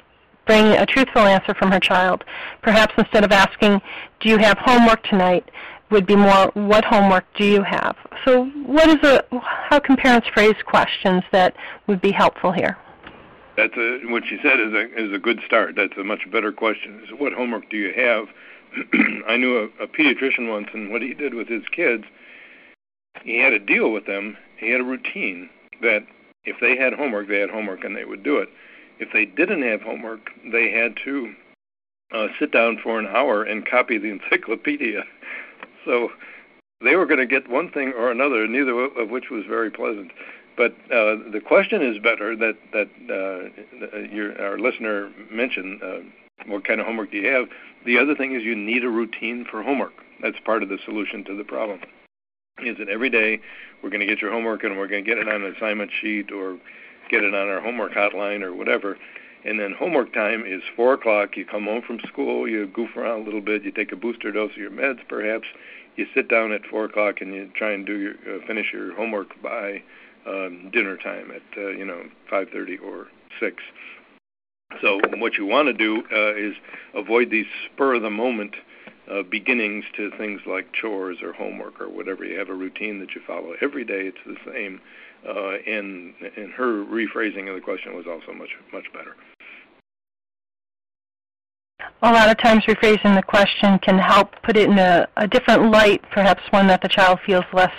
bring 0.45 0.65
a 0.65 0.85
truthful 0.85 1.23
answer 1.23 1.53
from 1.53 1.71
her 1.71 1.79
child. 1.79 2.23
Perhaps 2.61 2.93
instead 2.97 3.23
of 3.23 3.31
asking, 3.31 3.81
do 4.19 4.29
you 4.29 4.37
have 4.37 4.57
homework 4.59 5.03
tonight, 5.03 5.49
would 5.89 6.05
be 6.05 6.15
more, 6.15 6.51
what 6.53 6.83
homework 6.83 7.25
do 7.35 7.45
you 7.45 7.63
have? 7.63 7.95
So 8.25 8.45
what 8.65 8.89
is 8.89 9.03
a, 9.03 9.23
how 9.69 9.79
can 9.79 9.95
parents 9.95 10.27
phrase 10.33 10.55
questions 10.65 11.23
that 11.31 11.55
would 11.87 12.01
be 12.01 12.11
helpful 12.11 12.51
here? 12.51 12.77
That's 13.55 13.75
a, 13.77 14.01
what 14.07 14.23
she 14.25 14.37
said 14.43 14.59
is 14.59 14.73
a, 14.73 15.05
is 15.05 15.13
a 15.13 15.19
good 15.19 15.39
start. 15.45 15.75
That's 15.75 15.97
a 15.97 16.03
much 16.03 16.29
better 16.31 16.51
question. 16.51 17.01
Is 17.03 17.09
what 17.17 17.33
homework 17.33 17.69
do 17.69 17.77
you 17.77 17.93
have? 17.93 18.27
I 19.27 19.37
knew 19.37 19.57
a, 19.57 19.83
a 19.83 19.87
pediatrician 19.87 20.49
once, 20.49 20.67
and 20.73 20.91
what 20.91 21.01
he 21.01 21.13
did 21.13 21.33
with 21.33 21.47
his 21.47 21.63
kids, 21.71 22.03
he 23.23 23.39
had 23.39 23.53
a 23.53 23.59
deal 23.59 23.91
with 23.91 24.05
them. 24.05 24.37
He 24.57 24.71
had 24.71 24.81
a 24.81 24.85
routine 24.85 25.49
that 25.81 26.05
if 26.45 26.57
they 26.61 26.77
had 26.77 26.93
homework, 26.93 27.27
they 27.27 27.39
had 27.39 27.49
homework 27.49 27.83
and 27.83 27.95
they 27.95 28.05
would 28.05 28.23
do 28.23 28.37
it. 28.37 28.49
If 28.99 29.09
they 29.13 29.25
didn't 29.25 29.61
have 29.63 29.81
homework, 29.81 30.31
they 30.51 30.71
had 30.71 30.97
to 31.03 31.33
uh, 32.13 32.27
sit 32.39 32.51
down 32.51 32.79
for 32.81 32.99
an 32.99 33.05
hour 33.05 33.43
and 33.43 33.65
copy 33.65 33.97
the 33.97 34.09
encyclopedia 34.21 35.03
so 35.87 36.11
they 36.83 36.95
were 36.95 37.07
going 37.07 37.19
to 37.19 37.25
get 37.25 37.49
one 37.49 37.71
thing 37.71 37.93
or 37.97 38.11
another, 38.11 38.45
neither 38.45 38.77
of 38.77 39.09
which 39.09 39.31
was 39.31 39.45
very 39.47 39.71
pleasant. 39.71 40.11
But 40.55 40.73
uh, 40.91 41.15
the 41.31 41.41
question 41.43 41.81
is 41.81 41.97
better 41.99 42.35
that 42.35 42.57
that 42.73 42.89
uh, 43.09 44.03
your, 44.13 44.39
our 44.39 44.59
listener 44.59 45.11
mentioned. 45.31 45.81
Uh, 45.81 45.99
what 46.45 46.65
kind 46.65 46.79
of 46.79 46.85
homework 46.85 47.11
do 47.11 47.17
you 47.17 47.27
have? 47.29 47.47
The 47.85 47.97
other 47.97 48.13
thing 48.13 48.35
is 48.35 48.43
you 48.43 48.55
need 48.55 48.83
a 48.83 48.89
routine 48.89 49.45
for 49.49 49.63
homework. 49.63 49.93
That's 50.21 50.37
part 50.45 50.61
of 50.61 50.69
the 50.69 50.77
solution 50.85 51.23
to 51.25 51.35
the 51.35 51.43
problem. 51.43 51.79
Is 52.63 52.77
that 52.79 52.89
every 52.89 53.09
day 53.09 53.39
we're 53.83 53.89
going 53.89 53.99
to 53.99 54.07
get 54.07 54.19
your 54.19 54.31
homework 54.31 54.63
and 54.63 54.77
we're 54.77 54.87
going 54.87 55.03
to 55.03 55.09
get 55.09 55.19
it 55.19 55.27
on 55.27 55.43
an 55.43 55.55
assignment 55.55 55.91
sheet 56.01 56.31
or 56.31 56.57
get 57.09 57.23
it 57.23 57.33
on 57.33 57.47
our 57.47 57.61
homework 57.61 57.93
hotline 57.93 58.41
or 58.41 58.53
whatever. 58.53 58.97
And 59.45 59.59
then 59.59 59.75
homework 59.77 60.11
time 60.13 60.43
is 60.45 60.61
four 60.75 60.93
o'clock. 60.93 61.37
You 61.37 61.45
come 61.45 61.65
home 61.65 61.83
from 61.85 61.99
school, 62.07 62.47
you 62.47 62.65
goof 62.67 62.97
around 62.97 63.21
a 63.21 63.23
little 63.23 63.41
bit, 63.41 63.63
you 63.63 63.71
take 63.71 63.91
a 63.91 63.95
booster 63.95 64.31
dose 64.31 64.51
of 64.51 64.57
your 64.57 64.71
meds, 64.71 64.99
perhaps, 65.07 65.45
you 65.97 66.05
sit 66.13 66.29
down 66.29 66.51
at 66.51 66.65
four 66.65 66.85
o'clock 66.85 67.21
and 67.21 67.33
you 67.33 67.49
try 67.55 67.71
and 67.71 67.85
do 67.85 67.97
your 67.97 68.13
uh, 68.13 68.45
finish 68.47 68.67
your 68.71 68.95
homework 68.95 69.29
by 69.41 69.81
um, 70.27 70.69
dinner 70.71 70.97
time 70.97 71.31
at 71.31 71.57
uh, 71.57 71.69
you 71.69 71.85
know 71.85 72.03
five 72.29 72.47
thirty 72.51 72.77
or 72.77 73.07
six. 73.39 73.57
So 74.81 74.99
what 75.17 75.37
you 75.37 75.45
want 75.45 75.67
to 75.67 75.73
do 75.73 76.03
uh, 76.11 76.35
is 76.35 76.53
avoid 76.93 77.31
these 77.31 77.45
spur 77.65 77.95
of 77.95 78.03
the 78.03 78.09
moment 78.09 78.55
uh, 79.11 79.23
beginnings 79.23 79.85
to 79.95 80.11
things 80.17 80.41
like 80.45 80.71
chores 80.73 81.17
or 81.21 81.33
homework 81.33 81.79
or 81.79 81.89
whatever. 81.89 82.25
You 82.25 82.37
have 82.39 82.49
a 82.49 82.53
routine 82.53 82.99
that 82.99 83.15
you 83.15 83.21
follow 83.25 83.53
every 83.61 83.85
day. 83.85 84.07
It's 84.07 84.17
the 84.25 84.37
same. 84.51 84.81
Uh, 85.27 85.57
and 85.65 86.13
and 86.35 86.51
her 86.53 86.85
rephrasing 86.85 87.49
of 87.49 87.55
the 87.55 87.61
question 87.61 87.95
was 87.95 88.05
also 88.07 88.33
much 88.33 88.49
much 88.71 88.85
better. 88.93 89.15
A 92.01 92.11
lot 92.11 92.29
of 92.29 92.37
times, 92.37 92.63
rephrasing 92.65 93.15
the 93.15 93.23
question 93.23 93.79
can 93.79 93.97
help 93.97 94.35
put 94.43 94.57
it 94.57 94.69
in 94.69 94.77
a, 94.77 95.07
a 95.17 95.27
different 95.27 95.71
light, 95.71 96.01
perhaps 96.11 96.41
one 96.51 96.67
that 96.67 96.81
the 96.81 96.87
child 96.87 97.19
feels 97.25 97.45
less 97.53 97.71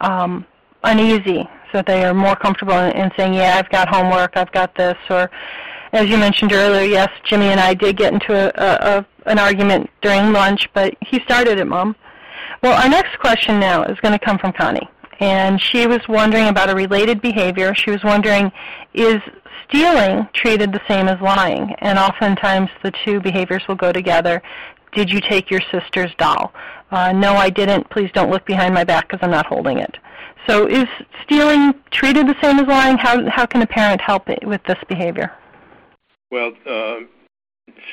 um, 0.00 0.46
uneasy, 0.84 1.48
so 1.72 1.82
they 1.86 2.04
are 2.04 2.14
more 2.14 2.36
comfortable 2.36 2.78
in, 2.78 2.92
in 2.92 3.10
saying, 3.16 3.34
"Yeah, 3.34 3.56
I've 3.58 3.70
got 3.70 3.88
homework, 3.88 4.36
I've 4.36 4.52
got 4.52 4.74
this," 4.76 4.96
or 5.10 5.30
as 5.96 6.08
you 6.08 6.18
mentioned 6.18 6.52
earlier, 6.52 6.82
yes, 6.82 7.08
Jimmy 7.24 7.46
and 7.46 7.58
I 7.58 7.74
did 7.74 7.96
get 7.96 8.12
into 8.12 8.34
a, 8.34 8.98
a, 8.98 9.06
an 9.26 9.38
argument 9.38 9.90
during 10.02 10.32
lunch, 10.32 10.68
but 10.74 10.94
he 11.00 11.20
started 11.20 11.58
it, 11.58 11.66
Mom. 11.66 11.96
Well, 12.62 12.80
our 12.80 12.88
next 12.88 13.18
question 13.18 13.58
now 13.58 13.82
is 13.84 13.98
going 14.00 14.12
to 14.12 14.24
come 14.24 14.38
from 14.38 14.52
Connie. 14.52 14.88
And 15.20 15.60
she 15.60 15.86
was 15.86 16.00
wondering 16.08 16.48
about 16.48 16.68
a 16.68 16.74
related 16.74 17.22
behavior. 17.22 17.74
She 17.74 17.90
was 17.90 18.04
wondering, 18.04 18.52
is 18.92 19.16
stealing 19.68 20.28
treated 20.34 20.72
the 20.72 20.80
same 20.86 21.08
as 21.08 21.20
lying? 21.20 21.74
And 21.78 21.98
oftentimes 21.98 22.68
the 22.82 22.92
two 23.04 23.20
behaviors 23.20 23.62
will 23.66 23.76
go 23.76 23.92
together. 23.92 24.42
Did 24.92 25.10
you 25.10 25.20
take 25.20 25.50
your 25.50 25.62
sister's 25.70 26.14
doll? 26.18 26.52
Uh, 26.90 27.12
no, 27.12 27.34
I 27.34 27.50
didn't. 27.50 27.88
Please 27.90 28.10
don't 28.12 28.30
look 28.30 28.44
behind 28.46 28.74
my 28.74 28.84
back 28.84 29.08
because 29.08 29.20
I'm 29.22 29.30
not 29.30 29.46
holding 29.46 29.78
it. 29.78 29.96
So 30.46 30.66
is 30.66 30.86
stealing 31.24 31.74
treated 31.90 32.28
the 32.28 32.36
same 32.42 32.58
as 32.58 32.66
lying? 32.66 32.98
How, 32.98 33.28
how 33.30 33.46
can 33.46 33.62
a 33.62 33.66
parent 33.66 34.00
help 34.00 34.28
with 34.44 34.62
this 34.64 34.78
behavior? 34.88 35.32
Well, 36.30 36.52
uh, 36.68 37.00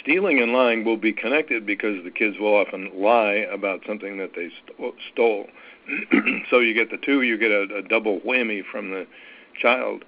stealing 0.01 0.39
and 0.39 0.53
lying 0.53 0.83
will 0.83 0.97
be 0.97 1.13
connected 1.13 1.65
because 1.65 2.03
the 2.03 2.11
kids 2.11 2.37
will 2.39 2.55
often 2.55 2.91
lie 2.95 3.45
about 3.51 3.81
something 3.87 4.17
that 4.17 4.31
they 4.35 4.49
st- 4.49 4.95
stole. 5.11 5.47
so 6.49 6.59
you 6.59 6.73
get 6.73 6.89
the 6.89 6.97
two, 6.97 7.21
you 7.21 7.37
get 7.37 7.51
a, 7.51 7.67
a 7.77 7.81
double 7.81 8.19
whammy 8.21 8.63
from 8.65 8.91
the 8.91 9.05
child. 9.59 10.03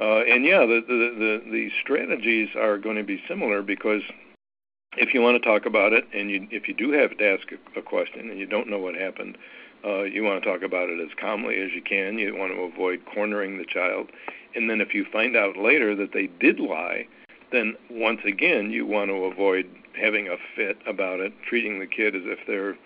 Uh, 0.00 0.20
and 0.20 0.44
yeah, 0.44 0.60
the, 0.60 0.80
the 0.86 1.42
the 1.44 1.50
the 1.50 1.70
strategies 1.82 2.50
are 2.56 2.78
going 2.78 2.96
to 2.96 3.02
be 3.02 3.20
similar 3.26 3.62
because 3.62 4.02
if 4.96 5.12
you 5.12 5.20
want 5.20 5.40
to 5.42 5.48
talk 5.48 5.66
about 5.66 5.92
it, 5.92 6.04
and 6.14 6.30
you, 6.30 6.46
if 6.50 6.68
you 6.68 6.74
do 6.74 6.92
have 6.92 7.16
to 7.18 7.24
ask 7.24 7.48
a, 7.50 7.78
a 7.78 7.82
question 7.82 8.30
and 8.30 8.38
you 8.38 8.46
don't 8.46 8.68
know 8.68 8.78
what 8.78 8.94
happened, 8.94 9.36
uh, 9.84 10.02
you 10.02 10.22
want 10.22 10.42
to 10.42 10.48
talk 10.48 10.62
about 10.62 10.88
it 10.88 11.00
as 11.00 11.08
calmly 11.20 11.60
as 11.60 11.72
you 11.74 11.82
can. 11.82 12.18
You 12.18 12.36
want 12.36 12.52
to 12.52 12.60
avoid 12.60 13.00
cornering 13.12 13.58
the 13.58 13.64
child, 13.64 14.10
and 14.54 14.70
then 14.70 14.80
if 14.80 14.94
you 14.94 15.04
find 15.12 15.36
out 15.36 15.56
later 15.56 15.96
that 15.96 16.12
they 16.12 16.28
did 16.38 16.60
lie, 16.60 17.08
then 17.52 17.76
once 17.90 18.20
again 18.24 18.70
you 18.70 18.86
want 18.86 19.10
to 19.10 19.24
avoid 19.24 19.66
having 20.00 20.28
a 20.28 20.36
fit 20.56 20.78
about 20.86 21.20
it, 21.20 21.32
treating 21.48 21.80
the 21.80 21.86
kid 21.86 22.14
as 22.14 22.22
if 22.24 22.38
they're, 22.46 22.76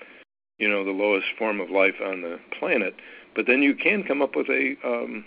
you 0.59 0.69
know, 0.69 0.85
the 0.85 0.91
lowest 0.91 1.27
form 1.39 1.61
of 1.61 1.71
life 1.71 1.97
on 2.05 2.23
the 2.23 2.39
planet. 2.59 2.95
But 3.35 3.47
then 3.47 3.63
you 3.63 3.75
can 3.75 4.05
come 4.05 4.23
up 4.23 4.37
with 4.37 4.49
a 4.49 4.77
um, 4.85 5.25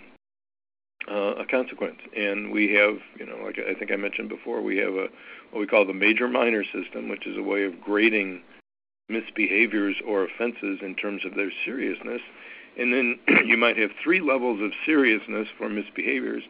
uh, 1.08 1.36
a 1.36 1.45
consequence. 1.45 2.00
And 2.15 2.52
we 2.52 2.74
have, 2.74 2.98
you 3.19 3.26
know, 3.26 3.38
like 3.43 3.60
I 3.60 3.74
think 3.74 3.91
I 3.91 3.95
mentioned 3.95 4.30
before, 4.30 4.62
we 4.62 4.78
have 4.78 4.93
a 4.93 5.08
what 5.52 5.60
we 5.60 5.67
call 5.67 5.86
the 5.86 5.93
major 5.93 6.28
minor 6.28 6.63
system, 6.63 7.10
which 7.10 7.28
is 7.28 7.38
a 7.38 7.43
way 7.43 7.63
of 7.63 7.80
grading 7.80 8.41
misbehaviors 9.12 9.95
or 10.06 10.24
offenses 10.24 10.80
in 10.82 10.95
terms 10.95 11.24
of 11.26 11.36
their 11.36 11.52
seriousness. 11.63 12.21
And 12.78 12.93
then 12.93 13.19
you 13.45 13.58
might 13.58 13.78
have 13.78 13.91
three 14.04 14.19
levels 14.19 14.62
of 14.62 14.71
seriousness 14.86 15.48
for 15.58 15.69
misbehaviors, 15.69 16.41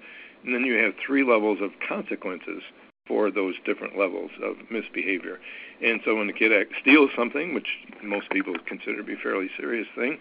and 0.45 0.53
then 0.53 0.63
you 0.63 0.75
have 0.75 0.93
three 1.05 1.23
levels 1.23 1.59
of 1.61 1.71
consequences 1.87 2.61
for 3.07 3.29
those 3.29 3.55
different 3.65 3.97
levels 3.97 4.31
of 4.43 4.55
misbehavior. 4.71 5.39
And 5.83 6.01
so 6.05 6.15
when 6.15 6.27
the 6.27 6.33
kid 6.33 6.51
steals 6.81 7.11
something, 7.15 7.53
which 7.53 7.67
most 8.03 8.29
people 8.29 8.53
consider 8.65 8.97
to 8.97 9.03
be 9.03 9.13
a 9.13 9.17
fairly 9.17 9.49
serious 9.59 9.87
thing, 9.95 10.17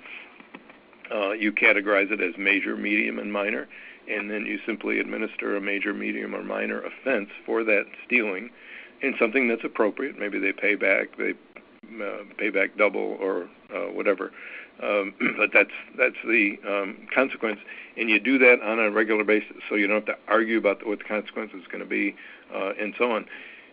uh, 1.14 1.32
you 1.32 1.52
categorize 1.52 2.10
it 2.10 2.20
as 2.20 2.34
major, 2.38 2.76
medium, 2.76 3.18
and 3.18 3.32
minor, 3.32 3.68
and 4.08 4.30
then 4.30 4.44
you 4.46 4.58
simply 4.66 5.00
administer 5.00 5.56
a 5.56 5.60
major, 5.60 5.94
medium, 5.94 6.34
or 6.34 6.42
minor 6.42 6.82
offense 6.82 7.28
for 7.46 7.64
that 7.64 7.84
stealing 8.06 8.50
and 9.02 9.14
something 9.18 9.48
that's 9.48 9.64
appropriate. 9.64 10.18
Maybe 10.18 10.38
they 10.38 10.52
pay 10.52 10.74
back, 10.74 11.16
they 11.16 11.34
uh, 12.02 12.24
pay 12.38 12.50
back 12.50 12.76
double, 12.76 13.16
or 13.20 13.48
uh, 13.74 13.92
whatever. 13.92 14.32
Um, 14.82 15.14
but 15.37 15.50
that's 15.52 15.70
that's 15.96 16.16
the 16.24 16.56
um, 16.66 17.06
consequence, 17.14 17.60
and 17.96 18.10
you 18.10 18.18
do 18.18 18.38
that 18.38 18.60
on 18.62 18.78
a 18.78 18.90
regular 18.90 19.24
basis, 19.24 19.56
so 19.68 19.74
you 19.74 19.87
don't 19.87 20.06
have 20.06 20.16
to 20.16 20.22
argue 20.28 20.58
about 20.58 20.87
what 20.87 20.98
the 20.98 21.04
consequence 21.04 21.52
is 21.54 21.66
going 21.66 21.82
to 21.82 21.88
be, 21.88 22.16
uh, 22.54 22.72
and 22.80 22.94
so 22.98 23.12
on. 23.12 23.26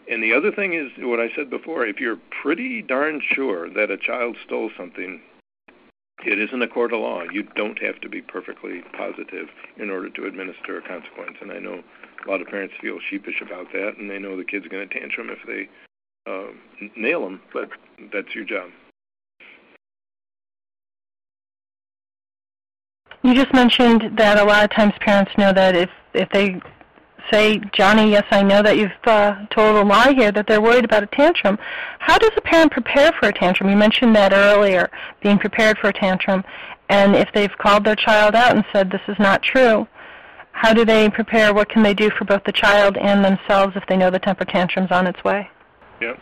And 0.09 0.23
the 0.23 0.33
other 0.33 0.51
thing 0.51 0.73
is 0.73 0.91
what 0.99 1.19
I 1.19 1.29
said 1.35 1.49
before: 1.49 1.85
if 1.85 1.99
you're 1.99 2.19
pretty 2.41 2.81
darn 2.81 3.21
sure 3.23 3.69
that 3.69 3.89
a 3.89 3.97
child 3.97 4.37
stole 4.45 4.69
something, 4.77 5.21
it 6.25 6.39
isn't 6.39 6.61
a 6.61 6.67
court 6.67 6.93
of 6.93 6.99
law. 6.99 7.23
You 7.23 7.43
don't 7.55 7.81
have 7.81 7.99
to 8.01 8.09
be 8.09 8.21
perfectly 8.21 8.83
positive 8.95 9.47
in 9.77 9.89
order 9.89 10.09
to 10.09 10.25
administer 10.25 10.77
a 10.77 10.81
consequence. 10.81 11.37
And 11.41 11.51
I 11.51 11.59
know 11.59 11.81
a 12.25 12.29
lot 12.29 12.41
of 12.41 12.47
parents 12.47 12.75
feel 12.79 12.99
sheepish 13.09 13.41
about 13.41 13.71
that, 13.73 13.97
and 13.97 14.09
they 14.09 14.19
know 14.19 14.37
the 14.37 14.43
kid's 14.43 14.67
going 14.67 14.87
to 14.87 14.99
tantrum 14.99 15.29
if 15.29 15.39
they 15.47 15.69
uh, 16.31 16.51
nail 16.95 17.21
them, 17.21 17.41
but 17.53 17.69
that's 18.13 18.35
your 18.35 18.45
job. 18.45 18.69
You 23.23 23.35
just 23.35 23.53
mentioned 23.53 24.17
that 24.17 24.39
a 24.39 24.43
lot 24.43 24.63
of 24.63 24.71
times 24.71 24.93
parents 24.99 25.31
know 25.37 25.53
that 25.53 25.75
if 25.75 25.89
if 26.13 26.29
they 26.29 26.59
say, 27.31 27.61
Johnny, 27.73 28.11
yes, 28.11 28.25
I 28.31 28.41
know 28.41 28.61
that 28.61 28.77
you've 28.77 28.91
uh, 29.05 29.45
told 29.51 29.77
a 29.77 29.83
lie 29.83 30.13
here, 30.13 30.31
that 30.31 30.47
they're 30.47 30.61
worried 30.61 30.85
about 30.85 31.03
a 31.03 31.07
tantrum. 31.07 31.57
How 31.99 32.17
does 32.17 32.31
a 32.35 32.41
parent 32.41 32.71
prepare 32.71 33.11
for 33.19 33.29
a 33.29 33.33
tantrum? 33.33 33.69
You 33.69 33.75
mentioned 33.75 34.15
that 34.15 34.33
earlier, 34.33 34.89
being 35.21 35.37
prepared 35.37 35.77
for 35.77 35.87
a 35.89 35.93
tantrum. 35.93 36.43
And 36.89 37.15
if 37.15 37.29
they've 37.33 37.57
called 37.57 37.85
their 37.85 37.95
child 37.95 38.35
out 38.35 38.55
and 38.55 38.65
said 38.73 38.91
this 38.91 39.01
is 39.07 39.17
not 39.17 39.41
true, 39.41 39.87
how 40.51 40.73
do 40.73 40.83
they 40.83 41.09
prepare? 41.09 41.53
What 41.53 41.69
can 41.69 41.83
they 41.83 41.93
do 41.93 42.09
for 42.17 42.25
both 42.25 42.43
the 42.43 42.51
child 42.51 42.97
and 42.97 43.23
themselves 43.23 43.75
if 43.75 43.83
they 43.87 43.95
know 43.95 44.11
the 44.11 44.19
temper 44.19 44.45
tantrum's 44.45 44.91
on 44.91 45.07
its 45.07 45.23
way? 45.23 45.49
Yeah. 46.01 46.15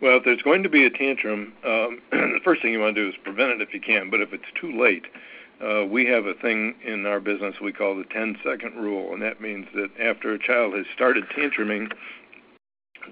Well, 0.00 0.18
if 0.18 0.24
there's 0.24 0.42
going 0.42 0.62
to 0.62 0.68
be 0.68 0.86
a 0.86 0.90
tantrum, 0.90 1.52
um, 1.64 2.00
the 2.10 2.40
first 2.44 2.62
thing 2.62 2.72
you 2.72 2.80
want 2.80 2.94
to 2.96 3.02
do 3.02 3.08
is 3.08 3.14
prevent 3.24 3.52
it 3.52 3.60
if 3.60 3.74
you 3.74 3.80
can. 3.80 4.10
But 4.10 4.20
if 4.20 4.32
it's 4.32 4.44
too 4.58 4.80
late, 4.80 5.04
uh, 5.60 5.86
we 5.86 6.04
have 6.06 6.26
a 6.26 6.34
thing 6.34 6.74
in 6.84 7.06
our 7.06 7.20
business 7.20 7.56
we 7.62 7.72
call 7.72 7.96
the 7.96 8.04
10 8.04 8.38
second 8.44 8.76
rule, 8.76 9.12
and 9.12 9.22
that 9.22 9.40
means 9.40 9.66
that 9.74 9.88
after 10.00 10.32
a 10.32 10.38
child 10.38 10.74
has 10.74 10.84
started 10.94 11.24
tantruming, 11.30 11.90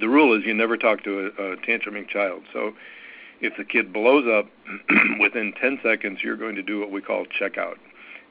the 0.00 0.08
rule 0.08 0.36
is 0.36 0.44
you 0.44 0.52
never 0.52 0.76
talk 0.76 1.02
to 1.04 1.32
a, 1.38 1.52
a 1.52 1.56
tantruming 1.56 2.08
child. 2.08 2.42
So 2.52 2.72
if 3.40 3.56
the 3.56 3.64
kid 3.64 3.92
blows 3.92 4.26
up 4.26 4.46
within 5.20 5.54
10 5.60 5.80
seconds, 5.82 6.20
you're 6.22 6.36
going 6.36 6.56
to 6.56 6.62
do 6.62 6.80
what 6.80 6.90
we 6.90 7.00
call 7.00 7.24
checkout. 7.26 7.76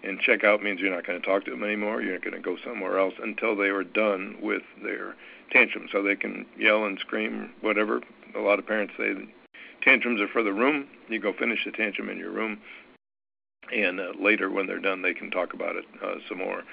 And 0.04 0.19
checkout 0.19 0.62
means 0.62 0.80
you're 0.80 0.93
not 0.93 1.08
going 1.08 1.19
to 1.19 1.26
talk 1.26 1.45
to 1.45 1.52
them 1.52 1.63
anymore. 1.63 2.02
You're 2.02 2.19
going 2.19 2.34
to 2.34 2.39
go 2.39 2.58
somewhere 2.63 2.99
else 2.99 3.13
until 3.23 3.56
they 3.56 3.69
are 3.69 3.86
done 3.86 4.38
with 4.41 4.63
their 4.84 5.15
tantrum. 5.52 5.88
So 5.91 6.04
they 6.04 6.17
can 6.17 6.45
yell 6.58 6.86
and 6.86 6.99
scream, 6.99 7.52
whatever. 7.62 8.02
A 8.36 8.39
lot 8.39 8.60
of 8.60 8.67
parents 8.67 8.93
say 8.97 9.13
tantrums 9.82 10.19
are 10.19 10.28
for 10.28 10.43
the 10.43 10.52
room. 10.52 10.88
You 11.08 11.19
go 11.19 11.32
finish 11.32 11.63
the 11.63 11.71
tantrum 11.71 12.10
in 12.10 12.17
your 12.17 12.32
room 12.32 12.60
and 13.74 14.00
uh, 14.00 14.12
later 14.20 14.50
when 14.50 14.68
they're 14.68 14.80
done 14.80 15.02
they 15.02 15.14
can 15.14 15.32
talk 15.32 15.54
about 15.54 15.76
it 15.76 15.86
uh, 16.04 16.16
some 16.28 16.38
more. 16.38 16.64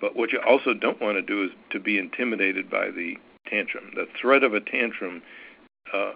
But 0.00 0.16
what 0.16 0.32
you 0.32 0.40
also 0.40 0.74
don't 0.74 1.00
want 1.00 1.16
to 1.16 1.22
do 1.22 1.44
is 1.44 1.50
to 1.70 1.80
be 1.80 1.98
intimidated 1.98 2.70
by 2.70 2.90
the 2.90 3.16
tantrum. 3.46 3.92
The 3.94 4.06
threat 4.20 4.42
of 4.42 4.54
a 4.54 4.60
tantrum 4.60 5.22
uh, 5.92 6.12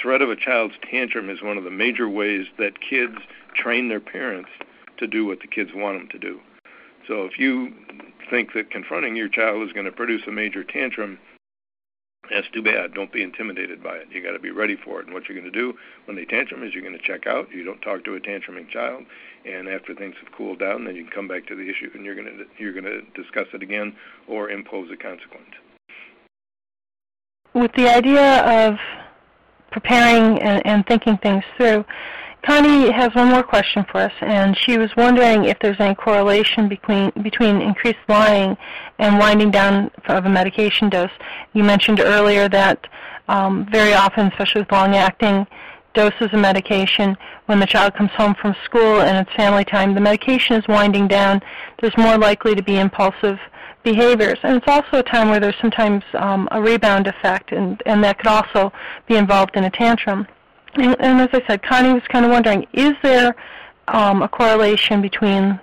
threat 0.00 0.22
of 0.22 0.30
a 0.30 0.36
child's 0.36 0.74
tantrum 0.88 1.28
is 1.30 1.42
one 1.42 1.58
of 1.58 1.64
the 1.64 1.70
major 1.70 2.08
ways 2.08 2.46
that 2.58 2.80
kids 2.80 3.16
train 3.54 3.88
their 3.88 4.00
parents 4.00 4.50
to 4.98 5.06
do 5.06 5.26
what 5.26 5.40
the 5.40 5.46
kids 5.46 5.70
want 5.74 5.98
them 5.98 6.08
to 6.08 6.18
do. 6.18 6.40
So 7.06 7.24
if 7.24 7.38
you 7.38 7.72
think 8.28 8.52
that 8.54 8.70
confronting 8.70 9.16
your 9.16 9.28
child 9.28 9.66
is 9.66 9.72
going 9.72 9.86
to 9.86 9.92
produce 9.92 10.22
a 10.26 10.30
major 10.30 10.62
tantrum 10.62 11.18
that's 12.30 12.48
too 12.50 12.62
bad. 12.62 12.94
Don't 12.94 13.12
be 13.12 13.22
intimidated 13.22 13.82
by 13.82 13.96
it. 13.96 14.08
You 14.10 14.22
got 14.22 14.32
to 14.32 14.38
be 14.38 14.50
ready 14.50 14.76
for 14.76 15.00
it. 15.00 15.06
And 15.06 15.14
what 15.14 15.28
you're 15.28 15.38
going 15.38 15.50
to 15.52 15.58
do 15.58 15.76
when 16.04 16.16
they 16.16 16.24
tantrum 16.24 16.62
is 16.62 16.72
you're 16.72 16.82
going 16.82 16.96
to 16.96 17.04
check 17.04 17.26
out. 17.26 17.50
You 17.50 17.64
don't 17.64 17.80
talk 17.80 18.04
to 18.04 18.14
a 18.14 18.20
tantruming 18.20 18.68
child, 18.70 19.04
and 19.44 19.68
after 19.68 19.94
things 19.94 20.14
have 20.22 20.32
cooled 20.32 20.58
down, 20.58 20.84
then 20.84 20.96
you 20.96 21.02
can 21.04 21.12
come 21.12 21.28
back 21.28 21.46
to 21.48 21.56
the 21.56 21.68
issue 21.68 21.90
and 21.94 22.04
you're 22.04 22.14
going 22.14 22.26
to 22.26 22.44
you're 22.58 22.72
going 22.72 22.84
to 22.84 23.02
discuss 23.20 23.46
it 23.52 23.62
again 23.62 23.94
or 24.28 24.50
impose 24.50 24.90
a 24.90 24.96
consequence. 24.96 25.50
With 27.52 27.72
the 27.76 27.88
idea 27.88 28.68
of 28.68 28.78
preparing 29.72 30.40
and, 30.40 30.64
and 30.64 30.86
thinking 30.86 31.18
things 31.18 31.42
through, 31.56 31.84
Connie 32.42 32.90
has 32.90 33.14
one 33.14 33.28
more 33.28 33.42
question 33.42 33.84
for 33.90 33.98
us, 33.98 34.12
and 34.22 34.56
she 34.56 34.78
was 34.78 34.90
wondering 34.96 35.44
if 35.44 35.58
there's 35.60 35.78
any 35.78 35.94
correlation 35.94 36.68
between 36.68 37.10
between 37.22 37.60
increased 37.60 37.98
lying 38.08 38.56
and 38.98 39.18
winding 39.18 39.50
down 39.50 39.90
of 40.06 40.24
a 40.24 40.28
medication 40.28 40.88
dose. 40.88 41.10
You 41.52 41.64
mentioned 41.64 42.00
earlier 42.00 42.48
that 42.48 42.86
um, 43.28 43.66
very 43.70 43.92
often, 43.92 44.28
especially 44.28 44.62
with 44.62 44.72
long-acting 44.72 45.46
doses 45.94 46.28
of 46.32 46.40
medication. 46.40 47.16
When 47.46 47.60
the 47.60 47.66
child 47.66 47.94
comes 47.94 48.10
home 48.12 48.34
from 48.40 48.54
school 48.64 49.00
and 49.00 49.16
it's 49.18 49.36
family 49.36 49.64
time, 49.64 49.94
the 49.94 50.00
medication 50.00 50.56
is 50.56 50.66
winding 50.68 51.08
down. 51.08 51.40
There's 51.80 51.96
more 51.96 52.16
likely 52.16 52.54
to 52.54 52.62
be 52.62 52.78
impulsive 52.78 53.38
behaviors. 53.82 54.38
And 54.42 54.56
it's 54.56 54.68
also 54.68 54.98
a 54.98 55.02
time 55.02 55.30
where 55.30 55.40
there's 55.40 55.56
sometimes 55.60 56.04
um, 56.14 56.48
a 56.52 56.60
rebound 56.60 57.06
effect, 57.06 57.52
and, 57.52 57.82
and 57.86 58.02
that 58.04 58.18
could 58.18 58.28
also 58.28 58.72
be 59.06 59.16
involved 59.16 59.56
in 59.56 59.64
a 59.64 59.70
tantrum. 59.70 60.26
And, 60.74 60.96
and 61.00 61.20
as 61.20 61.28
I 61.32 61.42
said, 61.46 61.62
Connie 61.62 61.92
was 61.92 62.02
kind 62.08 62.24
of 62.24 62.30
wondering, 62.30 62.66
is 62.72 62.92
there 63.02 63.34
um, 63.88 64.22
a 64.22 64.28
correlation 64.28 65.02
between 65.02 65.58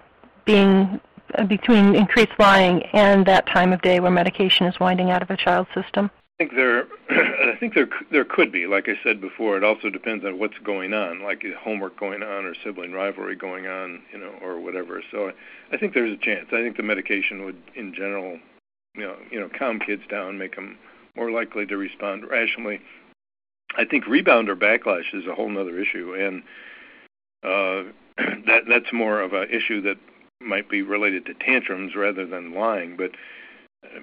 being 0.46 1.00
between 1.48 1.94
increased 1.94 2.32
lying 2.40 2.84
and 2.94 3.26
that 3.26 3.46
time 3.48 3.74
of 3.74 3.82
day 3.82 4.00
where 4.00 4.12
medication 4.12 4.66
is 4.66 4.80
winding 4.80 5.12
out 5.12 5.22
of 5.22 5.30
a 5.30 5.38
child's 5.38 5.70
system? 5.74 6.10
I 6.40 6.44
think 6.44 6.56
there, 6.56 6.88
I 7.10 7.56
think 7.60 7.74
there 7.74 7.90
there 8.12 8.24
could 8.24 8.52
be. 8.52 8.68
Like 8.68 8.88
I 8.88 8.98
said 9.04 9.20
before, 9.20 9.58
it 9.58 9.64
also 9.64 9.90
depends 9.90 10.24
on 10.24 10.40
what's 10.40 10.58
going 10.60 10.94
on, 10.94 11.22
like 11.22 11.44
homework 11.60 12.00
going 12.00 12.22
on 12.22 12.46
or 12.46 12.54
sibling 12.64 12.92
rivalry 12.92 13.36
going 13.36 13.68
on, 13.68 14.04
you 14.12 14.20
know, 14.20 14.34
or 14.42 14.60
whatever. 14.60 15.02
So 15.12 15.32
I 15.72 15.78
think 15.78 15.94
there's 15.94 16.14
a 16.14 16.18
chance. 16.18 16.48
I 16.50 16.62
think 16.62 16.78
the 16.78 16.84
medication 16.84 17.44
would, 17.46 17.58
in 17.76 17.94
general, 17.94 18.40
you 18.96 19.02
know, 19.02 19.16
you 19.32 19.40
know, 19.40 19.50
calm 19.50 19.80
kids 19.80 20.04
down, 20.10 20.38
make 20.38 20.56
them 20.56 20.78
more 21.16 21.32
likely 21.32 21.66
to 21.66 21.76
respond 21.76 22.30
rationally. 22.30 22.82
I 23.76 23.86
think 23.86 24.08
rebound 24.08 24.50
or 24.50 24.56
backlash 24.56 25.14
is 25.14 25.26
a 25.28 25.36
whole 25.36 25.56
other 25.58 25.80
issue, 25.80 26.14
and 26.14 26.44
uh, 27.44 27.92
that 28.46 28.64
that's 28.68 28.94
more 28.94 29.22
of 29.22 29.34
an 29.34 29.50
issue 29.50 29.82
that 29.82 29.98
might 30.40 30.70
be 30.70 30.82
related 30.82 31.26
to 31.26 31.34
tantrums 31.34 31.96
rather 31.96 32.26
than 32.26 32.54
lying. 32.54 32.96
But 32.96 33.12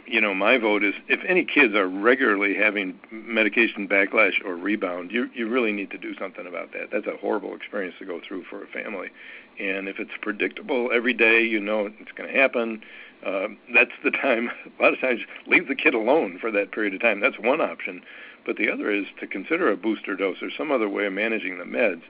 you 0.06 0.20
know, 0.20 0.34
my 0.34 0.58
vote 0.58 0.84
is 0.84 0.94
if 1.08 1.20
any 1.26 1.44
kids 1.44 1.74
are 1.74 1.88
regularly 1.88 2.54
having 2.54 2.98
medication 3.10 3.88
backlash 3.88 4.44
or 4.44 4.54
rebound, 4.54 5.10
you 5.10 5.28
you 5.34 5.48
really 5.48 5.72
need 5.72 5.90
to 5.90 5.98
do 5.98 6.14
something 6.18 6.46
about 6.46 6.72
that. 6.72 6.90
That's 6.92 7.06
a 7.06 7.16
horrible 7.16 7.54
experience 7.54 7.96
to 7.98 8.04
go 8.04 8.20
through 8.26 8.44
for 8.44 8.62
a 8.62 8.66
family. 8.66 9.08
And 9.58 9.88
if 9.88 9.98
it's 9.98 10.10
predictable 10.20 10.90
every 10.92 11.14
day, 11.14 11.42
you 11.42 11.60
know 11.60 11.86
it's 11.86 12.12
going 12.12 12.32
to 12.32 12.38
happen. 12.38 12.82
Uh, 13.24 13.48
that's 13.74 13.92
the 14.02 14.10
time. 14.22 14.50
A 14.78 14.82
lot 14.82 14.92
of 14.92 15.00
times, 15.00 15.20
leave 15.46 15.68
the 15.68 15.74
kid 15.74 15.94
alone 15.94 16.38
for 16.40 16.50
that 16.50 16.72
period 16.72 16.94
of 16.94 17.00
time. 17.00 17.20
That's 17.20 17.38
one 17.38 17.60
option. 17.60 18.02
But 18.46 18.56
the 18.56 18.70
other 18.70 18.90
is 18.90 19.06
to 19.20 19.26
consider 19.26 19.70
a 19.70 19.76
booster 19.76 20.16
dose 20.16 20.42
or 20.42 20.50
some 20.56 20.70
other 20.70 20.88
way 20.88 21.06
of 21.06 21.12
managing 21.12 21.58
the 21.58 21.64
meds 21.64 22.02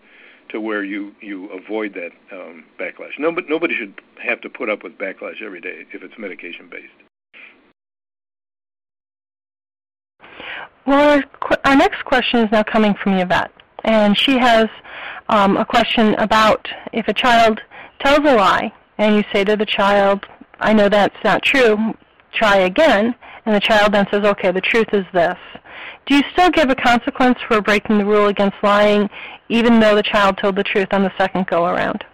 to 0.51 0.61
where 0.61 0.85
you 0.85 1.15
you 1.21 1.49
avoid 1.51 1.95
that 1.95 2.13
um, 2.33 2.65
backlash. 2.79 3.19
Nobody 3.19 3.47
nobody 3.49 3.75
should 3.75 4.01
have 4.23 4.41
to 4.43 4.49
put 4.49 4.69
up 4.69 4.83
with 4.83 4.99
backlash 4.99 5.43
every 5.43 5.61
day 5.61 5.85
if 5.93 6.03
it's 6.03 6.19
medication 6.19 6.69
based. 6.69 6.93
Well, 10.87 11.23
our, 11.41 11.59
our 11.65 11.77
next 11.77 12.05
question 12.05 12.41
is 12.41 12.53
now 12.53 12.63
coming 12.63 12.95
from 12.95 13.15
Yvette, 13.15 13.53
and 13.85 14.19
she 14.19 14.39
has 14.39 14.69
um, 15.29 15.57
a 15.57 15.65
question 15.65 16.15
about 16.15 16.69
if 16.93 17.09
a 17.09 17.15
child 17.15 17.61
tells 18.01 18.19
a 18.19 18.35
lie 18.35 18.73
and 18.99 19.17
you 19.17 19.25
say 19.33 19.45
to 19.45 19.57
the 19.57 19.67
child, 19.67 20.27
I 20.61 20.73
know 20.73 20.89
that's 20.89 21.17
not 21.25 21.43
true, 21.43 21.95
try 22.33 22.59
again, 22.59 23.15
and 23.47 23.55
the 23.55 23.61
child 23.61 23.93
then 23.93 24.07
says, 24.11 24.25
okay, 24.25 24.53
the 24.53 24.61
truth 24.61 24.89
is 24.93 25.05
this. 25.13 25.37
Do 26.07 26.17
you 26.17 26.23
still 26.33 26.51
give 26.51 26.71
a 26.71 26.75
consequence 26.75 27.39
for 27.47 27.61
breaking 27.61 27.99
the 27.99 28.05
rule 28.05 28.29
against 28.29 28.57
lying, 28.63 29.09
even 29.49 29.81
though 29.81 29.95
the 29.95 30.03
child 30.03 30.39
told 30.39 30.57
the 30.57 30.65
truth 30.65 30.89
on 30.93 31.03
the 31.03 31.13
second 31.17 31.47
go 31.47 31.67
around? 31.67 32.05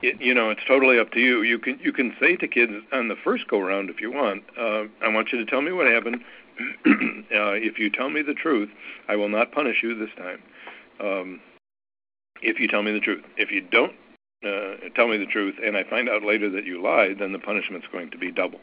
you 0.00 0.32
know 0.32 0.48
it's 0.48 0.62
totally 0.68 0.96
up 0.96 1.10
to 1.10 1.18
you 1.18 1.42
you 1.42 1.58
can 1.58 1.76
you 1.82 1.92
can 1.92 2.14
say 2.20 2.36
to 2.36 2.46
kids 2.46 2.70
on 2.92 3.08
the 3.08 3.16
first 3.24 3.48
go 3.48 3.58
around 3.58 3.90
if 3.90 4.00
you 4.00 4.12
want 4.12 4.44
uh, 4.56 4.84
i 5.02 5.08
want 5.08 5.32
you 5.32 5.38
to 5.38 5.44
tell 5.44 5.60
me 5.60 5.72
what 5.72 5.88
happened 5.88 6.22
uh, 6.86 7.54
if 7.54 7.78
you 7.78 7.90
tell 7.90 8.10
me 8.10 8.22
the 8.22 8.34
truth, 8.34 8.70
I 9.08 9.16
will 9.16 9.28
not 9.28 9.52
punish 9.52 9.82
you 9.82 9.96
this 9.96 10.10
time. 10.16 10.42
Um, 11.00 11.40
if 12.42 12.58
you 12.58 12.68
tell 12.68 12.82
me 12.82 12.92
the 12.92 13.00
truth. 13.00 13.24
If 13.36 13.50
you 13.50 13.60
don't 13.60 13.94
uh, 14.44 14.88
tell 14.94 15.08
me 15.08 15.18
the 15.18 15.26
truth 15.26 15.56
and 15.64 15.76
I 15.76 15.84
find 15.84 16.08
out 16.08 16.22
later 16.22 16.50
that 16.50 16.64
you 16.64 16.82
lied, 16.82 17.18
then 17.18 17.32
the 17.32 17.38
punishment's 17.38 17.86
going 17.92 18.10
to 18.10 18.18
be 18.18 18.30
double 18.30 18.60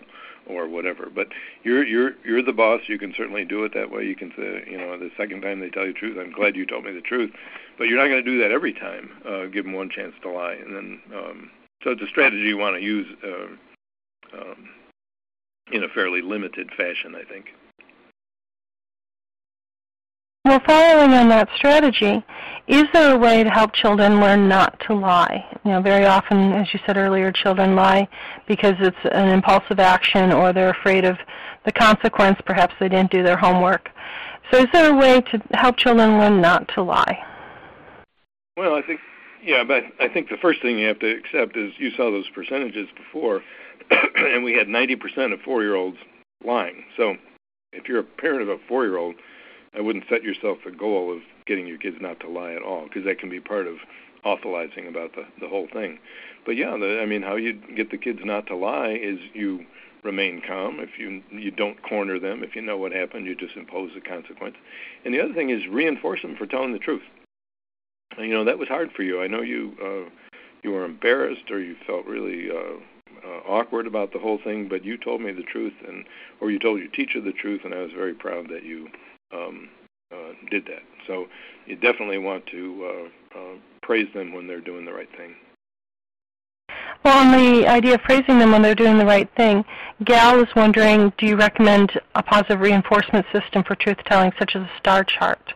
or 0.47 0.67
whatever. 0.67 1.09
But 1.13 1.27
you're 1.63 1.83
you're 1.83 2.11
you're 2.23 2.43
the 2.43 2.53
boss. 2.53 2.81
You 2.87 2.99
can 2.99 3.13
certainly 3.15 3.45
do 3.45 3.63
it 3.63 3.73
that 3.73 3.91
way. 3.91 4.05
You 4.05 4.15
can 4.15 4.31
say, 4.37 4.63
you 4.69 4.77
know, 4.77 4.97
the 4.97 5.11
second 5.17 5.41
time 5.41 5.59
they 5.59 5.69
tell 5.69 5.85
you 5.85 5.93
the 5.93 5.99
truth, 5.99 6.17
I'm 6.19 6.31
glad 6.31 6.55
you 6.55 6.65
told 6.65 6.85
me 6.85 6.93
the 6.93 7.01
truth. 7.01 7.31
But 7.77 7.85
you're 7.85 7.97
not 7.97 8.07
going 8.07 8.23
to 8.23 8.31
do 8.31 8.39
that 8.41 8.51
every 8.51 8.73
time. 8.73 9.09
Uh, 9.27 9.45
give 9.45 9.65
them 9.65 9.73
one 9.73 9.89
chance 9.89 10.13
to 10.21 10.29
lie, 10.31 10.53
and 10.53 10.75
then 10.75 11.01
um, 11.13 11.51
so 11.83 11.91
it's 11.91 12.01
a 12.01 12.07
strategy 12.07 12.43
you 12.43 12.57
want 12.57 12.75
to 12.75 12.81
use 12.81 13.07
uh, 13.23 14.39
um, 14.41 14.69
in 15.71 15.83
a 15.83 15.89
fairly 15.89 16.21
limited 16.21 16.69
fashion, 16.75 17.15
I 17.15 17.23
think. 17.31 17.47
Well, 20.55 20.63
following 20.67 21.11
on 21.11 21.27
that 21.27 21.49
strategy, 21.57 22.23
is 22.69 22.85
there 22.93 23.13
a 23.13 23.17
way 23.17 23.43
to 23.43 23.49
help 23.49 23.73
children 23.73 24.21
learn 24.21 24.47
not 24.47 24.79
to 24.87 24.93
lie? 24.93 25.45
You 25.65 25.71
know, 25.71 25.81
very 25.81 26.05
often, 26.05 26.53
as 26.53 26.73
you 26.73 26.79
said 26.85 26.95
earlier, 26.95 27.29
children 27.33 27.75
lie 27.75 28.07
because 28.47 28.75
it's 28.79 28.95
an 29.11 29.27
impulsive 29.33 29.81
action 29.81 30.31
or 30.31 30.53
they're 30.53 30.69
afraid 30.69 31.03
of 31.03 31.17
the 31.65 31.73
consequence. 31.73 32.39
Perhaps 32.45 32.73
they 32.79 32.87
didn't 32.87 33.11
do 33.11 33.21
their 33.21 33.35
homework. 33.35 33.89
So 34.49 34.59
is 34.59 34.67
there 34.71 34.93
a 34.93 34.95
way 34.95 35.19
to 35.19 35.41
help 35.55 35.75
children 35.75 36.19
learn 36.19 36.39
not 36.39 36.69
to 36.75 36.83
lie? 36.83 37.21
Well, 38.55 38.75
I 38.75 38.81
think, 38.81 39.01
yeah, 39.43 39.65
but 39.65 39.83
I 39.99 40.07
think 40.07 40.29
the 40.29 40.37
first 40.37 40.61
thing 40.61 40.79
you 40.79 40.87
have 40.87 40.99
to 40.99 41.17
accept 41.17 41.57
is 41.57 41.73
you 41.79 41.91
saw 41.97 42.11
those 42.11 42.29
percentages 42.29 42.87
before, 42.95 43.43
and 43.91 44.41
we 44.41 44.53
had 44.53 44.67
90% 44.67 45.33
of 45.33 45.41
four-year-olds 45.41 45.97
lying. 46.45 46.85
So 46.95 47.17
if 47.73 47.89
you're 47.89 47.99
a 47.99 48.03
parent 48.03 48.43
of 48.43 48.47
a 48.47 48.57
four-year-old, 48.69 49.15
I 49.75 49.81
wouldn't 49.81 50.05
set 50.09 50.23
yourself 50.23 50.59
a 50.65 50.71
goal 50.71 51.11
of 51.15 51.21
getting 51.45 51.67
your 51.67 51.77
kids 51.77 51.97
not 51.99 52.19
to 52.21 52.29
lie 52.29 52.53
at 52.53 52.61
all 52.61 52.85
because 52.85 53.03
that 53.05 53.19
can 53.19 53.29
be 53.29 53.39
part 53.39 53.67
of 53.67 53.77
awfulizing 54.25 54.87
about 54.87 55.13
the 55.13 55.25
the 55.39 55.47
whole 55.47 55.67
thing. 55.71 55.99
But 56.45 56.55
yeah, 56.55 56.75
the, 56.77 56.99
I 57.01 57.05
mean, 57.05 57.21
how 57.21 57.35
you 57.35 57.53
get 57.75 57.91
the 57.91 57.97
kids 57.97 58.19
not 58.23 58.47
to 58.47 58.55
lie 58.55 58.91
is 58.91 59.19
you 59.33 59.65
remain 60.03 60.41
calm. 60.45 60.79
If 60.79 60.97
you 60.97 61.21
you 61.31 61.51
don't 61.51 61.81
corner 61.83 62.19
them, 62.19 62.43
if 62.43 62.55
you 62.55 62.61
know 62.61 62.77
what 62.77 62.91
happened, 62.91 63.25
you 63.25 63.35
just 63.35 63.55
impose 63.55 63.91
the 63.93 64.01
consequence. 64.01 64.55
And 65.03 65.13
the 65.13 65.21
other 65.21 65.33
thing 65.33 65.49
is 65.49 65.67
reinforce 65.67 66.21
them 66.21 66.35
for 66.37 66.45
telling 66.45 66.73
the 66.73 66.79
truth. 66.79 67.03
And, 68.17 68.27
you 68.27 68.33
know 68.33 68.45
that 68.45 68.59
was 68.59 68.67
hard 68.67 68.91
for 68.95 69.03
you. 69.03 69.21
I 69.21 69.27
know 69.27 69.41
you 69.41 69.73
uh, 69.83 70.09
you 70.63 70.71
were 70.71 70.85
embarrassed 70.85 71.51
or 71.51 71.59
you 71.59 71.75
felt 71.85 72.05
really 72.05 72.49
uh, 72.49 72.79
uh, 73.27 73.39
awkward 73.47 73.87
about 73.87 74.13
the 74.13 74.19
whole 74.19 74.39
thing, 74.43 74.67
but 74.67 74.85
you 74.85 74.97
told 74.97 75.21
me 75.21 75.31
the 75.31 75.43
truth, 75.43 75.73
and 75.87 76.05
or 76.39 76.51
you 76.51 76.59
told 76.59 76.79
your 76.79 76.89
teacher 76.89 77.19
the 77.19 77.33
truth, 77.33 77.61
and 77.63 77.73
I 77.73 77.81
was 77.81 77.91
very 77.91 78.13
proud 78.13 78.49
that 78.49 78.63
you 78.63 78.87
um, 79.31 79.69
uh, 80.11 80.33
did 80.49 80.65
that. 80.65 80.83
So 81.07 81.27
you 81.65 81.75
definitely 81.75 82.17
want 82.17 82.45
to 82.47 83.09
uh, 83.35 83.39
uh, 83.39 83.55
praise 83.81 84.07
them 84.13 84.33
when 84.33 84.47
they're 84.47 84.61
doing 84.61 84.85
the 84.85 84.93
right 84.93 85.09
thing. 85.17 85.35
Well, 87.03 87.17
on 87.19 87.31
the 87.31 87.67
idea 87.67 87.95
of 87.95 88.01
praising 88.01 88.39
them 88.39 88.51
when 88.51 88.63
they're 88.63 88.73
doing 88.73 88.97
the 88.97 89.05
right 89.05 89.29
thing, 89.37 89.63
Gal 90.03 90.41
is 90.41 90.49
wondering, 90.55 91.13
do 91.19 91.27
you 91.27 91.35
recommend 91.35 91.91
a 92.15 92.23
positive 92.23 92.59
reinforcement 92.59 93.25
system 93.31 93.63
for 93.63 93.75
truth 93.75 93.97
telling, 94.05 94.31
such 94.39 94.55
as 94.55 94.63
a 94.63 94.71
star 94.79 95.03
chart? 95.03 95.53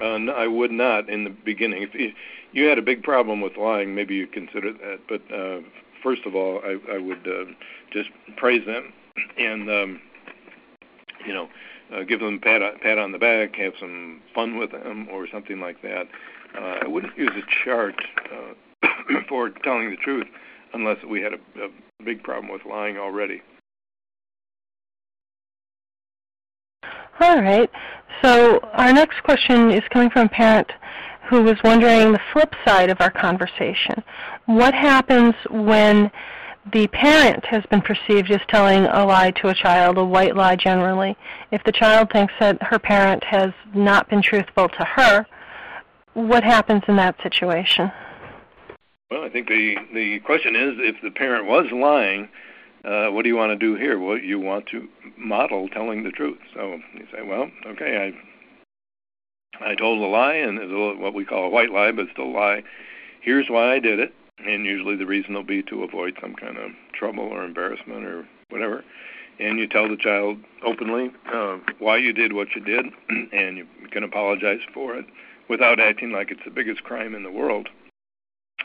Uh, 0.00 0.18
no, 0.18 0.32
I 0.32 0.46
would 0.46 0.70
not 0.70 1.08
in 1.08 1.24
the 1.24 1.30
beginning. 1.30 1.82
If 1.82 1.94
you, 1.94 2.12
you 2.52 2.64
had 2.66 2.78
a 2.78 2.82
big 2.82 3.02
problem 3.02 3.40
with 3.40 3.56
lying, 3.56 3.94
maybe 3.94 4.14
you 4.14 4.26
consider 4.26 4.72
that. 4.72 5.00
But 5.08 5.22
uh, 5.34 5.60
first 6.02 6.24
of 6.26 6.36
all, 6.36 6.60
I, 6.64 6.78
I 6.94 6.98
would 6.98 7.26
uh, 7.26 7.46
just 7.92 8.10
praise 8.36 8.64
them, 8.64 8.92
and 9.36 9.68
um, 9.68 10.00
you 11.26 11.34
know, 11.34 11.48
uh, 11.92 12.02
give 12.02 12.20
them 12.20 12.34
a 12.34 12.38
pat, 12.38 12.62
pat 12.82 12.98
on 12.98 13.12
the 13.12 13.18
back, 13.18 13.56
have 13.56 13.72
some 13.80 14.20
fun 14.34 14.58
with 14.58 14.72
them, 14.72 15.08
or 15.10 15.26
something 15.32 15.60
like 15.60 15.82
that. 15.82 16.06
Uh, 16.56 16.78
I 16.82 16.86
wouldn't 16.86 17.16
use 17.16 17.30
a 17.36 17.64
chart 17.64 17.94
uh, 18.32 18.88
for 19.28 19.50
telling 19.50 19.90
the 19.90 19.96
truth 19.96 20.26
unless 20.72 20.98
we 21.04 21.20
had 21.20 21.32
a, 21.34 21.64
a 21.64 22.04
big 22.04 22.22
problem 22.22 22.52
with 22.52 22.64
lying 22.64 22.96
already. 22.96 23.42
All 27.20 27.42
right. 27.42 27.70
So 28.22 28.60
our 28.72 28.92
next 28.92 29.22
question 29.22 29.70
is 29.70 29.82
coming 29.90 30.10
from 30.10 30.26
a 30.26 30.28
parent 30.30 30.70
who 31.28 31.42
was 31.42 31.56
wondering 31.62 32.12
the 32.12 32.20
flip 32.32 32.54
side 32.64 32.90
of 32.90 33.00
our 33.00 33.10
conversation. 33.10 34.02
What 34.46 34.74
happens 34.74 35.34
when 35.50 36.10
the 36.72 36.86
parent 36.88 37.44
has 37.46 37.64
been 37.70 37.80
perceived 37.80 38.30
as 38.30 38.40
telling 38.48 38.84
a 38.84 39.04
lie 39.04 39.30
to 39.32 39.48
a 39.48 39.54
child, 39.54 39.96
a 39.96 40.04
white 40.04 40.36
lie 40.36 40.56
generally. 40.56 41.16
If 41.50 41.64
the 41.64 41.72
child 41.72 42.10
thinks 42.10 42.34
that 42.38 42.62
her 42.62 42.78
parent 42.78 43.24
has 43.24 43.52
not 43.74 44.08
been 44.10 44.22
truthful 44.22 44.68
to 44.68 44.84
her, 44.84 45.26
what 46.14 46.44
happens 46.44 46.82
in 46.86 46.96
that 46.96 47.16
situation? 47.22 47.90
Well, 49.10 49.24
I 49.24 49.30
think 49.30 49.48
the 49.48 49.76
the 49.92 50.20
question 50.20 50.54
is 50.54 50.74
if 50.78 50.96
the 51.02 51.10
parent 51.10 51.46
was 51.46 51.66
lying, 51.72 52.28
uh, 52.84 53.08
what 53.08 53.22
do 53.22 53.28
you 53.28 53.36
want 53.36 53.50
to 53.50 53.56
do 53.56 53.74
here? 53.74 53.98
Well, 53.98 54.18
you 54.18 54.38
want 54.38 54.66
to 54.66 54.88
model 55.16 55.68
telling 55.68 56.04
the 56.04 56.10
truth. 56.10 56.38
So 56.54 56.78
you 56.94 57.06
say, 57.12 57.22
well, 57.22 57.50
okay, 57.66 58.12
I 59.60 59.70
I 59.70 59.74
told 59.74 60.00
a 60.02 60.06
lie, 60.06 60.34
and 60.34 60.58
it's 60.58 60.70
a, 60.70 61.00
what 61.00 61.14
we 61.14 61.24
call 61.24 61.44
a 61.44 61.48
white 61.48 61.70
lie, 61.70 61.90
but 61.90 62.06
still 62.12 62.26
a 62.26 62.36
lie. 62.36 62.62
Here's 63.20 63.48
why 63.48 63.72
I 63.72 63.78
did 63.78 63.98
it 63.98 64.14
and 64.46 64.64
usually 64.64 64.96
the 64.96 65.06
reason 65.06 65.34
will 65.34 65.42
be 65.42 65.62
to 65.64 65.82
avoid 65.82 66.16
some 66.20 66.34
kind 66.34 66.56
of 66.56 66.70
trouble 66.92 67.24
or 67.24 67.44
embarrassment 67.44 68.04
or 68.04 68.26
whatever. 68.50 68.84
And 69.38 69.58
you 69.58 69.66
tell 69.66 69.88
the 69.88 69.96
child 69.96 70.38
openly 70.64 71.10
uh, 71.32 71.58
why 71.78 71.96
you 71.96 72.12
did 72.12 72.32
what 72.32 72.48
you 72.54 72.62
did, 72.62 72.86
and 73.32 73.56
you 73.56 73.66
can 73.90 74.04
apologize 74.04 74.60
for 74.74 74.96
it, 74.96 75.06
without 75.48 75.80
acting 75.80 76.12
like 76.12 76.30
it's 76.30 76.44
the 76.44 76.50
biggest 76.50 76.84
crime 76.84 77.14
in 77.14 77.22
the 77.22 77.30
world. 77.30 77.68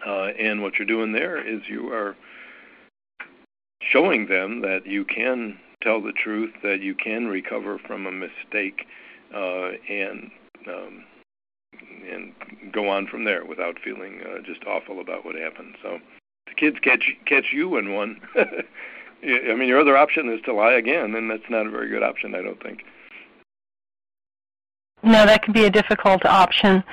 Uh, 0.06 0.28
and 0.40 0.62
what 0.62 0.74
you're 0.78 0.88
doing 0.88 1.14
there 1.14 1.38
is 1.38 1.62
you 1.70 1.92
are 1.92 2.16
showing 3.82 4.28
them 4.28 4.62
that 4.62 4.86
you 4.86 5.06
can 5.06 5.58
tell 5.82 6.02
the 6.02 6.12
truth, 6.12 6.52
that 6.64 6.82
you 6.82 6.96
can 6.96 7.28
recover 7.28 7.80
from 7.80 8.06
a 8.06 8.12
mistake, 8.12 8.86
uh, 9.34 9.72
and 9.90 10.32
um, 10.68 11.04
and 12.12 12.34
go 12.72 12.90
on 12.90 13.08
from 13.08 13.24
there 13.24 13.46
without 13.46 13.78
feeling 13.84 14.22
uh, 14.22 14.42
just 14.44 14.64
awful 14.66 15.00
about 15.00 15.26
what 15.26 15.36
happened. 15.36 15.76
So 15.82 16.00
the 16.48 16.54
kids 16.56 16.78
catch 16.82 17.12
catch 17.26 17.52
you 17.52 17.78
in 17.78 17.94
one. 17.94 18.22
I 18.36 19.56
mean, 19.56 19.68
your 19.68 19.80
other 19.80 19.98
option 19.98 20.32
is 20.32 20.42
to 20.46 20.54
lie 20.54 20.74
again, 20.74 21.16
and 21.16 21.30
that's 21.32 21.50
not 21.50 21.66
a 21.66 21.70
very 21.70 21.90
good 21.90 22.04
option, 22.04 22.36
I 22.36 22.42
don't 22.42 22.62
think. 22.62 22.84
No, 25.04 25.26
that 25.26 25.44
can 25.44 25.54
be 25.54 25.66
a 25.66 25.70
difficult 25.70 26.26
option. 26.26 26.84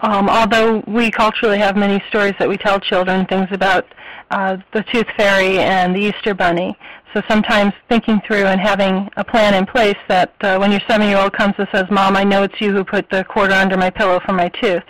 Um, 0.00 0.28
although 0.28 0.82
we 0.86 1.10
culturally 1.10 1.58
have 1.58 1.76
many 1.76 2.02
stories 2.08 2.34
that 2.38 2.48
we 2.48 2.56
tell 2.56 2.80
children, 2.80 3.26
things 3.26 3.48
about 3.52 3.86
uh, 4.30 4.56
the 4.72 4.82
tooth 4.92 5.06
fairy 5.16 5.58
and 5.58 5.94
the 5.94 6.00
Easter 6.00 6.34
bunny. 6.34 6.76
So 7.14 7.22
sometimes 7.28 7.74
thinking 7.88 8.20
through 8.26 8.46
and 8.46 8.60
having 8.60 9.08
a 9.16 9.24
plan 9.24 9.54
in 9.54 9.66
place 9.66 9.96
that 10.08 10.32
uh, 10.40 10.56
when 10.56 10.70
your 10.70 10.80
seven-year-old 10.88 11.34
comes 11.34 11.54
and 11.58 11.68
says, 11.72 11.84
"Mom, 11.90 12.16
I 12.16 12.24
know 12.24 12.42
it's 12.42 12.58
you 12.60 12.72
who 12.72 12.84
put 12.84 13.10
the 13.10 13.24
quarter 13.24 13.54
under 13.54 13.76
my 13.76 13.90
pillow 13.90 14.18
for 14.24 14.32
my 14.32 14.48
tooth," 14.48 14.84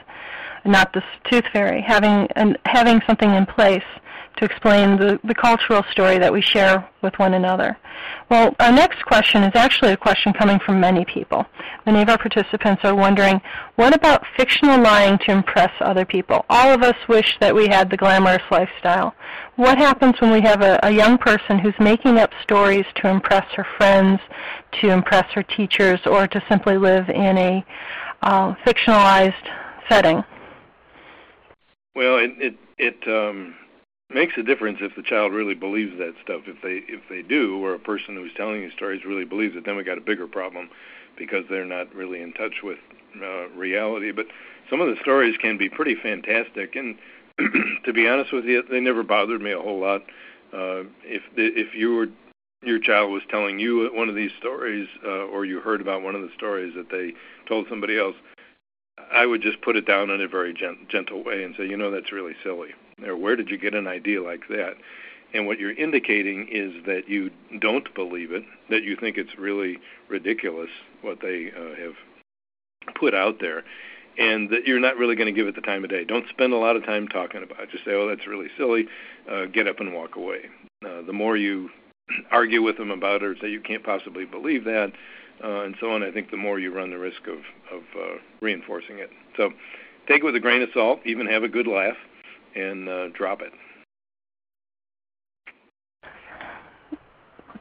not 0.65 0.93
the 0.93 1.03
tooth 1.29 1.45
fairy. 1.53 1.83
Having 1.83 2.29
and 2.37 2.57
having 2.67 3.01
something 3.07 3.31
in 3.31 3.45
place 3.47 3.83
to 4.37 4.45
explain 4.45 4.97
the, 4.97 5.21
the 5.25 5.35
cultural 5.35 5.83
story 5.91 6.19
that 6.19 6.33
we 6.33 6.41
share 6.41 6.89
with 7.03 7.19
one 7.19 7.35
another. 7.35 7.77
Well, 8.31 8.55
our 8.61 8.73
next 8.73 9.05
question 9.05 9.43
is 9.43 9.53
actually 9.55 9.93
a 9.93 9.97
question 9.97 10.33
coming 10.33 10.59
from 10.59 10.81
many 10.81 11.05
people. 11.05 11.45
Many 11.85 12.03
of 12.03 12.09
our 12.09 12.19
participants 12.19 12.83
are 12.85 12.95
wondering, 12.95 13.41
what 13.77 13.95
about 13.95 14.25
fictional 14.37 14.81
lying 14.81 15.19
to 15.19 15.33
impress 15.33 15.71
other 15.81 16.05
people? 16.05 16.45
All 16.49 16.73
of 16.73 16.83
us 16.83 16.97
wish 17.09 17.37
that 17.41 17.55
we 17.55 17.69
had 17.69 17.91
the 17.91 17.97
glamorous 17.97 18.43
lifestyle. 18.51 19.15
What 19.57 19.79
happens 19.79 20.15
when 20.21 20.31
we 20.31 20.41
have 20.41 20.63
a, 20.63 20.81
a 20.83 20.91
young 20.91 21.19
person 21.19 21.59
who's 21.59 21.75
making 21.79 22.19
up 22.19 22.31
stories 22.43 22.87
to 22.97 23.09
impress 23.09 23.47
her 23.55 23.67
friends, 23.77 24.21
to 24.81 24.91
impress 24.91 25.31
her 25.33 25.43
teachers, 25.43 26.01
or 26.07 26.27
to 26.27 26.43
simply 26.49 26.79
live 26.79 27.09
in 27.11 27.37
a 27.37 27.65
uh, 28.23 28.55
fictionalized 28.65 29.35
setting? 29.89 30.25
Well, 31.95 32.17
it 32.19 32.31
it, 32.39 32.57
it 32.79 33.09
um, 33.09 33.55
makes 34.15 34.35
a 34.37 34.43
difference 34.43 34.79
if 34.81 34.95
the 34.97 35.03
child 35.03 35.33
really 35.33 35.55
believes 35.55 35.97
that 35.99 36.15
stuff. 36.23 36.43
If 36.47 36.63
they 36.63 36.85
if 36.93 37.01
they 37.09 37.23
do, 37.23 37.63
or 37.65 37.75
a 37.75 37.79
person 37.79 38.17
who's 38.17 38.33
telling 38.37 38.63
these 38.63 38.73
stories 38.73 39.05
really 39.05 39.25
believes 39.25 39.57
it, 39.57 39.65
then 39.65 39.77
we 39.77 39.85
got 39.85 39.99
a 39.99 40.03
bigger 40.03 40.27
problem 40.27 40.71
because 41.17 41.45
they're 41.49 41.65
not 41.65 41.95
really 41.95 42.21
in 42.21 42.33
touch 42.33 42.63
with 42.63 42.79
uh, 43.23 43.49
reality. 43.51 44.13
But 44.13 44.27
some 44.71 44.81
of 44.81 44.89
the 44.89 44.97
stories 45.01 45.37
can 45.37 45.59
be 45.59 45.69
pretty 45.69 45.95
fantastic, 45.95 46.77
and 46.77 46.97
to 47.85 47.93
be 47.93 48.09
honest 48.09 48.33
with 48.33 48.45
you, 48.45 48.63
they 48.71 48.81
never 48.81 49.03
bothered 49.03 49.41
me 49.41 49.53
a 49.53 49.61
whole 49.61 49.81
lot. 49.81 50.03
Uh, 50.53 50.85
if 51.05 51.23
if 51.37 51.75
you 51.75 51.95
were 51.95 52.09
your 52.63 52.79
child 52.79 53.11
was 53.11 53.23
telling 53.29 53.59
you 53.59 53.91
one 53.93 54.09
of 54.09 54.15
these 54.15 54.31
stories, 54.39 54.89
uh, 55.05 55.27
or 55.27 55.45
you 55.45 55.61
heard 55.61 55.81
about 55.81 56.03
one 56.03 56.15
of 56.15 56.23
the 56.23 56.31
stories 56.37 56.73
that 56.77 56.91
they 56.91 57.13
told 57.49 57.67
somebody 57.69 57.99
else, 57.99 58.15
I 59.13 59.27
would 59.27 59.43
just 59.43 59.61
put 59.63 59.77
it 59.77 59.87
down 59.87 60.11
in 60.11 60.21
a 60.21 60.29
very 60.29 60.53
gent- 60.53 60.89
gentle 60.89 61.23
way 61.23 61.43
and 61.45 61.55
say, 61.57 61.67
you 61.67 61.77
know, 61.77 61.91
that's 61.91 62.13
really 62.13 62.35
silly. 62.43 62.71
Or 63.05 63.17
where 63.17 63.37
did 63.37 63.49
you 63.49 63.59
get 63.59 63.75
an 63.75 63.87
idea 63.87 64.23
like 64.23 64.49
that? 64.49 64.75
And 65.35 65.47
what 65.47 65.59
you're 65.59 65.73
indicating 65.73 66.49
is 66.51 66.85
that 66.85 67.09
you 67.09 67.31
don't 67.59 67.93
believe 67.95 68.33
it, 68.33 68.45
that 68.69 68.83
you 68.83 68.97
think 68.97 69.17
it's 69.17 69.39
really 69.39 69.79
ridiculous 70.09 70.69
what 71.01 71.21
they 71.23 71.51
uh, 71.57 71.75
have 71.81 71.95
put 72.95 73.15
out 73.15 73.41
there, 73.41 73.65
and 74.19 74.51
that 74.51 74.67
you're 74.67 74.81
not 74.81 74.99
really 74.99 75.17
going 75.17 75.33
to 75.33 75.33
give 75.33 75.49
it 75.49 75.55
the 75.55 75.63
time 75.63 75.85
of 75.85 75.91
day. 75.91 76.05
Don't 76.05 76.29
spend 76.29 76.53
a 76.53 76.59
lot 76.59 76.77
of 76.77 76.85
time 76.85 77.09
talking 77.09 77.43
about 77.43 77.63
it. 77.63 77.71
Just 77.71 77.85
say, 77.85 77.93
oh, 77.93 78.09
that's 78.09 78.27
really 78.27 78.49
silly. 78.59 78.87
Uh, 79.31 79.47
get 79.47 79.67
up 79.67 79.81
and 79.81 79.95
walk 79.95 80.17
away. 80.17 80.51
Uh, 80.85 81.01
the 81.03 81.15
more 81.15 81.37
you 81.37 81.71
argue 82.31 82.63
with 82.63 82.77
them 82.77 82.91
about 82.91 83.23
it 83.23 83.25
or 83.25 83.37
say 83.41 83.49
you 83.49 83.61
can't 83.61 83.85
possibly 83.85 84.27
believe 84.27 84.65
that, 84.65 84.93
and 85.41 85.75
so 85.81 85.91
on, 85.91 86.03
I 86.03 86.11
think 86.11 86.31
the 86.31 86.37
more 86.37 86.59
you 86.59 86.73
run 86.75 86.91
the 86.91 86.99
risk 86.99 87.27
of, 87.27 87.39
of 87.71 87.83
uh, 87.97 88.19
reinforcing 88.41 88.99
it. 88.99 89.11
So 89.37 89.51
take 90.07 90.23
it 90.23 90.25
with 90.25 90.37
a 90.37 90.41
grain 90.41 90.63
of 90.63 90.69
salt, 90.75 91.01
even 91.05 91.27
have 91.27 91.43
a 91.43 91.49
good 91.49 91.67
laugh, 91.67 91.97
and 92.55 92.89
uh, 92.89 93.09
drop 93.09 93.41
it. 93.43 93.53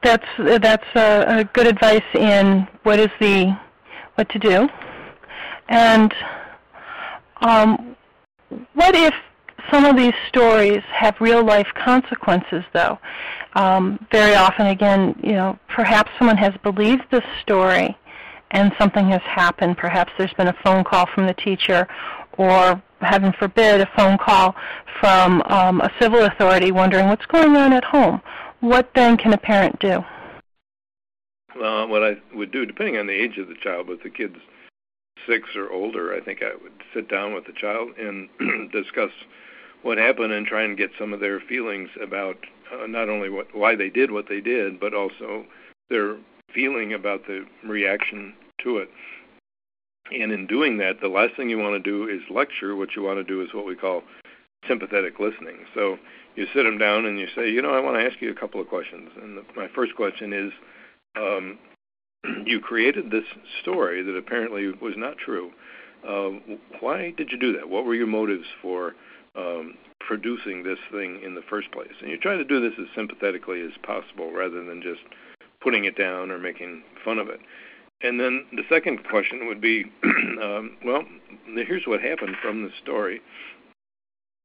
That's 0.04 0.26
that's 0.38 0.96
a 0.96 1.48
good 1.54 1.68
advice 1.68 2.02
in 2.16 2.68
what 2.84 3.00
is 3.00 3.10
the 3.20 3.56
what 4.16 4.28
to 4.30 4.40
do, 4.40 4.68
and 5.70 6.12
um, 7.42 7.96
what 8.74 8.96
if 8.96 9.14
some 9.72 9.86
of 9.86 9.96
these 9.96 10.14
stories 10.28 10.82
have 10.92 11.16
real 11.20 11.44
life 11.44 11.68
consequences, 11.76 12.64
though? 12.74 13.00
Um, 13.54 14.06
very 14.12 14.36
often, 14.36 14.68
again, 14.68 15.20
you 15.24 15.34
know, 15.34 15.58
perhaps 15.68 16.12
someone 16.18 16.38
has 16.38 16.54
believed 16.64 17.04
this 17.12 17.24
story 17.42 17.98
and 18.52 18.72
something 18.78 19.08
has 19.10 19.22
happened. 19.22 19.78
Perhaps 19.78 20.12
there's 20.18 20.34
been 20.34 20.48
a 20.48 20.56
phone 20.64 20.84
call 20.84 21.08
from 21.16 21.26
the 21.26 21.34
teacher, 21.34 21.88
or 22.38 22.82
heaven 23.00 23.34
forbid, 23.40 23.82
a 23.82 23.90
phone 23.96 24.18
call 24.18 24.56
from 25.00 25.42
um, 25.44 25.82
a 25.82 25.92
civil 26.00 26.26
authority 26.26 26.72
wondering 26.72 27.08
what's 27.08 27.26
going 27.26 27.56
on 27.56 27.74
at 27.74 27.84
home. 27.84 28.22
What 28.60 28.90
then 28.94 29.18
can 29.18 29.34
a 29.34 29.38
parent 29.38 29.80
do? 29.80 30.04
Well, 31.60 31.88
what 31.88 32.04
I 32.04 32.18
would 32.34 32.52
do, 32.52 32.66
depending 32.66 32.98
on 32.98 33.08
the 33.08 33.14
age 33.14 33.38
of 33.38 33.48
the 33.48 33.56
child, 33.56 33.88
but 33.88 34.04
the 34.04 34.10
kid's 34.10 34.38
six 35.28 35.50
or 35.56 35.72
older, 35.72 36.14
I 36.14 36.22
think 36.22 36.42
I 36.42 36.54
would 36.62 36.72
sit 36.94 37.10
down 37.10 37.34
with 37.34 37.46
the 37.46 37.54
child 37.54 37.92
and 37.98 38.30
discuss 38.72 39.12
what 39.84 39.98
happened 39.98 40.32
and 40.32 40.46
try 40.46 40.64
and 40.64 40.78
get 40.78 40.92
some 41.00 41.14
of 41.14 41.20
their 41.20 41.40
feelings 41.40 41.90
about 42.02 42.38
uh, 42.72 42.88
not 42.88 43.10
only 43.10 43.30
what, 43.30 43.48
why 43.54 43.76
they 43.76 43.90
did 43.90 44.12
what 44.12 44.30
they 44.30 44.42
did, 44.42 44.80
but 44.80 44.94
also 44.94 45.46
their 45.90 46.18
feeling 46.54 46.94
about 46.94 47.26
the 47.28 47.46
reaction 47.66 48.34
to 48.64 48.78
it. 48.78 48.90
And 50.12 50.32
in 50.32 50.46
doing 50.48 50.78
that, 50.78 51.00
the 51.02 51.08
last 51.08 51.36
thing 51.36 51.50
you 51.50 51.58
want 51.58 51.82
to 51.82 51.90
do 51.90 52.08
is 52.08 52.22
lecture. 52.30 52.76
What 52.76 52.96
you 52.96 53.04
want 53.04 53.20
to 53.20 53.24
do 53.24 53.42
is 53.42 53.54
what 53.54 53.66
we 53.66 53.76
call 53.76 54.04
sympathetic 54.68 55.20
listening. 55.20 55.66
So 55.74 55.98
you 56.36 56.48
sit 56.54 56.64
them 56.64 56.78
down 56.78 57.06
and 57.06 57.20
you 57.20 57.28
say, 57.36 57.50
you 57.50 57.62
know, 57.62 57.74
I 57.74 57.80
want 57.80 57.98
to 57.98 58.06
ask 58.06 58.22
you 58.22 58.32
a 58.32 58.36
couple 58.36 58.62
of 58.62 58.68
questions. 58.68 59.10
And 59.22 59.38
the, 59.38 59.44
my 59.56 59.68
first 59.74 59.96
question 59.96 60.34
is, 60.34 60.52
um, 61.16 61.60
you 62.46 62.60
created 62.60 63.10
this 63.10 63.24
story 63.62 64.04
that 64.04 64.16
apparently 64.16 64.68
was 64.82 64.94
not 64.98 65.18
true. 65.18 65.52
Uh, 66.08 66.40
why 66.80 67.12
did 67.12 67.32
you 67.32 67.38
do 67.38 67.54
that? 67.54 67.70
What 67.70 67.86
were 67.86 67.96
your 67.96 68.08
motives 68.08 68.48
for 68.62 68.94
um, 69.36 69.76
producing 70.00 70.64
this 70.64 70.80
thing 70.92 71.22
in 71.24 71.36
the 71.36 71.42
first 71.50 71.72
place? 71.72 71.94
And 72.02 72.10
you 72.10 72.18
try 72.18 72.36
to 72.36 72.44
do 72.44 72.60
this 72.60 72.78
as 72.80 72.88
sympathetically 72.96 73.62
as 73.62 73.72
possible 73.84 74.32
rather 74.32 74.64
than 74.64 74.82
just 74.82 75.02
putting 75.62 75.86
it 75.86 75.98
down 75.98 76.32
or 76.32 76.40
making 76.40 76.84
fun 77.04 77.20
of 77.20 77.30
it. 77.30 77.40
And 78.04 78.20
then 78.20 78.46
the 78.52 78.64
second 78.68 79.04
question 79.08 79.48
would 79.48 79.62
be, 79.62 79.86
um, 80.42 80.78
well, 80.84 81.04
here's 81.46 81.86
what 81.86 82.02
happened 82.02 82.36
from 82.42 82.64
the 82.64 82.72
story. 82.82 83.22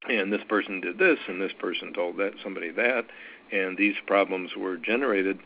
And 0.09 0.33
this 0.33 0.45
person 0.49 0.81
did 0.81 0.99
this, 0.99 1.19
and 1.27 1.41
this 1.41 1.53
person 1.59 1.93
told 1.93 2.19
that 2.19 2.35
somebody 2.43 2.71
that, 2.71 3.07
and 3.51 3.77
these 3.77 3.95
problems 4.07 4.51
were 4.57 4.77
generated. 4.77 5.39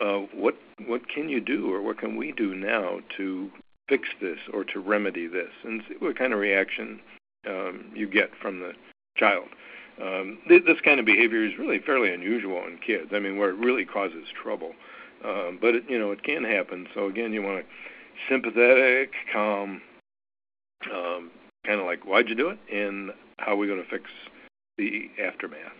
Uh, 0.00 0.20
what 0.32 0.56
what 0.86 1.08
can 1.08 1.28
you 1.28 1.40
do, 1.40 1.72
or 1.72 1.80
what 1.80 1.98
can 1.98 2.16
we 2.16 2.32
do 2.32 2.54
now 2.54 2.98
to 3.16 3.50
fix 3.88 4.08
this 4.20 4.38
or 4.52 4.64
to 4.64 4.80
remedy 4.80 5.26
this, 5.26 5.50
and 5.64 5.82
see 5.88 5.94
what 5.98 6.18
kind 6.18 6.32
of 6.32 6.38
reaction 6.38 7.00
um, 7.48 7.86
you 7.94 8.08
get 8.08 8.30
from 8.40 8.60
the 8.60 8.72
child. 9.16 9.46
Um, 10.00 10.38
th- 10.48 10.64
this 10.66 10.80
kind 10.84 10.98
of 10.98 11.06
behavior 11.06 11.44
is 11.44 11.52
really 11.58 11.78
fairly 11.78 12.12
unusual 12.12 12.64
in 12.66 12.78
kids. 12.84 13.10
I 13.12 13.20
mean, 13.20 13.36
where 13.36 13.50
it 13.50 13.56
really 13.56 13.84
causes 13.84 14.24
trouble. 14.42 14.72
Um, 15.24 15.58
but 15.60 15.74
it, 15.74 15.84
you 15.88 15.98
know, 15.98 16.10
it 16.10 16.22
can 16.22 16.44
happen. 16.44 16.86
So 16.94 17.06
again, 17.06 17.32
you 17.32 17.42
want 17.42 17.64
to 17.64 17.66
sympathetic, 18.28 19.12
calm, 19.32 19.80
um, 20.92 21.30
kind 21.66 21.80
of 21.80 21.86
like 21.86 22.04
why'd 22.04 22.28
you 22.28 22.34
do 22.34 22.48
it, 22.50 22.58
and 22.72 23.10
how 23.38 23.52
are 23.52 23.56
we 23.56 23.66
going 23.66 23.82
to 23.82 23.88
fix 23.88 24.04
the 24.78 25.10
aftermath. 25.22 25.72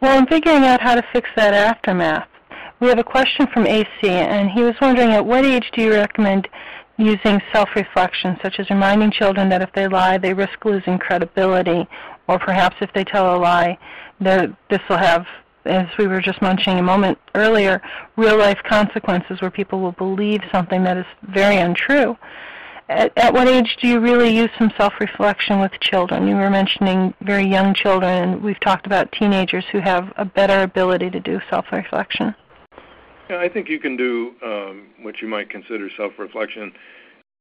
Well, 0.00 0.18
in 0.18 0.26
figuring 0.26 0.64
out 0.64 0.80
how 0.80 0.94
to 0.94 1.04
fix 1.12 1.28
that 1.36 1.54
aftermath, 1.54 2.28
we 2.80 2.88
have 2.88 2.98
a 2.98 3.04
question 3.04 3.46
from 3.52 3.66
AC, 3.66 3.88
and 4.02 4.50
he 4.50 4.62
was 4.62 4.74
wondering 4.80 5.10
at 5.10 5.24
what 5.24 5.44
age 5.44 5.70
do 5.74 5.82
you 5.82 5.92
recommend 5.92 6.48
using 6.98 7.40
self-reflection, 7.52 8.38
such 8.42 8.58
as 8.58 8.68
reminding 8.68 9.10
children 9.10 9.48
that 9.48 9.62
if 9.62 9.72
they 9.72 9.88
lie, 9.88 10.18
they 10.18 10.34
risk 10.34 10.64
losing 10.64 10.98
credibility, 10.98 11.86
or 12.26 12.38
perhaps 12.38 12.76
if 12.80 12.92
they 12.92 13.04
tell 13.04 13.34
a 13.34 13.38
lie, 13.38 13.78
this 14.20 14.80
will 14.90 14.98
have 14.98 15.26
as 15.64 15.86
we 15.98 16.06
were 16.06 16.20
just 16.20 16.40
mentioning 16.40 16.78
a 16.78 16.82
moment 16.82 17.18
earlier, 17.34 17.80
real 18.16 18.38
life 18.38 18.58
consequences 18.64 19.40
where 19.40 19.50
people 19.50 19.80
will 19.80 19.92
believe 19.92 20.40
something 20.50 20.82
that 20.82 20.96
is 20.96 21.06
very 21.22 21.56
untrue. 21.58 22.16
At, 22.88 23.12
at 23.18 23.34
what 23.34 23.48
age 23.48 23.76
do 23.80 23.86
you 23.86 24.00
really 24.00 24.34
use 24.34 24.48
some 24.58 24.72
self-reflection 24.78 25.60
with 25.60 25.72
children? 25.80 26.26
You 26.26 26.36
were 26.36 26.48
mentioning 26.48 27.12
very 27.20 27.46
young 27.46 27.74
children, 27.74 28.10
and 28.10 28.42
we've 28.42 28.60
talked 28.60 28.86
about 28.86 29.12
teenagers 29.12 29.64
who 29.70 29.80
have 29.80 30.10
a 30.16 30.24
better 30.24 30.62
ability 30.62 31.10
to 31.10 31.20
do 31.20 31.38
self-reflection. 31.50 32.34
Yeah, 33.28 33.38
I 33.38 33.48
think 33.48 33.68
you 33.68 33.78
can 33.78 33.96
do 33.96 34.32
um, 34.42 34.86
what 35.02 35.20
you 35.20 35.28
might 35.28 35.50
consider 35.50 35.90
self-reflection 35.94 36.72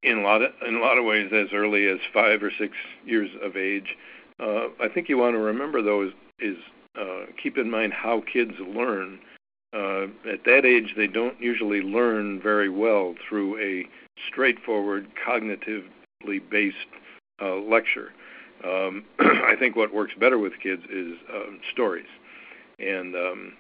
in 0.04 0.18
a 0.20 0.22
lot 0.22 0.42
of 0.42 0.52
in 0.68 0.76
a 0.76 0.80
lot 0.80 0.98
of 0.98 1.06
ways 1.06 1.32
as 1.34 1.48
early 1.54 1.88
as 1.88 2.00
five 2.14 2.44
or 2.44 2.52
six 2.52 2.76
years 3.06 3.30
of 3.42 3.56
age. 3.56 3.96
Uh, 4.40 4.68
I 4.80 4.90
think 4.94 5.10
you 5.10 5.18
want 5.18 5.36
to 5.36 5.40
remember 5.40 5.82
though 5.82 6.04
is, 6.04 6.14
is 6.40 6.58
uh, 7.00 7.26
keep 7.42 7.58
in 7.58 7.72
mind 7.72 7.94
how 7.94 8.22
kids 8.22 8.54
learn. 8.60 9.20
Uh, 9.74 10.08
at 10.32 10.44
that 10.46 10.66
age, 10.66 10.94
they 10.96 11.08
don't 11.08 11.40
usually 11.42 11.82
learn 11.82 12.42
very 12.42 12.70
well 12.70 13.16
through 13.28 13.60
a 13.60 13.86
straightforward, 14.28 15.08
cognitively 15.28 16.42
based 16.50 16.78
uh, 17.42 17.56
lecture. 17.56 18.14
Um, 18.64 19.06
I 19.20 19.56
think 19.60 19.76
what 19.76 19.94
works 19.94 20.14
better 20.20 20.40
with 20.40 20.54
kids 20.62 20.84
is 20.90 21.14
um, 21.34 21.60
stories, 21.72 22.08
and 22.80 23.16
um, 23.16 23.54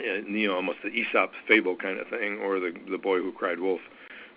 you 0.00 0.48
know, 0.48 0.54
almost 0.54 0.78
the 0.82 0.90
Aesop's 0.90 1.36
fable 1.46 1.76
kind 1.76 1.98
of 1.98 2.08
thing, 2.08 2.38
or 2.38 2.60
the 2.60 2.72
the 2.90 2.98
boy 2.98 3.18
who 3.18 3.32
cried 3.32 3.60
wolf, 3.60 3.80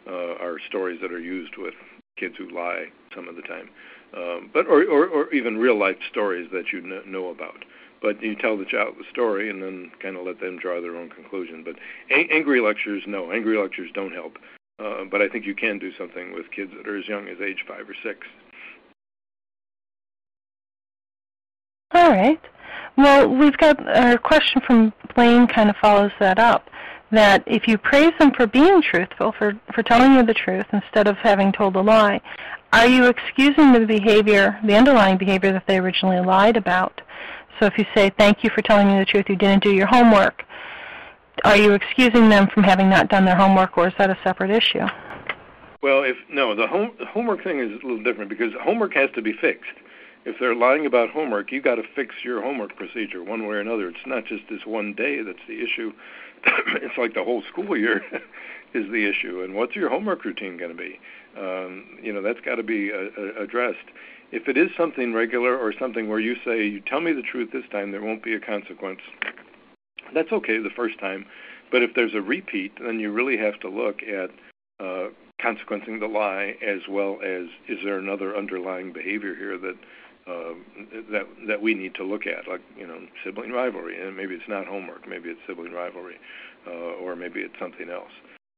uh, 0.07 0.35
are 0.35 0.57
stories 0.67 0.99
that 1.01 1.11
are 1.11 1.19
used 1.19 1.57
with 1.57 1.73
kids 2.17 2.35
who 2.37 2.49
lie 2.49 2.87
some 3.15 3.27
of 3.27 3.35
the 3.35 3.41
time, 3.41 3.69
um, 4.15 4.49
but 4.53 4.67
or, 4.67 4.83
or 4.83 5.07
or 5.07 5.33
even 5.33 5.57
real 5.57 5.77
life 5.77 5.97
stories 6.09 6.49
that 6.51 6.71
you 6.71 6.81
kn- 6.81 7.03
know 7.11 7.29
about. 7.29 7.65
But 8.01 8.21
you 8.21 8.33
tell 8.35 8.57
the 8.57 8.65
child 8.65 8.95
the 8.97 9.03
story 9.11 9.49
and 9.49 9.61
then 9.61 9.91
kind 10.01 10.15
of 10.15 10.25
let 10.25 10.39
them 10.39 10.57
draw 10.57 10.79
their 10.79 10.95
own 10.95 11.09
conclusion. 11.09 11.63
But 11.63 11.75
a- 12.09 12.33
angry 12.33 12.61
lectures, 12.61 13.03
no, 13.05 13.31
angry 13.31 13.57
lectures 13.57 13.91
don't 13.93 14.13
help. 14.13 14.37
Uh, 14.79 15.03
but 15.03 15.21
I 15.21 15.27
think 15.27 15.45
you 15.45 15.53
can 15.53 15.77
do 15.79 15.91
something 15.97 16.33
with 16.33 16.49
kids 16.51 16.71
that 16.77 16.87
are 16.87 16.97
as 16.97 17.07
young 17.09 17.27
as 17.27 17.41
age 17.41 17.65
five 17.67 17.89
or 17.89 17.95
six. 18.01 18.25
All 21.91 22.11
right. 22.11 22.39
Well, 22.99 23.29
we've 23.29 23.55
got 23.55 23.79
a 23.87 24.17
question 24.17 24.61
from 24.67 24.91
Blaine 25.15 25.47
kind 25.47 25.69
of 25.69 25.77
follows 25.77 26.11
that 26.19 26.37
up. 26.37 26.69
That 27.13 27.45
if 27.47 27.65
you 27.65 27.77
praise 27.77 28.11
them 28.19 28.33
for 28.35 28.45
being 28.45 28.81
truthful, 28.81 29.33
for, 29.37 29.53
for 29.73 29.83
telling 29.83 30.15
you 30.15 30.25
the 30.25 30.33
truth 30.33 30.65
instead 30.73 31.07
of 31.07 31.15
having 31.15 31.53
told 31.53 31.77
a 31.77 31.81
lie, 31.81 32.19
are 32.73 32.85
you 32.85 33.05
excusing 33.05 33.71
the 33.71 33.85
behavior, 33.85 34.59
the 34.65 34.75
underlying 34.75 35.17
behavior 35.17 35.53
that 35.53 35.63
they 35.65 35.77
originally 35.77 36.19
lied 36.19 36.57
about? 36.57 36.99
So 37.57 37.67
if 37.67 37.77
you 37.77 37.85
say, 37.95 38.11
thank 38.19 38.43
you 38.43 38.49
for 38.53 38.61
telling 38.63 38.87
me 38.89 38.99
the 38.99 39.05
truth, 39.05 39.27
you 39.29 39.37
didn't 39.37 39.63
do 39.63 39.73
your 39.73 39.87
homework, 39.87 40.43
are 41.45 41.55
you 41.55 41.71
excusing 41.71 42.27
them 42.27 42.49
from 42.53 42.63
having 42.63 42.89
not 42.89 43.07
done 43.07 43.23
their 43.23 43.37
homework, 43.37 43.77
or 43.77 43.87
is 43.87 43.93
that 43.97 44.09
a 44.09 44.17
separate 44.25 44.51
issue? 44.51 44.85
Well, 45.81 46.03
if 46.03 46.17
no, 46.29 46.53
the, 46.53 46.67
home, 46.67 46.91
the 46.99 47.05
homework 47.05 47.45
thing 47.45 47.59
is 47.59 47.71
a 47.81 47.87
little 47.87 48.03
different 48.03 48.29
because 48.29 48.51
homework 48.61 48.93
has 48.95 49.09
to 49.15 49.21
be 49.21 49.31
fixed 49.31 49.71
if 50.29 50.35
they're 50.39 50.55
lying 50.55 50.85
about 50.85 51.09
homework, 51.09 51.51
you've 51.51 51.63
got 51.63 51.75
to 51.75 51.83
fix 51.95 52.15
your 52.23 52.41
homework 52.41 52.75
procedure 52.75 53.23
one 53.23 53.47
way 53.47 53.55
or 53.55 53.59
another. 53.59 53.89
It's 53.89 54.05
not 54.05 54.25
just 54.25 54.43
this 54.49 54.65
one 54.65 54.93
day 54.93 55.23
that's 55.23 55.39
the 55.47 55.63
issue. 55.63 55.91
it's 56.45 56.97
like 56.97 57.15
the 57.15 57.23
whole 57.23 57.41
school 57.51 57.75
year 57.75 58.03
is 58.73 58.89
the 58.91 59.09
issue. 59.09 59.41
And 59.41 59.55
what's 59.55 59.75
your 59.75 59.89
homework 59.89 60.23
routine 60.23 60.57
going 60.57 60.71
to 60.71 60.77
be? 60.77 60.99
Um, 61.35 61.97
you 62.01 62.13
know, 62.13 62.21
that's 62.21 62.41
got 62.41 62.55
to 62.55 62.63
be 62.63 62.91
uh, 62.93 63.09
uh, 63.19 63.43
addressed. 63.43 63.89
If 64.31 64.47
it 64.47 64.55
is 64.55 64.69
something 64.77 65.13
regular 65.13 65.57
or 65.57 65.73
something 65.77 66.07
where 66.07 66.19
you 66.19 66.35
say, 66.45 66.63
you 66.63 66.79
tell 66.81 67.01
me 67.01 67.11
the 67.11 67.23
truth 67.23 67.49
this 67.51 67.67
time, 67.71 67.91
there 67.91 68.01
won't 68.01 68.23
be 68.23 68.35
a 68.35 68.39
consequence. 68.39 69.01
That's 70.13 70.31
okay 70.31 70.59
the 70.59 70.69
first 70.75 70.99
time. 70.99 71.25
But 71.71 71.81
if 71.81 71.95
there's 71.95 72.13
a 72.13 72.21
repeat, 72.21 72.73
then 72.79 72.99
you 72.99 73.11
really 73.11 73.37
have 73.37 73.59
to 73.61 73.69
look 73.69 74.01
at 74.03 74.29
uh, 74.79 75.09
consequencing 75.41 75.99
the 75.99 76.07
lie 76.07 76.55
as 76.65 76.81
well 76.87 77.17
as 77.23 77.47
is 77.67 77.79
there 77.83 77.97
another 77.97 78.35
underlying 78.37 78.93
behavior 78.93 79.33
here 79.35 79.57
that 79.57 79.75
uh, 80.29 80.53
that 81.11 81.27
that 81.47 81.61
we 81.61 81.73
need 81.73 81.95
to 81.95 82.03
look 82.03 82.27
at, 82.27 82.47
like 82.47 82.61
you 82.77 82.85
know 82.85 82.99
sibling 83.23 83.51
rivalry, 83.51 83.99
and 83.99 84.15
maybe 84.15 84.35
it's 84.35 84.47
not 84.47 84.67
homework, 84.67 85.07
maybe 85.07 85.29
it's 85.29 85.39
sibling 85.47 85.71
rivalry, 85.71 86.17
uh, 86.67 87.01
or 87.01 87.15
maybe 87.15 87.39
it's 87.39 87.57
something 87.59 87.89
else. 87.89 88.11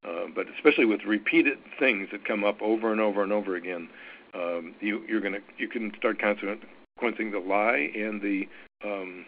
Uh, 0.04 0.26
but 0.34 0.48
especially 0.58 0.86
with 0.86 1.02
repeated 1.06 1.60
things 1.80 2.10
that 2.12 2.26
come 2.26 2.44
up 2.44 2.62
over 2.62 2.92
and 2.92 3.00
over 3.00 3.24
and 3.24 3.32
over 3.32 3.56
again, 3.56 3.88
um, 4.34 4.74
you, 4.80 5.04
you're 5.08 5.22
gonna 5.22 5.40
you 5.58 5.68
can 5.68 5.92
start 5.98 6.20
consequencing 6.20 7.32
the 7.32 7.40
lie 7.40 7.92
and 7.96 8.22
the 8.22 8.48
um, 8.84 9.26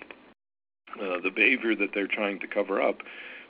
uh, 1.01 1.19
the 1.23 1.29
behavior 1.29 1.75
that 1.75 1.89
they're 1.93 2.07
trying 2.07 2.39
to 2.39 2.47
cover 2.47 2.81
up 2.81 2.97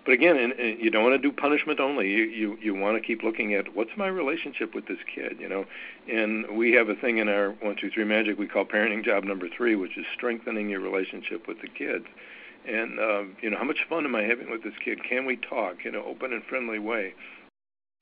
but 0.05 0.13
again, 0.13 0.37
and, 0.37 0.53
and 0.53 0.79
you 0.79 0.89
don't 0.89 1.03
want 1.03 1.21
to 1.21 1.29
do 1.29 1.31
punishment 1.31 1.79
only. 1.79 2.09
You 2.09 2.23
you 2.23 2.57
you 2.61 2.75
want 2.75 2.97
to 2.97 3.01
keep 3.05 3.23
looking 3.23 3.53
at 3.53 3.75
what's 3.75 3.95
my 3.95 4.07
relationship 4.07 4.75
with 4.75 4.87
this 4.87 4.97
kid, 5.13 5.37
you 5.39 5.47
know. 5.47 5.65
And 6.11 6.57
we 6.57 6.73
have 6.73 6.89
a 6.89 6.95
thing 6.95 7.19
in 7.19 7.29
our 7.29 7.51
one 7.61 7.75
two 7.75 7.89
three 7.89 8.03
magic 8.03 8.37
we 8.37 8.47
call 8.47 8.65
parenting 8.65 9.03
job 9.03 9.23
number 9.23 9.47
three, 9.47 9.75
which 9.75 9.97
is 9.97 10.05
strengthening 10.13 10.69
your 10.69 10.81
relationship 10.81 11.47
with 11.47 11.61
the 11.61 11.67
kids. 11.67 12.05
And 12.67 12.99
um, 12.99 13.37
you 13.41 13.49
know, 13.49 13.57
how 13.57 13.63
much 13.63 13.85
fun 13.87 14.05
am 14.05 14.15
I 14.15 14.23
having 14.23 14.49
with 14.49 14.63
this 14.63 14.73
kid? 14.83 14.99
Can 15.03 15.25
we 15.25 15.37
talk 15.37 15.85
in 15.85 15.95
an 15.95 16.03
open 16.05 16.33
and 16.33 16.43
friendly 16.43 16.79
way? 16.79 17.13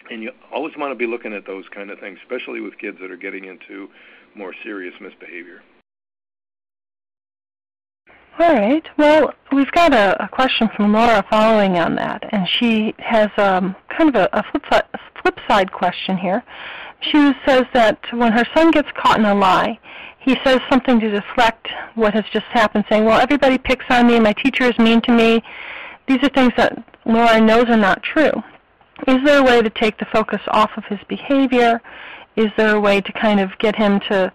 And 0.10 0.24
you 0.24 0.32
always 0.52 0.76
want 0.76 0.92
to 0.92 0.96
be 0.96 1.06
looking 1.06 1.34
at 1.34 1.46
those 1.46 1.66
kind 1.70 1.92
of 1.92 2.00
things, 2.00 2.18
especially 2.24 2.60
with 2.60 2.80
kids 2.80 2.98
that 3.02 3.12
are 3.12 3.18
getting 3.18 3.46
into 3.46 3.90
more 4.34 4.54
serious 4.64 4.96
misbehavior. 5.00 5.62
All 8.40 8.54
right. 8.54 8.88
Well, 8.98 9.34
we've 9.52 9.72
got 9.72 9.94
a, 9.94 10.24
a, 10.24 10.28
question 10.28 10.70
from 10.76 10.94
Laura 10.94 11.24
following 11.30 11.78
on 11.78 11.96
that, 11.96 12.24
and 12.32 12.48
she 12.48 12.96
has 13.00 13.30
um, 13.38 13.76
kind 13.90 14.10
of 14.10 14.16
a, 14.16 14.30
a 14.34 14.44
flip, 14.52 14.64
side, 14.72 14.86
flip 15.22 15.40
side 15.48 15.72
question 15.72 16.18
here. 16.18 16.44
She 17.02 17.34
says 17.46 17.66
that 17.74 18.00
when 18.14 18.32
her 18.32 18.46
son 18.56 18.72
gets 18.72 18.90
caught 18.96 19.20
in 19.20 19.26
a 19.26 19.36
lie, 19.36 19.78
he 20.20 20.38
says 20.44 20.62
something 20.70 21.00
to 21.00 21.10
deflect 21.10 21.68
what 21.96 22.14
has 22.14 22.24
just 22.32 22.46
happened, 22.46 22.86
saying, 22.90 23.06
"Well, 23.06 23.20
everybody 23.20 23.58
picks 23.58 23.86
on 23.90 24.08
me. 24.08 24.20
My 24.20 24.34
teacher 24.34 24.64
is 24.64 24.78
mean 24.80 25.02
to 25.02 25.12
me." 25.12 25.44
These 26.08 26.24
are 26.24 26.30
things 26.30 26.54
that 26.58 26.84
Laura 27.06 27.40
knows 27.42 27.66
are 27.66 27.78
not 27.78 28.02
true. 28.02 28.32
Is 29.08 29.18
there 29.26 29.40
a 29.40 29.44
way 29.44 29.62
to 29.62 29.70
take 29.70 29.98
the 29.98 30.06
focus 30.06 30.42
off 30.50 30.72
of 30.78 30.86
his 30.86 31.00
behavior? 31.08 31.82
Is 32.36 32.50
there 32.56 32.76
a 32.76 32.80
way 32.80 33.02
to 33.02 33.12
kind 33.14 33.40
of 33.40 33.50
get 33.60 33.76
him 33.76 34.00
to 34.10 34.32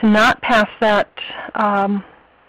to 0.00 0.06
not 0.06 0.40
pass 0.42 0.68
that 0.80 1.10
um, 1.54 2.04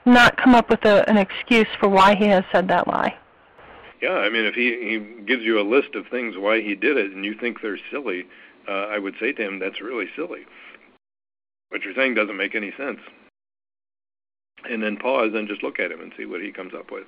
not 0.06 0.38
come 0.38 0.56
up 0.56 0.70
with 0.70 0.86
a, 0.86 1.08
an 1.10 1.18
excuse 1.18 1.68
for 1.80 1.89
why 1.89 2.16
he 2.16 2.26
has 2.26 2.43
said 2.51 2.68
that 2.68 2.88
lie. 2.88 3.18
Yeah, 4.01 4.16
I 4.16 4.30
mean, 4.30 4.43
if 4.43 4.54
he 4.54 4.72
he 4.82 5.24
gives 5.24 5.43
you 5.43 5.60
a 5.60 5.64
list 5.64 5.95
of 5.95 6.08
things 6.08 6.36
why 6.38 6.62
he 6.62 6.76
did 6.76 6.97
it, 6.97 7.12
and 7.12 7.24
you 7.24 7.34
think 7.34 7.62
they're 7.62 7.80
silly, 7.89 8.26
uh, 8.68 8.88
I 8.88 8.99
would 8.99 9.16
say 9.20 9.32
to 9.32 9.41
him, 9.41 9.60
that's 9.60 9.82
really 9.82 10.08
silly. 10.16 10.45
What 11.70 11.84
you're 11.84 11.95
saying 11.95 12.16
doesn't 12.16 12.38
make 12.38 12.54
any 12.54 12.72
sense. 12.78 12.99
And 14.70 14.84
then 14.84 14.97
pause 14.97 15.32
and 15.34 15.47
just 15.47 15.64
look 15.64 15.80
at 15.80 15.91
him 15.91 16.01
and 16.01 16.14
see 16.18 16.26
what 16.26 16.41
he 16.41 16.51
comes 16.51 16.74
up 16.74 16.91
with. 16.91 17.06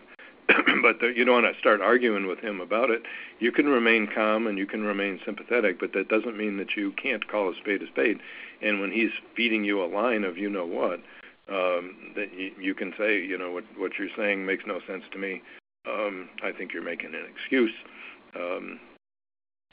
but 0.82 1.00
the, 1.00 1.14
you 1.16 1.26
don't 1.26 1.44
want 1.44 1.54
to 1.54 1.60
start 1.60 1.82
arguing 1.82 2.28
with 2.28 2.40
him 2.40 2.62
about 2.62 2.90
it. 2.90 3.04
You 3.40 3.52
can 3.52 3.68
remain 3.68 4.08
calm 4.08 4.48
and 4.48 4.58
you 4.58 4.66
can 4.66 4.84
remain 4.84 5.20
sympathetic, 5.26 5.80
but 5.80 5.94
that 5.94 6.10
doesn't 6.10 6.38
mean 6.38 6.58
that 6.58 6.76
you 6.76 6.92
can't 6.92 7.28
call 7.28 7.50
a 7.50 7.56
spade 7.56 7.82
a 7.82 7.88
spade. 7.88 8.20
And 8.62 8.80
when 8.80 8.92
he's 8.92 9.12
feeding 9.36 9.64
you 9.64 9.84
a 9.84 9.88
line 9.88 10.24
of 10.24 10.38
you 10.38 10.50
know 10.50 10.66
what, 10.66 11.02
um, 11.50 12.14
that 12.16 12.34
you, 12.36 12.52
you 12.60 12.74
can 12.74 12.94
say, 12.98 13.22
you 13.22 13.38
know, 13.38 13.52
what 13.52 13.64
what 13.78 13.94
you're 14.00 14.10
saying 14.18 14.46
makes 14.46 14.64
no 14.66 14.80
sense 14.88 15.04
to 15.12 15.18
me. 15.18 15.42
Um, 15.88 16.30
I 16.44 16.52
think 16.52 16.74
you're 16.74 16.84
making 16.84 17.14
an 17.14 17.26
excuse. 17.32 17.74
Um, 18.36 18.80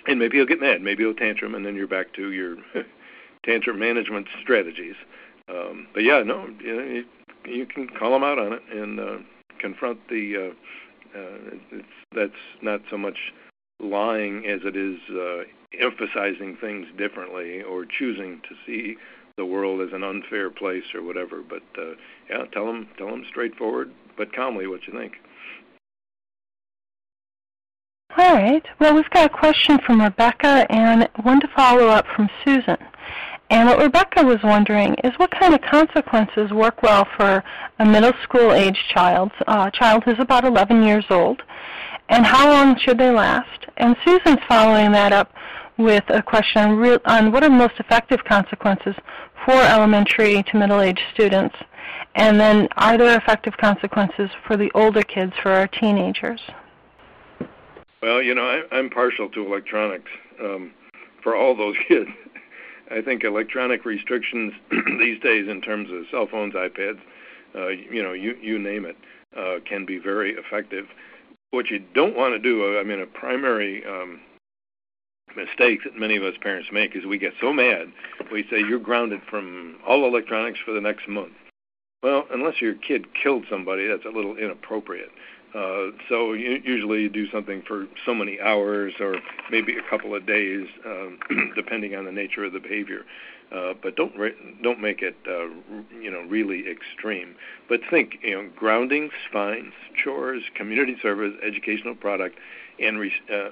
and 0.06 0.18
maybe 0.18 0.36
he'll 0.36 0.46
get 0.46 0.60
mad. 0.60 0.82
Maybe 0.82 1.04
he'll 1.04 1.14
tantrum, 1.14 1.54
and 1.54 1.64
then 1.64 1.74
you're 1.74 1.86
back 1.86 2.12
to 2.14 2.32
your 2.32 2.56
tantrum 3.44 3.78
management 3.78 4.26
strategies. 4.42 4.96
Um, 5.48 5.86
but 5.94 6.02
yeah, 6.02 6.22
no, 6.22 6.48
you, 6.62 6.76
know, 6.76 6.82
you, 6.82 7.04
you 7.46 7.66
can 7.66 7.88
call 7.88 8.14
him 8.14 8.24
out 8.24 8.38
on 8.38 8.52
it 8.52 8.62
and 8.72 9.00
uh, 9.00 9.16
confront 9.58 10.08
the. 10.08 10.50
Uh, 10.50 11.18
uh, 11.18 11.56
it's, 11.72 11.86
that's 12.14 12.32
not 12.62 12.80
so 12.90 12.96
much 12.96 13.18
lying 13.80 14.46
as 14.46 14.60
it 14.64 14.76
is 14.76 14.98
uh, 15.10 15.42
emphasizing 15.78 16.56
things 16.58 16.86
differently 16.96 17.62
or 17.62 17.84
choosing 17.84 18.40
to 18.48 18.54
see 18.66 18.96
the 19.36 19.44
world 19.44 19.80
as 19.80 19.92
an 19.92 20.04
unfair 20.04 20.50
place 20.50 20.84
or 20.94 21.02
whatever. 21.02 21.42
But 21.42 21.62
uh, 21.78 21.94
yeah, 22.30 22.44
tell 22.52 22.66
them 22.66 22.88
tell 22.98 23.08
them 23.08 23.24
straightforward 23.28 23.92
but 24.16 24.34
calmly 24.34 24.66
what 24.66 24.86
you 24.86 24.92
think. 24.92 25.14
All 28.16 28.34
right. 28.34 28.64
Well, 28.78 28.94
we've 28.94 29.08
got 29.10 29.26
a 29.26 29.34
question 29.34 29.78
from 29.86 30.02
Rebecca 30.02 30.66
and 30.70 31.08
one 31.22 31.40
to 31.40 31.48
follow 31.56 31.88
up 31.88 32.04
from 32.14 32.28
Susan. 32.44 32.76
And 33.48 33.68
what 33.68 33.78
Rebecca 33.78 34.22
was 34.22 34.38
wondering 34.42 34.94
is 35.04 35.12
what 35.18 35.30
kind 35.30 35.54
of 35.54 35.60
consequences 35.62 36.50
work 36.52 36.82
well 36.82 37.06
for 37.16 37.42
a 37.78 37.84
middle 37.84 38.12
school 38.22 38.52
age 38.52 38.78
child, 38.94 39.30
uh, 39.46 39.70
child 39.70 40.04
who's 40.04 40.18
about 40.18 40.44
11 40.44 40.82
years 40.82 41.04
old, 41.10 41.42
and 42.08 42.24
how 42.24 42.50
long 42.50 42.78
should 42.78 42.98
they 42.98 43.10
last? 43.10 43.66
And 43.76 43.96
Susan's 44.04 44.40
following 44.48 44.92
that 44.92 45.12
up 45.12 45.34
with 45.78 46.04
a 46.08 46.22
question 46.22 46.62
on, 46.62 46.76
real, 46.76 46.98
on 47.06 47.32
what 47.32 47.42
are 47.42 47.50
most 47.50 47.74
effective 47.78 48.22
consequences 48.24 48.94
for 49.44 49.54
elementary 49.54 50.42
to 50.44 50.56
middle-aged 50.56 51.02
students, 51.14 51.54
and 52.14 52.38
then 52.38 52.68
are 52.76 52.98
there 52.98 53.16
effective 53.16 53.56
consequences 53.56 54.30
for 54.46 54.56
the 54.56 54.70
older 54.74 55.02
kids, 55.02 55.32
for 55.42 55.50
our 55.50 55.66
teenagers? 55.66 56.40
Well, 58.02 58.20
you 58.20 58.34
know, 58.34 58.42
I, 58.42 58.76
I'm 58.76 58.90
partial 58.90 59.28
to 59.30 59.46
electronics 59.46 60.10
um, 60.40 60.72
for 61.22 61.36
all 61.36 61.56
those 61.56 61.76
kids. 61.88 62.10
I 62.90 63.00
think 63.00 63.24
electronic 63.24 63.84
restrictions 63.84 64.52
these 64.98 65.20
days, 65.20 65.48
in 65.48 65.62
terms 65.62 65.90
of 65.90 66.04
cell 66.10 66.26
phones, 66.30 66.54
iPads, 66.54 67.00
uh, 67.54 67.68
you 67.68 68.02
know, 68.02 68.12
you 68.12 68.36
you 68.40 68.58
name 68.58 68.84
it, 68.84 68.96
uh, 69.36 69.60
can 69.66 69.86
be 69.86 69.98
very 69.98 70.32
effective. 70.32 70.86
What 71.50 71.70
you 71.70 71.78
don't 71.94 72.16
want 72.16 72.34
to 72.34 72.38
do, 72.38 72.78
I 72.78 72.82
mean, 72.82 73.00
a 73.00 73.06
primary 73.06 73.84
um, 73.86 74.20
mistake 75.36 75.80
that 75.84 75.98
many 75.98 76.16
of 76.16 76.22
us 76.22 76.34
parents 76.40 76.68
make 76.72 76.96
is 76.96 77.04
we 77.06 77.18
get 77.18 77.32
so 77.40 77.52
mad 77.52 77.92
we 78.32 78.42
say 78.50 78.58
you're 78.58 78.78
grounded 78.78 79.20
from 79.28 79.76
all 79.86 80.06
electronics 80.06 80.58
for 80.64 80.72
the 80.72 80.80
next 80.80 81.08
month. 81.08 81.32
Well, 82.02 82.24
unless 82.32 82.60
your 82.60 82.74
kid 82.74 83.06
killed 83.14 83.44
somebody, 83.48 83.86
that's 83.86 84.04
a 84.04 84.14
little 84.14 84.36
inappropriate. 84.36 85.10
Uh, 85.54 85.92
so 86.08 86.32
you, 86.32 86.60
usually 86.64 87.02
you 87.02 87.10
do 87.10 87.30
something 87.30 87.62
for 87.68 87.86
so 88.06 88.14
many 88.14 88.40
hours 88.40 88.94
or 88.98 89.16
maybe 89.50 89.76
a 89.76 89.90
couple 89.90 90.14
of 90.14 90.26
days, 90.26 90.66
um, 90.86 91.18
depending 91.54 91.94
on 91.94 92.06
the 92.06 92.12
nature 92.12 92.44
of 92.44 92.52
the 92.52 92.58
behavior. 92.58 93.02
Uh, 93.54 93.74
but 93.82 93.94
don't 93.96 94.16
re- 94.16 94.34
don't 94.62 94.80
make 94.80 95.02
it 95.02 95.14
uh, 95.28 95.44
you 96.00 96.10
know 96.10 96.22
really 96.22 96.64
extreme. 96.70 97.36
But 97.68 97.80
think 97.90 98.14
you 98.22 98.34
know 98.34 98.50
grounding, 98.56 99.10
spines, 99.28 99.74
chores, 100.02 100.42
community 100.54 100.96
service, 101.02 101.34
educational 101.46 101.94
product, 101.94 102.38
and 102.80 102.98
re- 102.98 103.12
uh, 103.30 103.50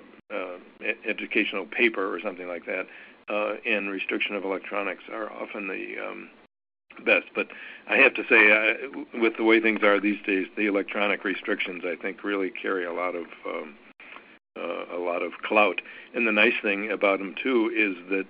educational 1.07 1.66
paper 1.66 2.14
or 2.14 2.20
something 2.20 2.49
like 2.49 2.66
that, 2.66 2.87
uh, 3.28 3.55
and 3.66 3.91
restriction 3.91 4.35
of 4.35 4.45
electronics 4.45 5.05
are 5.12 5.31
often 5.33 5.68
the 5.68 5.97
um, 5.99 6.31
best. 7.05 7.26
But 7.35 7.49
I 7.89 7.97
have 7.97 8.14
to 8.14 8.22
say, 8.28 8.51
uh, 8.51 9.20
with 9.20 9.37
the 9.37 9.45
way 9.45 9.61
things 9.61 9.83
are 9.83 10.01
these 10.01 10.20
days, 10.26 10.47
the 10.57 10.66
electronic 10.66 11.24
restrictions 11.24 11.83
I 11.85 11.97
think 11.97 12.24
really 12.24 12.51
carry 12.51 12.85
a 12.85 12.93
lot 12.93 13.14
of 13.14 13.26
um, 13.47 13.74
uh, 14.57 14.97
a 14.97 14.99
lot 14.99 15.22
of 15.22 15.33
clout. 15.43 15.81
And 16.14 16.26
the 16.26 16.33
nice 16.33 16.55
thing 16.62 16.91
about 16.91 17.18
them 17.18 17.35
too 17.41 17.70
is 17.74 17.97
that 18.11 18.26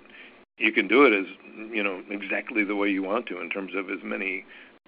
you 0.59 0.73
can 0.73 0.87
do 0.87 1.05
it 1.05 1.15
as 1.15 1.27
you 1.73 1.83
know 1.83 2.03
exactly 2.11 2.65
the 2.65 2.77
way 2.77 2.89
you 2.89 3.03
want 3.03 3.27
to 3.27 3.41
in 3.41 3.51
terms 3.51 3.73
of 3.75 3.91
as 3.91 4.01
many 4.05 4.45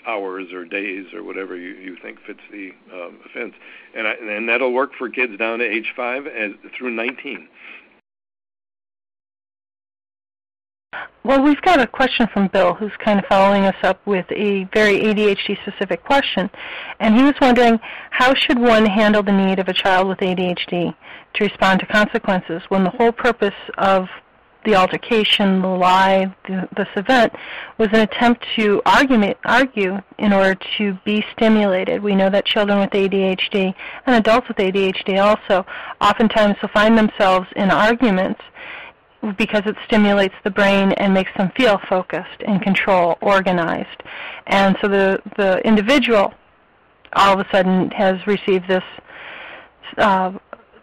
hours 0.07 0.53
or 0.53 0.64
days 0.64 1.07
or 1.14 1.22
whatever 1.22 1.57
you, 1.57 1.74
you 1.74 1.97
think 2.03 2.18
fits 2.26 2.40
the 2.51 2.70
um, 2.93 3.20
offense, 3.24 3.55
and 3.97 4.07
I, 4.07 4.12
and 4.12 4.49
that'll 4.49 4.72
work 4.72 4.90
for 4.99 5.09
kids 5.09 5.38
down 5.38 5.61
to 5.61 5.64
age 5.64 5.93
five 5.97 6.26
as 6.26 6.53
through 6.76 6.90
19. 6.90 7.49
Well, 11.24 11.40
we've 11.40 11.61
got 11.62 11.80
a 11.80 11.86
question 11.86 12.26
from 12.32 12.49
Bill 12.49 12.74
who's 12.74 12.93
kind 13.03 13.18
of 13.18 13.24
following 13.26 13.64
us 13.64 13.76
up 13.84 14.05
with 14.07 14.26
a 14.32 14.64
very 14.74 14.99
ADHD 15.01 15.57
specific 15.62 16.05
question. 16.05 16.51
And 16.99 17.14
he 17.14 17.22
was 17.22 17.34
wondering 17.40 17.78
how 18.11 18.34
should 18.34 18.59
one 18.59 18.84
handle 18.84 19.22
the 19.22 19.32
need 19.32 19.61
of 19.61 19.68
a 19.68 19.72
child 19.72 20.09
with 20.09 20.18
ADHD 20.18 20.95
to 21.34 21.45
respond 21.45 21.80
to 21.80 21.86
consequences 21.86 22.62
when 22.68 22.82
the 22.82 22.90
whole 22.90 23.12
purpose 23.12 23.55
of 23.78 24.09
the 24.65 24.75
altercation, 24.75 25.61
the 25.63 25.69
lie, 25.69 26.35
the, 26.47 26.69
this 26.77 26.89
event, 26.97 27.33
was 27.79 27.89
an 27.93 28.01
attempt 28.01 28.45
to 28.57 28.81
argument, 28.85 29.37
argue 29.45 29.99
in 30.19 30.33
order 30.33 30.59
to 30.79 30.99
be 31.05 31.25
stimulated. 31.33 32.03
We 32.03 32.15
know 32.15 32.31
that 32.31 32.45
children 32.45 32.79
with 32.79 32.91
ADHD 32.91 33.75
and 34.07 34.17
adults 34.17 34.49
with 34.49 34.59
ADHD 34.59 35.23
also 35.23 35.67
oftentimes 36.01 36.57
will 36.63 36.69
find 36.71 36.97
themselves 36.97 37.49
in 37.57 37.71
arguments 37.71 38.41
because 39.39 39.63
it 39.67 39.77
stimulates 39.87 40.35
the 40.43 40.51
brain 40.51 40.93
and 40.93 41.15
makes 41.15 41.31
them 41.37 41.51
feel 41.57 41.81
focused, 41.89 42.43
and 42.47 42.61
control, 42.61 43.17
organized. 43.21 44.03
And 44.49 44.77
so 44.81 44.89
the, 44.89 45.23
the 45.37 45.59
individual 45.67 46.35
all 47.15 47.39
of 47.39 47.47
a 47.47 47.51
sudden 47.53 47.91
has 47.91 48.27
received 48.27 48.69
this 48.69 48.83
uh, 49.99 50.33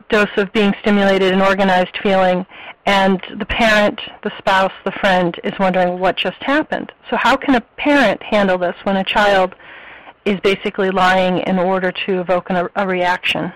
dose 0.10 0.30
of 0.38 0.52
being 0.54 0.74
stimulated 0.82 1.34
and 1.34 1.42
organized 1.42 1.98
feeling, 2.02 2.46
and 2.86 3.22
the 3.38 3.46
parent, 3.46 4.00
the 4.24 4.32
spouse, 4.38 4.72
the 4.84 4.92
friend 4.92 5.40
is 5.44 5.54
wondering 5.60 6.00
what 6.00 6.18
just 6.18 6.42
happened. 6.42 6.92
So 7.10 7.18
how 7.18 7.36
can 7.36 7.56
a 7.56 7.62
parent 7.62 8.22
handle 8.24 8.58
this 8.58 8.76
when 8.84 8.98
a 8.98 9.04
child 9.04 9.56
is 10.26 10.40
basically 10.42 10.92
lying 10.92 11.40
in 11.40 11.60
order 11.60 11.92
to 11.92 12.20
evoke 12.20 12.50
an, 12.50 12.68
a 12.76 12.88
reaction? 12.88 13.54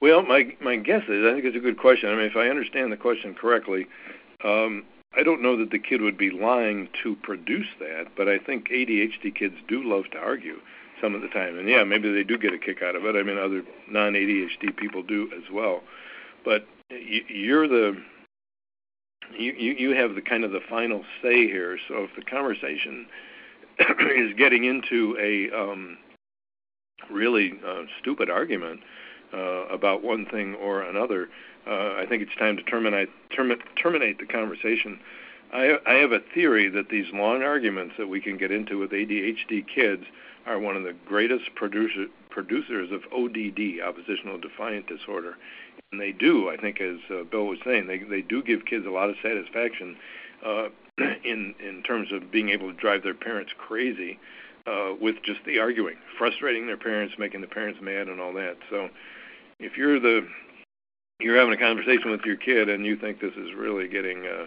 Well, 0.00 0.22
my 0.22 0.54
my 0.60 0.76
guess 0.76 1.02
is 1.08 1.26
I 1.26 1.32
think 1.32 1.44
it's 1.44 1.56
a 1.56 1.60
good 1.60 1.78
question. 1.78 2.08
I 2.08 2.16
mean, 2.16 2.24
if 2.24 2.36
I 2.36 2.48
understand 2.48 2.90
the 2.90 2.96
question 2.96 3.34
correctly, 3.34 3.86
um, 4.42 4.84
I 5.14 5.22
don't 5.22 5.42
know 5.42 5.56
that 5.58 5.70
the 5.70 5.78
kid 5.78 6.00
would 6.00 6.16
be 6.16 6.30
lying 6.30 6.88
to 7.02 7.16
produce 7.16 7.66
that, 7.80 8.06
but 8.16 8.28
I 8.28 8.38
think 8.38 8.68
ADHD 8.68 9.34
kids 9.34 9.56
do 9.68 9.82
love 9.82 10.04
to 10.12 10.18
argue 10.18 10.60
some 11.00 11.14
of 11.14 11.22
the 11.22 11.28
time. 11.28 11.58
And 11.58 11.68
yeah, 11.68 11.84
maybe 11.84 12.12
they 12.12 12.24
do 12.24 12.38
get 12.38 12.52
a 12.52 12.58
kick 12.58 12.82
out 12.82 12.96
of 12.96 13.04
it. 13.04 13.16
I 13.16 13.22
mean, 13.22 13.38
other 13.38 13.62
non-ADHD 13.88 14.76
people 14.76 15.02
do 15.02 15.30
as 15.36 15.50
well. 15.50 15.82
But 16.44 16.66
you're 16.90 17.68
the 17.68 17.96
you 19.36 19.52
you 19.52 19.94
have 19.94 20.14
the 20.14 20.22
kind 20.22 20.44
of 20.44 20.50
the 20.52 20.60
final 20.68 21.04
say 21.22 21.46
here. 21.46 21.78
So 21.88 22.04
if 22.04 22.10
the 22.16 22.22
conversation 22.22 23.06
is 23.78 24.34
getting 24.36 24.64
into 24.64 25.16
a 25.20 25.50
um, 25.56 25.98
really 27.10 27.54
uh, 27.66 27.82
stupid 28.00 28.30
argument 28.30 28.80
uh, 29.32 29.66
about 29.68 30.02
one 30.02 30.26
thing 30.26 30.54
or 30.54 30.82
another, 30.82 31.28
uh, 31.66 31.94
I 31.94 32.06
think 32.08 32.22
it's 32.22 32.34
time 32.36 32.56
to 32.56 32.62
terminate 32.62 33.10
termi- 33.36 33.60
terminate 33.80 34.18
the 34.18 34.26
conversation. 34.26 35.00
I, 35.52 35.78
I 35.86 35.94
have 35.94 36.12
a 36.12 36.20
theory 36.34 36.68
that 36.68 36.88
these 36.90 37.06
long 37.12 37.42
arguments 37.42 37.94
that 37.98 38.06
we 38.06 38.20
can 38.20 38.36
get 38.36 38.52
into 38.52 38.78
with 38.78 38.90
ADHD 38.90 39.66
kids 39.66 40.04
are 40.46 40.58
one 40.58 40.76
of 40.76 40.84
the 40.84 40.94
greatest 41.06 41.54
producer, 41.54 42.06
producers 42.30 42.90
of 42.92 43.02
ODD, 43.12 43.80
oppositional 43.84 44.38
defiant 44.38 44.86
disorder. 44.86 45.36
And 45.92 46.00
they 46.00 46.12
do, 46.12 46.48
I 46.48 46.56
think, 46.56 46.80
as 46.80 46.98
uh, 47.10 47.24
Bill 47.24 47.46
was 47.46 47.58
saying, 47.64 47.88
they 47.88 47.98
they 47.98 48.22
do 48.22 48.42
give 48.42 48.64
kids 48.64 48.86
a 48.86 48.90
lot 48.90 49.10
of 49.10 49.16
satisfaction 49.22 49.96
uh, 50.44 50.68
in 51.24 51.54
in 51.58 51.82
terms 51.82 52.12
of 52.12 52.30
being 52.30 52.50
able 52.50 52.72
to 52.72 52.78
drive 52.78 53.02
their 53.02 53.14
parents 53.14 53.52
crazy 53.58 54.18
uh, 54.66 54.94
with 55.00 55.16
just 55.24 55.40
the 55.44 55.58
arguing, 55.58 55.96
frustrating 56.16 56.66
their 56.66 56.76
parents, 56.76 57.14
making 57.18 57.40
the 57.40 57.48
parents 57.48 57.80
mad, 57.82 58.08
and 58.08 58.20
all 58.20 58.32
that. 58.34 58.56
So, 58.70 58.88
if 59.58 59.76
you're 59.76 59.98
the 59.98 60.26
you're 61.20 61.36
having 61.36 61.52
a 61.52 61.58
conversation 61.58 62.10
with 62.10 62.22
your 62.22 62.36
kid 62.36 62.68
and 62.68 62.86
you 62.86 62.96
think 62.96 63.20
this 63.20 63.34
is 63.34 63.52
really 63.54 63.88
getting 63.88 64.24
uh, 64.26 64.46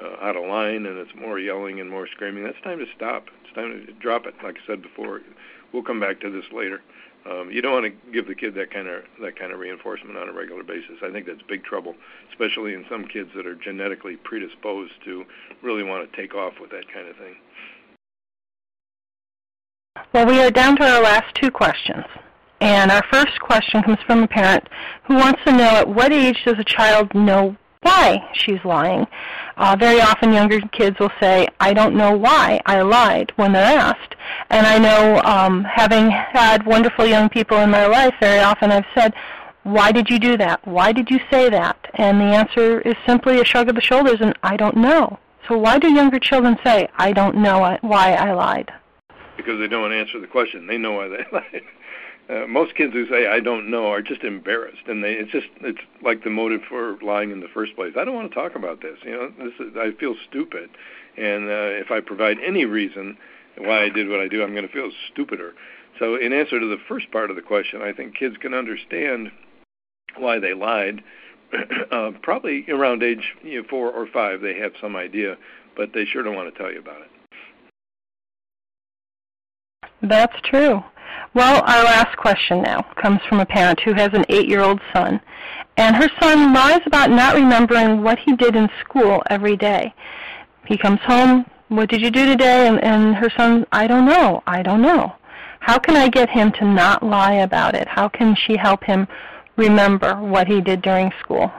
uh, 0.00 0.24
out 0.24 0.36
of 0.36 0.44
line 0.44 0.86
and 0.86 0.98
it's 0.98 1.14
more 1.14 1.38
yelling 1.38 1.80
and 1.80 1.90
more 1.90 2.06
screaming, 2.06 2.44
that's 2.44 2.60
time 2.62 2.78
to 2.78 2.86
stop. 2.96 3.26
It's 3.44 3.54
time 3.54 3.86
to 3.86 3.92
drop 3.94 4.26
it. 4.26 4.34
Like 4.42 4.56
I 4.62 4.66
said 4.66 4.82
before, 4.82 5.20
we'll 5.72 5.82
come 5.82 6.00
back 6.00 6.20
to 6.20 6.30
this 6.30 6.44
later. 6.52 6.80
Um, 7.28 7.50
you 7.50 7.60
don't 7.60 7.72
want 7.72 7.84
to 7.84 8.12
give 8.12 8.26
the 8.26 8.34
kid 8.34 8.54
that 8.54 8.72
kind 8.72 8.88
of 8.88 9.02
that 9.20 9.38
kind 9.38 9.52
of 9.52 9.58
reinforcement 9.58 10.16
on 10.16 10.30
a 10.30 10.32
regular 10.32 10.62
basis. 10.62 10.96
I 11.02 11.10
think 11.10 11.26
that's 11.26 11.42
big 11.46 11.64
trouble, 11.64 11.94
especially 12.30 12.72
in 12.72 12.86
some 12.88 13.06
kids 13.06 13.30
that 13.36 13.46
are 13.46 13.54
genetically 13.54 14.16
predisposed 14.16 14.94
to 15.04 15.24
really 15.62 15.82
want 15.82 16.10
to 16.10 16.16
take 16.16 16.34
off 16.34 16.54
with 16.60 16.70
that 16.70 16.90
kind 16.92 17.08
of 17.08 17.16
thing. 17.16 17.36
Well, 20.14 20.26
we 20.26 20.40
are 20.40 20.50
down 20.50 20.76
to 20.76 20.84
our 20.84 21.02
last 21.02 21.34
two 21.34 21.50
questions. 21.50 22.04
And 22.62 22.90
our 22.90 23.02
first 23.10 23.40
question 23.40 23.82
comes 23.82 23.98
from 24.06 24.22
a 24.22 24.28
parent 24.28 24.68
who 25.04 25.14
wants 25.14 25.40
to 25.46 25.52
know 25.52 25.64
at 25.64 25.88
what 25.88 26.12
age 26.12 26.36
does 26.44 26.58
a 26.58 26.64
child 26.64 27.14
know 27.14 27.56
why 28.00 28.28
she's 28.34 28.64
lying. 28.64 29.06
Uh, 29.56 29.76
very 29.78 30.00
often 30.00 30.32
younger 30.32 30.60
kids 30.72 30.98
will 30.98 31.12
say, 31.20 31.48
I 31.60 31.72
don't 31.72 31.96
know 31.96 32.16
why 32.16 32.60
I 32.66 32.82
lied 32.82 33.32
when 33.36 33.52
they're 33.52 33.78
asked. 33.78 34.16
And 34.50 34.66
I 34.66 34.78
know 34.78 35.20
um, 35.22 35.64
having 35.64 36.10
had 36.10 36.66
wonderful 36.66 37.06
young 37.06 37.28
people 37.28 37.58
in 37.58 37.70
my 37.70 37.86
life, 37.86 38.14
very 38.20 38.40
often 38.40 38.70
I've 38.70 38.86
said, 38.94 39.14
why 39.62 39.92
did 39.92 40.08
you 40.08 40.18
do 40.18 40.36
that? 40.38 40.66
Why 40.66 40.92
did 40.92 41.10
you 41.10 41.20
say 41.30 41.50
that? 41.50 41.76
And 41.94 42.20
the 42.20 42.24
answer 42.24 42.80
is 42.80 42.94
simply 43.06 43.40
a 43.40 43.44
shrug 43.44 43.68
of 43.68 43.74
the 43.74 43.80
shoulders 43.80 44.20
and 44.20 44.34
I 44.42 44.56
don't 44.56 44.76
know. 44.76 45.18
So 45.48 45.58
why 45.58 45.78
do 45.78 45.92
younger 45.92 46.18
children 46.18 46.58
say, 46.64 46.88
I 46.96 47.12
don't 47.12 47.36
know 47.36 47.78
why 47.82 48.14
I 48.14 48.32
lied? 48.32 48.70
Because 49.36 49.58
they 49.58 49.68
don't 49.68 49.92
answer 49.92 50.20
the 50.20 50.26
question. 50.26 50.66
They 50.66 50.78
know 50.78 50.92
why 50.92 51.08
they 51.08 51.24
lied 51.32 51.62
uh, 52.30 52.46
most 52.46 52.76
kids 52.76 52.92
who 52.92 53.08
say 53.08 53.26
I 53.26 53.40
don't 53.40 53.70
know 53.70 53.86
are 53.86 54.02
just 54.02 54.22
embarrassed, 54.22 54.86
and 54.86 55.02
they 55.02 55.14
it's 55.14 55.32
just 55.32 55.48
it's 55.62 55.80
like 56.02 56.22
the 56.22 56.30
motive 56.30 56.60
for 56.68 56.96
lying 57.02 57.30
in 57.30 57.40
the 57.40 57.48
first 57.52 57.74
place. 57.74 57.94
I 57.98 58.04
don't 58.04 58.14
want 58.14 58.30
to 58.30 58.34
talk 58.34 58.54
about 58.54 58.82
this. 58.82 58.98
You 59.04 59.12
know, 59.12 59.32
this 59.38 59.54
is 59.58 59.76
I 59.76 59.90
feel 59.98 60.14
stupid, 60.28 60.70
and 61.16 61.48
uh, 61.48 61.80
if 61.80 61.90
I 61.90 62.00
provide 62.00 62.36
any 62.44 62.64
reason 62.64 63.16
why 63.58 63.82
I 63.82 63.88
did 63.88 64.08
what 64.08 64.20
I 64.20 64.28
do, 64.28 64.42
I'm 64.42 64.52
going 64.52 64.66
to 64.66 64.72
feel 64.72 64.90
stupider. 65.12 65.54
So, 65.98 66.14
in 66.14 66.32
answer 66.32 66.60
to 66.60 66.66
the 66.66 66.78
first 66.88 67.10
part 67.10 67.30
of 67.30 67.36
the 67.36 67.42
question, 67.42 67.82
I 67.82 67.92
think 67.92 68.16
kids 68.16 68.36
can 68.40 68.54
understand 68.54 69.32
why 70.16 70.38
they 70.38 70.54
lied. 70.54 71.02
uh, 71.90 72.12
probably 72.22 72.64
around 72.70 73.02
age 73.02 73.34
you 73.42 73.60
know, 73.60 73.68
four 73.68 73.90
or 73.90 74.06
five, 74.06 74.40
they 74.40 74.56
have 74.56 74.72
some 74.80 74.94
idea, 74.94 75.36
but 75.76 75.90
they 75.92 76.04
sure 76.04 76.22
don't 76.22 76.36
want 76.36 76.52
to 76.52 76.56
tell 76.56 76.72
you 76.72 76.78
about 76.78 77.00
it. 77.00 77.10
That's 80.02 80.40
true. 80.44 80.82
Well, 81.34 81.62
our 81.64 81.84
last 81.84 82.16
question 82.16 82.62
now 82.62 82.82
comes 83.00 83.20
from 83.28 83.40
a 83.40 83.46
parent 83.46 83.80
who 83.80 83.94
has 83.94 84.10
an 84.12 84.24
eight-year-old 84.28 84.80
son, 84.92 85.20
and 85.76 85.94
her 85.94 86.08
son 86.20 86.52
lies 86.52 86.80
about 86.86 87.10
not 87.10 87.34
remembering 87.34 88.02
what 88.02 88.18
he 88.18 88.34
did 88.36 88.56
in 88.56 88.68
school 88.80 89.22
every 89.30 89.56
day. 89.56 89.94
He 90.66 90.76
comes 90.76 91.00
home, 91.00 91.46
what 91.68 91.88
did 91.88 92.00
you 92.00 92.10
do 92.10 92.26
today? 92.26 92.66
And, 92.66 92.82
and 92.82 93.14
her 93.14 93.30
son, 93.36 93.64
I 93.70 93.86
don't 93.86 94.06
know, 94.06 94.42
I 94.46 94.62
don't 94.62 94.82
know. 94.82 95.14
How 95.60 95.78
can 95.78 95.96
I 95.96 96.08
get 96.08 96.28
him 96.28 96.52
to 96.52 96.64
not 96.64 97.02
lie 97.02 97.34
about 97.34 97.74
it? 97.74 97.86
How 97.86 98.08
can 98.08 98.34
she 98.34 98.56
help 98.56 98.82
him 98.82 99.06
remember 99.56 100.16
what 100.16 100.48
he 100.48 100.60
did 100.60 100.82
during 100.82 101.12
school? 101.20 101.52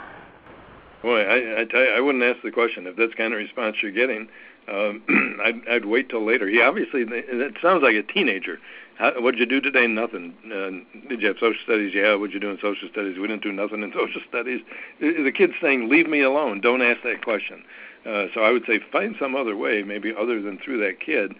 Boy, 1.01 1.21
I, 1.21 1.61
I 1.61 1.65
tell 1.65 1.81
you, 1.81 1.93
I 1.95 1.99
wouldn't 1.99 2.23
ask 2.23 2.43
the 2.43 2.51
question 2.51 2.87
if 2.87 2.95
that's 2.95 3.13
kind 3.13 3.33
of 3.33 3.39
response 3.39 3.77
you're 3.81 3.91
getting. 3.91 4.27
Um, 4.67 5.39
I'd, 5.43 5.67
I'd 5.67 5.85
wait 5.85 6.09
till 6.09 6.25
later. 6.25 6.47
He 6.47 6.61
obviously, 6.61 7.05
it 7.07 7.55
sounds 7.61 7.83
like 7.83 7.95
a 7.95 8.03
teenager 8.03 8.59
How, 9.01 9.19
what'd 9.19 9.39
you 9.39 9.47
do 9.47 9.59
today? 9.59 9.87
Nothing. 9.87 10.35
Uh, 10.45 11.09
did 11.09 11.23
you 11.23 11.29
have 11.29 11.37
social 11.39 11.59
studies? 11.63 11.91
Yeah. 11.95 12.13
What'd 12.13 12.35
you 12.35 12.39
do 12.39 12.51
in 12.51 12.57
social 12.61 12.87
studies? 12.87 13.17
We 13.17 13.27
didn't 13.27 13.41
do 13.41 13.51
nothing 13.51 13.81
in 13.81 13.91
social 13.95 14.21
studies. 14.29 14.61
The 14.99 15.31
kid's 15.35 15.53
saying, 15.59 15.89
"Leave 15.89 16.07
me 16.07 16.21
alone. 16.21 16.61
Don't 16.61 16.83
ask 16.83 17.01
that 17.01 17.23
question." 17.25 17.63
Uh, 18.05 18.27
so 18.31 18.41
I 18.41 18.51
would 18.51 18.63
say 18.67 18.79
find 18.91 19.15
some 19.19 19.35
other 19.35 19.57
way, 19.57 19.81
maybe 19.81 20.13
other 20.15 20.39
than 20.39 20.59
through 20.59 20.85
that 20.85 20.99
kid, 20.99 21.33